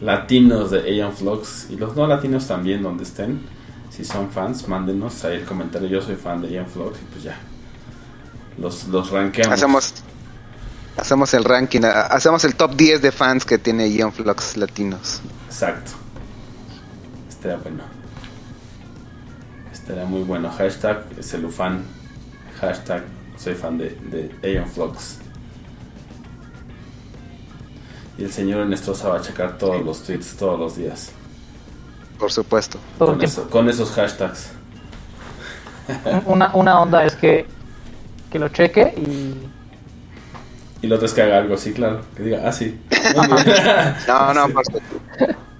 latinos 0.00 0.70
de 0.70 0.80
Aeon 0.80 1.12
Flux 1.12 1.68
y 1.70 1.76
los 1.76 1.96
no 1.96 2.06
latinos 2.06 2.46
también 2.46 2.82
donde 2.82 3.04
estén. 3.04 3.40
Si 3.90 4.04
son 4.04 4.30
fans, 4.30 4.68
mándenos 4.68 5.24
ahí 5.24 5.36
el 5.36 5.44
comentario. 5.44 5.88
Yo 5.88 6.02
soy 6.02 6.16
fan 6.16 6.42
de 6.42 6.48
Aeon 6.48 6.66
Flux 6.66 6.98
y 7.00 7.04
pues 7.12 7.24
ya. 7.24 7.38
Los, 8.58 8.88
los 8.88 9.10
rankeamos. 9.10 9.54
Hacemos 9.54 9.94
hacemos 10.96 11.32
el 11.34 11.44
ranking, 11.44 11.82
ha- 11.84 12.02
hacemos 12.06 12.44
el 12.44 12.54
top 12.54 12.74
10 12.76 13.02
de 13.02 13.12
fans 13.12 13.44
que 13.44 13.58
tiene 13.58 13.88
Ion 13.88 14.12
Flux 14.12 14.56
latinos. 14.56 15.20
Exacto. 15.46 15.92
Estaría 17.28 17.56
bueno. 17.58 17.82
Estaría 19.72 20.04
muy 20.04 20.22
bueno. 20.22 20.50
Hashtag 20.50 21.04
celufan. 21.22 21.82
Hashtag 22.60 23.02
soy 23.36 23.54
fan 23.54 23.78
de, 23.78 23.90
de 24.10 24.34
Aeon 24.48 24.68
Flux. 24.68 25.18
Y 28.18 28.24
el 28.24 28.32
señor 28.32 28.60
Ernesto 28.60 28.94
va 29.08 29.16
a 29.16 29.20
checar 29.20 29.58
todos 29.58 29.82
los 29.84 30.02
tweets 30.02 30.36
todos 30.36 30.58
los 30.58 30.76
días. 30.76 31.10
Por 32.18 32.30
supuesto. 32.30 32.78
Con, 32.98 33.20
eso- 33.22 33.48
con 33.50 33.68
esos 33.68 33.90
hashtags. 33.92 34.50
Una, 36.26 36.54
una 36.54 36.80
onda 36.80 37.04
es 37.04 37.16
que, 37.16 37.46
que 38.30 38.38
lo 38.38 38.48
cheque 38.50 38.94
y 38.96 39.48
Y 40.82 40.88
lo 40.88 40.96
otro 40.96 41.06
es 41.06 41.14
que 41.14 41.22
haga 41.22 41.38
algo 41.38 41.54
así, 41.54 41.72
claro. 41.72 42.00
Que 42.16 42.24
diga, 42.24 42.42
ah, 42.44 42.52
sí. 42.52 42.78
No, 44.08 44.34
no, 44.34 44.48
por, 44.48 44.64
su- 44.66 44.80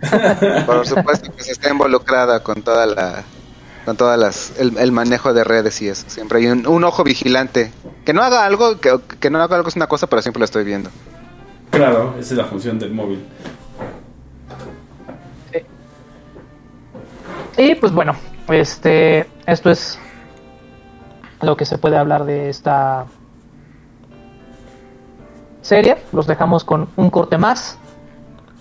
por 0.67 0.87
supuesto 0.87 1.33
que 1.35 1.45
se 1.45 1.53
está 1.53 1.71
involucrada 1.71 2.43
con 2.43 2.63
toda 2.63 2.87
la 2.87 3.23
con 3.85 3.97
todas 3.97 4.17
las 4.19 4.53
el, 4.61 4.77
el 4.79 4.93
manejo 4.93 5.33
de 5.33 5.43
redes 5.45 5.81
y 5.83 5.89
eso. 5.89 6.05
Siempre 6.09 6.39
hay 6.41 6.47
un, 6.47 6.67
un 6.67 6.85
ojo 6.85 7.03
vigilante. 7.05 7.73
Que 8.05 8.13
no 8.13 8.23
haga 8.23 8.45
algo, 8.45 8.79
que, 8.81 8.99
que 9.21 9.31
no 9.31 9.41
haga 9.43 9.57
algo 9.57 9.69
es 9.69 9.77
una 9.77 9.87
cosa, 9.89 10.07
pero 10.09 10.23
siempre 10.23 10.39
lo 10.41 10.45
estoy 10.45 10.65
viendo. 10.65 10.91
Claro, 11.71 12.15
esa 12.19 12.35
es 12.35 12.39
la 12.39 12.45
función 12.45 12.79
del 12.79 12.93
móvil. 12.93 13.25
Y 17.57 17.75
pues 17.77 17.93
bueno, 17.93 18.17
este, 18.49 19.27
esto 19.47 19.71
es 19.71 19.99
lo 21.43 21.57
que 21.57 21.65
se 21.65 21.79
puede 21.79 21.97
hablar 21.97 22.25
de 22.25 22.49
esta 22.49 23.07
serie. 25.63 25.97
Los 26.13 26.27
dejamos 26.27 26.65
con 26.65 26.89
un 26.97 27.11
corte 27.11 27.39
más 27.39 27.79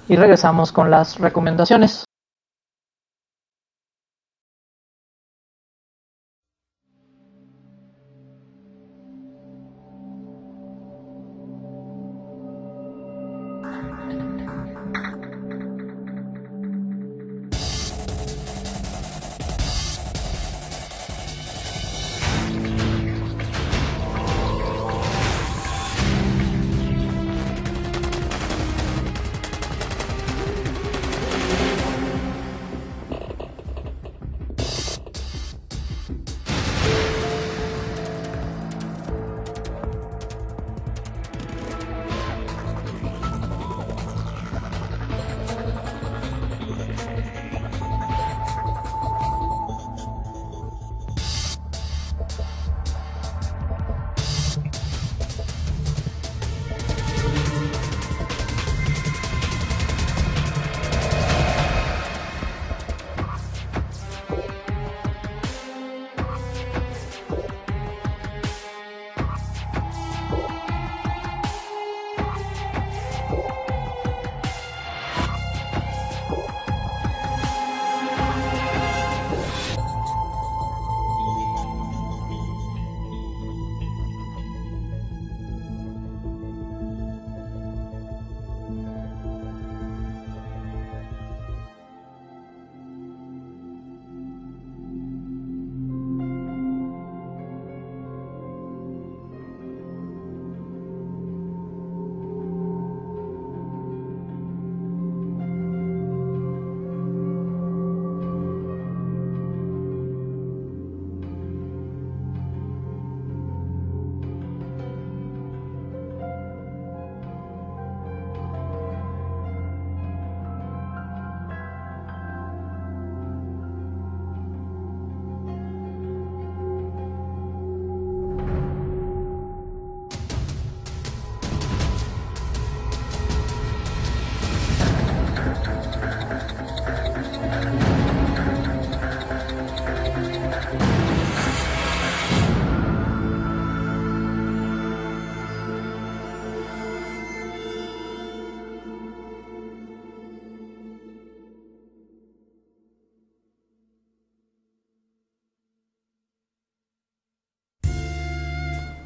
y 0.08 0.16
regresamos 0.16 0.72
con 0.72 0.89
las 0.89 1.20
recomendaciones. 1.20 2.06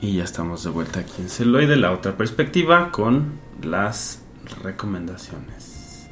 Y 0.06 0.18
ya 0.18 0.24
estamos 0.24 0.64
de 0.64 0.70
vuelta 0.70 1.00
aquí 1.00 1.20
en 1.20 1.30
Celoide, 1.30 1.76
la 1.78 1.92
otra 1.92 2.16
perspectiva, 2.16 2.92
con 2.92 3.40
las 3.64 4.22
recomendaciones. 4.62 6.08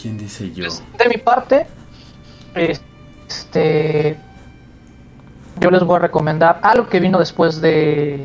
¿Quién 0.00 0.16
dice 0.16 0.50
yo? 0.54 0.64
Pues, 0.64 0.82
de 0.96 1.08
mi 1.10 1.18
parte, 1.18 1.66
este, 2.54 4.16
yo 5.60 5.70
les 5.70 5.82
voy 5.82 5.96
a 5.96 5.98
recomendar 5.98 6.58
algo 6.62 6.88
que 6.88 7.00
vino 7.00 7.18
después 7.18 7.60
de 7.60 8.24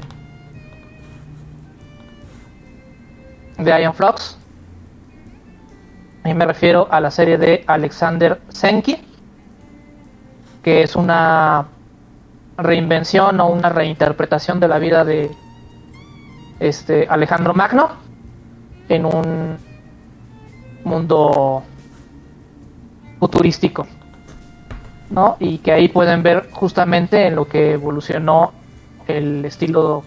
de 3.57 3.81
Iron 3.81 3.93
Flux. 3.93 4.37
Y 6.23 6.33
me 6.33 6.45
refiero 6.45 6.87
a 6.89 7.01
la 7.01 7.11
serie 7.11 7.37
de 7.37 7.65
Alexander 7.67 8.39
Senki, 8.47 9.05
que 10.63 10.83
es 10.83 10.95
una 10.95 11.67
reinvención 12.61 13.39
o 13.39 13.47
una 13.47 13.69
reinterpretación 13.69 14.59
de 14.59 14.67
la 14.67 14.79
vida 14.79 15.03
de 15.03 15.31
este 16.59 17.07
Alejandro 17.09 17.53
Magno 17.53 17.89
en 18.89 19.05
un 19.05 19.57
mundo 20.83 21.63
futurístico, 23.19 23.87
¿no? 25.09 25.37
Y 25.39 25.59
que 25.59 25.71
ahí 25.71 25.87
pueden 25.87 26.23
ver 26.23 26.49
justamente 26.51 27.27
en 27.27 27.35
lo 27.35 27.47
que 27.47 27.73
evolucionó 27.73 28.53
el 29.07 29.45
estilo 29.45 30.03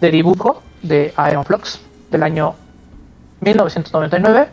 de 0.00 0.10
dibujo 0.10 0.62
de 0.82 1.12
Iron 1.30 1.44
Flux 1.44 1.80
del 2.10 2.22
año 2.22 2.54
1999 3.40 4.48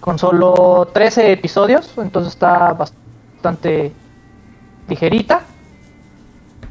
con 0.00 0.18
solo 0.18 0.88
13 0.92 1.32
episodios, 1.32 1.92
entonces 1.98 2.32
está 2.32 2.72
bastante 2.72 3.92
ligerita. 4.88 5.42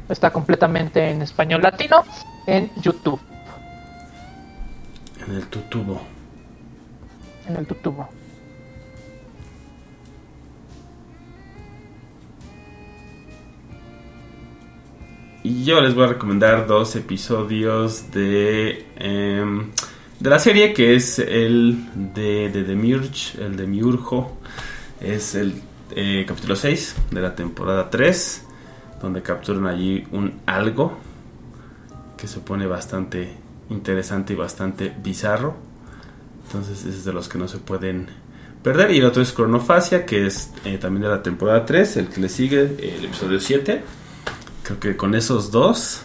Está 0.08 0.30
completamente 0.30 1.10
en 1.10 1.22
español 1.22 1.62
latino 1.62 2.04
en 2.46 2.70
YouTube, 2.80 3.20
En 5.26 5.34
el 5.34 5.46
tutubo. 5.48 6.00
en 7.46 7.56
el 7.56 7.66
YouTube. 7.66 8.08
Y 15.42 15.64
yo 15.64 15.80
les 15.80 15.94
voy 15.94 16.04
a 16.04 16.08
recomendar 16.08 16.66
dos 16.66 16.94
episodios 16.96 18.10
de, 18.10 18.86
em, 18.96 19.70
de 20.20 20.30
la 20.30 20.38
serie 20.38 20.74
que 20.74 20.94
es 20.94 21.18
el 21.18 21.86
de, 22.14 22.50
de 22.50 22.64
el 23.38 23.56
de 23.56 23.66
Miurjo. 23.66 24.36
Es 25.00 25.34
el 25.34 25.54
eh, 25.94 26.24
capítulo 26.26 26.56
6 26.56 26.96
de 27.12 27.20
la 27.20 27.34
temporada 27.34 27.88
3, 27.88 28.46
donde 29.00 29.22
capturan 29.22 29.66
allí 29.66 30.06
un 30.12 30.40
algo 30.46 30.98
que 32.16 32.26
se 32.26 32.40
pone 32.40 32.66
bastante 32.66 33.36
interesante 33.70 34.32
y 34.32 34.36
bastante 34.36 34.94
bizarro. 35.02 35.56
Entonces 36.46 36.84
es 36.84 37.04
de 37.04 37.12
los 37.12 37.28
que 37.28 37.38
no 37.38 37.48
se 37.48 37.58
pueden 37.58 38.08
perder. 38.62 38.90
Y 38.90 38.98
el 38.98 39.04
otro 39.04 39.22
es 39.22 39.32
Cronofasia, 39.32 40.04
que 40.04 40.26
es 40.26 40.50
eh, 40.64 40.78
también 40.78 41.02
de 41.02 41.08
la 41.08 41.22
temporada 41.22 41.64
3, 41.64 41.96
el 41.98 42.08
que 42.08 42.20
le 42.20 42.28
sigue, 42.28 42.62
el 42.62 43.04
episodio 43.04 43.40
7. 43.40 43.82
Creo 44.62 44.80
que 44.80 44.96
con 44.96 45.14
esos 45.14 45.50
dos 45.50 46.02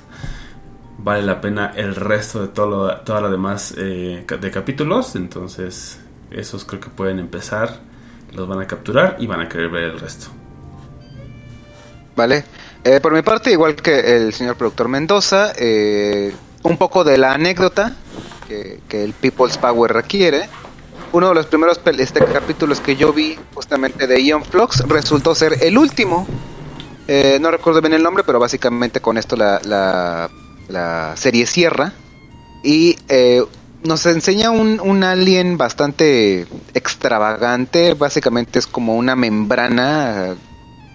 vale 0.97 1.23
la 1.23 1.41
pena 1.41 1.73
el 1.75 1.95
resto 1.95 2.41
de 2.41 2.47
todo 2.47 2.87
lo, 2.87 2.97
toda 3.01 3.29
demás 3.29 3.73
eh, 3.77 4.25
de 4.39 4.51
capítulos. 4.51 5.15
Entonces 5.15 5.99
esos 6.31 6.65
creo 6.65 6.79
que 6.79 6.89
pueden 6.89 7.19
empezar, 7.19 7.79
los 8.33 8.47
van 8.47 8.61
a 8.61 8.67
capturar 8.67 9.17
y 9.19 9.27
van 9.27 9.41
a 9.41 9.49
querer 9.49 9.69
ver 9.69 9.83
el 9.83 9.99
resto. 9.99 10.27
Vale. 12.15 12.43
Eh, 12.85 12.99
por 12.99 13.13
mi 13.13 13.21
parte, 13.21 13.51
igual 13.51 13.75
que 13.75 14.17
el 14.17 14.33
señor 14.33 14.57
productor 14.57 14.89
Mendoza, 14.89 15.53
eh, 15.57 16.33
un 16.63 16.77
poco 16.77 17.03
de 17.03 17.17
la 17.17 17.33
anécdota 17.33 17.95
que, 18.47 18.81
que 18.89 19.03
el 19.03 19.13
People's 19.13 19.57
Power 19.57 19.93
requiere. 19.93 20.49
Uno 21.13 21.29
de 21.29 21.35
los 21.35 21.45
primeros 21.45 21.79
este, 21.97 22.25
capítulos 22.25 22.79
que 22.79 22.95
yo 22.95 23.13
vi 23.13 23.37
justamente 23.53 24.07
de 24.07 24.21
Ion 24.21 24.43
Flux 24.43 24.79
resultó 24.87 25.33
ser 25.35 25.57
el 25.61 25.77
último. 25.77 26.27
Eh, 27.07 27.37
no 27.39 27.51
recuerdo 27.51 27.81
bien 27.81 27.93
el 27.93 28.03
nombre, 28.03 28.23
pero 28.23 28.39
básicamente 28.39 28.99
con 28.99 29.17
esto 29.17 29.35
la, 29.35 29.61
la, 29.63 30.29
la 30.67 31.13
serie 31.15 31.45
cierra. 31.45 31.93
Y 32.63 32.97
eh, 33.09 33.43
nos 33.83 34.05
enseña 34.05 34.49
un, 34.49 34.79
un 34.81 35.03
alien 35.03 35.57
bastante 35.57 36.47
extravagante. 36.73 37.93
Básicamente 37.93 38.59
es 38.59 38.67
como 38.67 38.95
una 38.95 39.15
membrana 39.15 40.35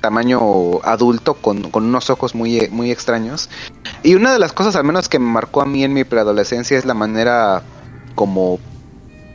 tamaño 0.01 0.81
adulto 0.85 1.35
con, 1.35 1.71
con 1.71 1.85
unos 1.85 2.11
ojos 2.11 2.35
muy, 2.35 2.59
eh, 2.59 2.69
muy 2.71 2.91
extraños. 2.91 3.51
Y 4.03 4.15
una 4.15 4.33
de 4.33 4.39
las 4.39 4.53
cosas 4.53 4.77
al 4.77 4.85
menos 4.85 5.09
que 5.09 5.19
me 5.19 5.31
marcó 5.31 5.61
a 5.61 5.67
mí 5.67 5.85
en 5.85 5.93
mi 5.93 6.05
preadolescencia 6.05 6.79
es 6.79 6.85
la 6.85 6.95
manera 6.95 7.63
como 8.15 8.59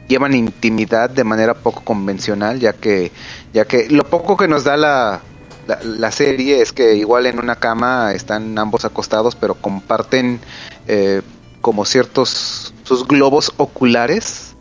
llevan 0.08 0.34
intimidad 0.34 1.10
de 1.10 1.24
manera 1.24 1.54
poco 1.54 1.82
convencional, 1.82 2.60
ya 2.60 2.74
que, 2.74 3.12
ya 3.54 3.66
que 3.66 3.90
lo 3.90 4.04
poco 4.04 4.36
que 4.36 4.48
nos 4.48 4.64
da 4.64 4.78
la, 4.78 5.22
la, 5.68 5.80
la 5.84 6.12
serie 6.12 6.62
es 6.62 6.74
que 6.74 6.96
igual 6.96 7.26
en 7.26 7.40
una 7.40 7.56
cama 7.56 8.12
están 8.14 8.58
ambos 8.58 8.86
acostados, 8.86 9.36
pero 9.36 9.56
comparten 9.56 10.40
eh, 10.88 11.22
como 11.62 11.86
ciertos 11.86 12.74
sus 12.84 13.08
globos 13.08 13.54
oculares. 13.58 14.56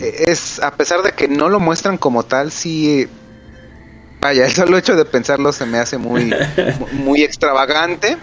Eh, 0.00 0.24
Es 0.28 0.60
a 0.62 0.70
pesar 0.72 1.02
de 1.02 1.12
que 1.12 1.28
no 1.28 1.48
lo 1.48 1.60
muestran 1.60 1.98
como 1.98 2.22
tal, 2.22 2.50
sí 2.50 3.06
Vaya, 4.24 4.46
el 4.46 4.52
solo 4.52 4.78
hecho 4.78 4.96
de 4.96 5.04
pensarlo 5.04 5.52
se 5.52 5.66
me 5.66 5.76
hace 5.76 5.98
muy, 5.98 6.32
mu- 6.80 6.86
muy 6.92 7.22
extravagante. 7.22 8.16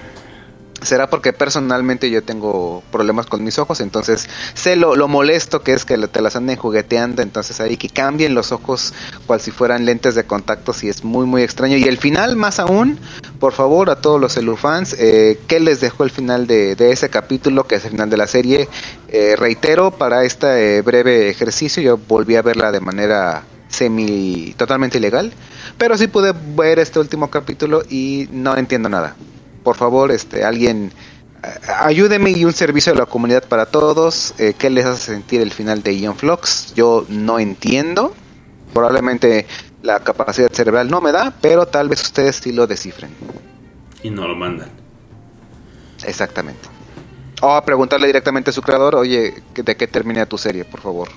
Será 0.81 1.07
porque 1.11 1.31
personalmente 1.31 2.09
yo 2.09 2.23
tengo 2.23 2.81
problemas 2.91 3.27
con 3.27 3.43
mis 3.43 3.59
ojos, 3.59 3.81
entonces 3.81 4.27
sé 4.55 4.75
lo, 4.75 4.95
lo 4.95 5.07
molesto 5.07 5.61
que 5.61 5.73
es 5.73 5.85
que 5.85 5.95
te 6.07 6.21
las 6.23 6.35
anden 6.35 6.55
jugueteando, 6.57 7.21
entonces 7.21 7.61
ahí 7.61 7.77
que 7.77 7.87
cambien 7.87 8.33
los 8.33 8.51
ojos 8.51 8.91
cual 9.27 9.39
si 9.39 9.51
fueran 9.51 9.85
lentes 9.85 10.15
de 10.15 10.23
contacto, 10.23 10.73
sí 10.73 10.89
es 10.89 11.03
muy 11.03 11.27
muy 11.27 11.43
extraño. 11.43 11.77
Y 11.77 11.83
el 11.83 11.99
final, 11.99 12.35
más 12.35 12.59
aún, 12.59 12.97
por 13.39 13.53
favor 13.53 13.91
a 13.91 13.97
todos 13.97 14.19
los 14.19 14.33
celufans, 14.33 14.95
eh, 14.97 15.39
¿qué 15.45 15.59
les 15.59 15.81
dejó 15.81 16.03
el 16.03 16.09
final 16.09 16.47
de, 16.47 16.75
de 16.75 16.91
ese 16.91 17.11
capítulo, 17.11 17.67
que 17.67 17.75
es 17.75 17.85
el 17.85 17.91
final 17.91 18.09
de 18.09 18.17
la 18.17 18.25
serie? 18.25 18.67
Eh, 19.07 19.35
reitero, 19.37 19.91
para 19.91 20.23
este 20.23 20.77
eh, 20.77 20.81
breve 20.81 21.29
ejercicio 21.29 21.83
yo 21.83 21.99
volví 21.99 22.37
a 22.37 22.41
verla 22.41 22.71
de 22.71 22.79
manera 22.79 23.43
semi 23.71 24.53
totalmente 24.57 24.97
ilegal 24.97 25.33
pero 25.77 25.97
sí 25.97 26.07
pude 26.07 26.33
ver 26.55 26.79
este 26.79 26.99
último 26.99 27.29
capítulo 27.29 27.83
y 27.89 28.27
no 28.31 28.55
entiendo 28.55 28.89
nada. 28.89 29.15
Por 29.63 29.75
favor 29.75 30.11
este 30.11 30.43
alguien 30.43 30.91
eh, 31.43 31.47
ayúdeme 31.79 32.31
y 32.31 32.45
un 32.45 32.53
servicio 32.53 32.93
de 32.93 32.99
la 32.99 33.05
comunidad 33.05 33.43
para 33.45 33.65
todos. 33.65 34.33
Eh, 34.37 34.53
qué 34.57 34.69
les 34.69 34.85
hace 34.85 35.13
sentir 35.13 35.41
el 35.41 35.51
final 35.51 35.81
de 35.81 35.97
Ion 35.97 36.15
Flux 36.15 36.73
yo 36.75 37.05
no 37.09 37.39
entiendo. 37.39 38.13
Probablemente 38.73 39.47
la 39.81 39.99
capacidad 40.01 40.51
cerebral 40.51 40.89
no 40.89 41.01
me 41.01 41.11
da 41.11 41.33
pero 41.41 41.65
tal 41.65 41.89
vez 41.89 42.01
ustedes 42.03 42.35
sí 42.35 42.51
lo 42.51 42.67
descifren. 42.67 43.11
Y 44.03 44.09
no 44.09 44.27
lo 44.27 44.35
mandan. 44.35 44.69
exactamente. 46.05 46.69
O 47.41 47.53
a 47.53 47.65
preguntarle 47.65 48.05
directamente 48.05 48.51
a 48.51 48.53
su 48.53 48.61
creador 48.61 48.95
oye 48.95 49.33
¿de 49.55 49.75
qué 49.75 49.87
termina 49.87 50.27
tu 50.27 50.37
serie 50.37 50.63
por 50.63 50.79
favor 50.79 51.09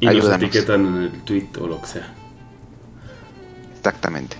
Y 0.00 0.06
nos 0.06 0.14
ayúdanos 0.14 0.42
etiquetan 0.42 0.86
en 0.86 1.02
el 1.02 1.22
tweet 1.22 1.48
o 1.60 1.66
lo 1.66 1.80
que 1.80 1.86
sea. 1.86 2.14
exactamente 3.74 4.36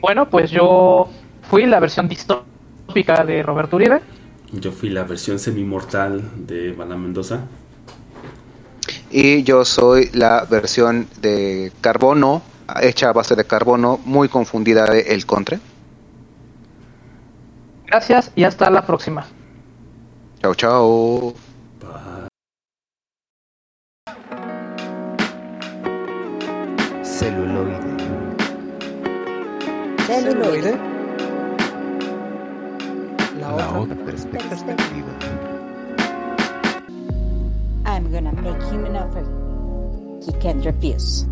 Bueno, 0.00 0.28
pues 0.28 0.50
yo 0.50 1.08
fui 1.50 1.66
la 1.66 1.80
versión 1.80 2.08
distópica 2.08 3.24
de 3.24 3.42
Roberto 3.42 3.76
Uribe. 3.76 4.00
Yo 4.52 4.72
fui 4.72 4.88
la 4.88 5.04
versión 5.04 5.38
semi-mortal 5.38 6.46
de 6.46 6.72
Bala 6.72 6.96
Mendoza. 6.96 7.40
Y 9.10 9.42
yo 9.42 9.64
soy 9.64 10.10
la 10.12 10.44
versión 10.44 11.06
de 11.20 11.72
carbono, 11.80 12.42
hecha 12.80 13.10
a 13.10 13.12
base 13.12 13.34
de 13.36 13.44
carbono, 13.44 13.98
muy 14.04 14.28
confundida 14.28 14.86
de 14.86 15.00
El 15.00 15.26
Contre. 15.26 15.58
Gracias 17.86 18.30
y 18.36 18.44
hasta 18.44 18.70
la 18.70 18.84
próxima. 18.86 19.26
Chao, 20.42 20.54
chao. 20.54 21.47
Celuloide. 30.08 30.72
La, 33.38 33.50
La 33.50 33.78
otra 33.78 33.94
perspectiva. 33.94 35.12
I'm 37.84 38.10
gonna 38.10 38.32
make 38.32 38.62
him 38.72 38.86
an 38.86 38.96
offer 38.96 39.22
he 40.24 40.32
can't 40.40 40.64
refuse. 40.64 41.26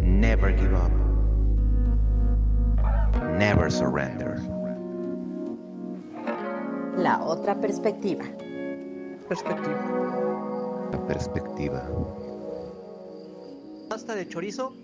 Never 0.00 0.52
give 0.52 0.72
up. 0.72 0.92
Never 3.36 3.70
surrender. 3.70 4.38
La 6.96 7.18
otra 7.24 7.60
perspectiva. 7.60 8.22
perspectiva. 9.28 9.82
La 10.92 11.06
perspectiva. 11.08 11.82
Pasta 13.88 14.14
de 14.14 14.28
chorizo. 14.28 14.83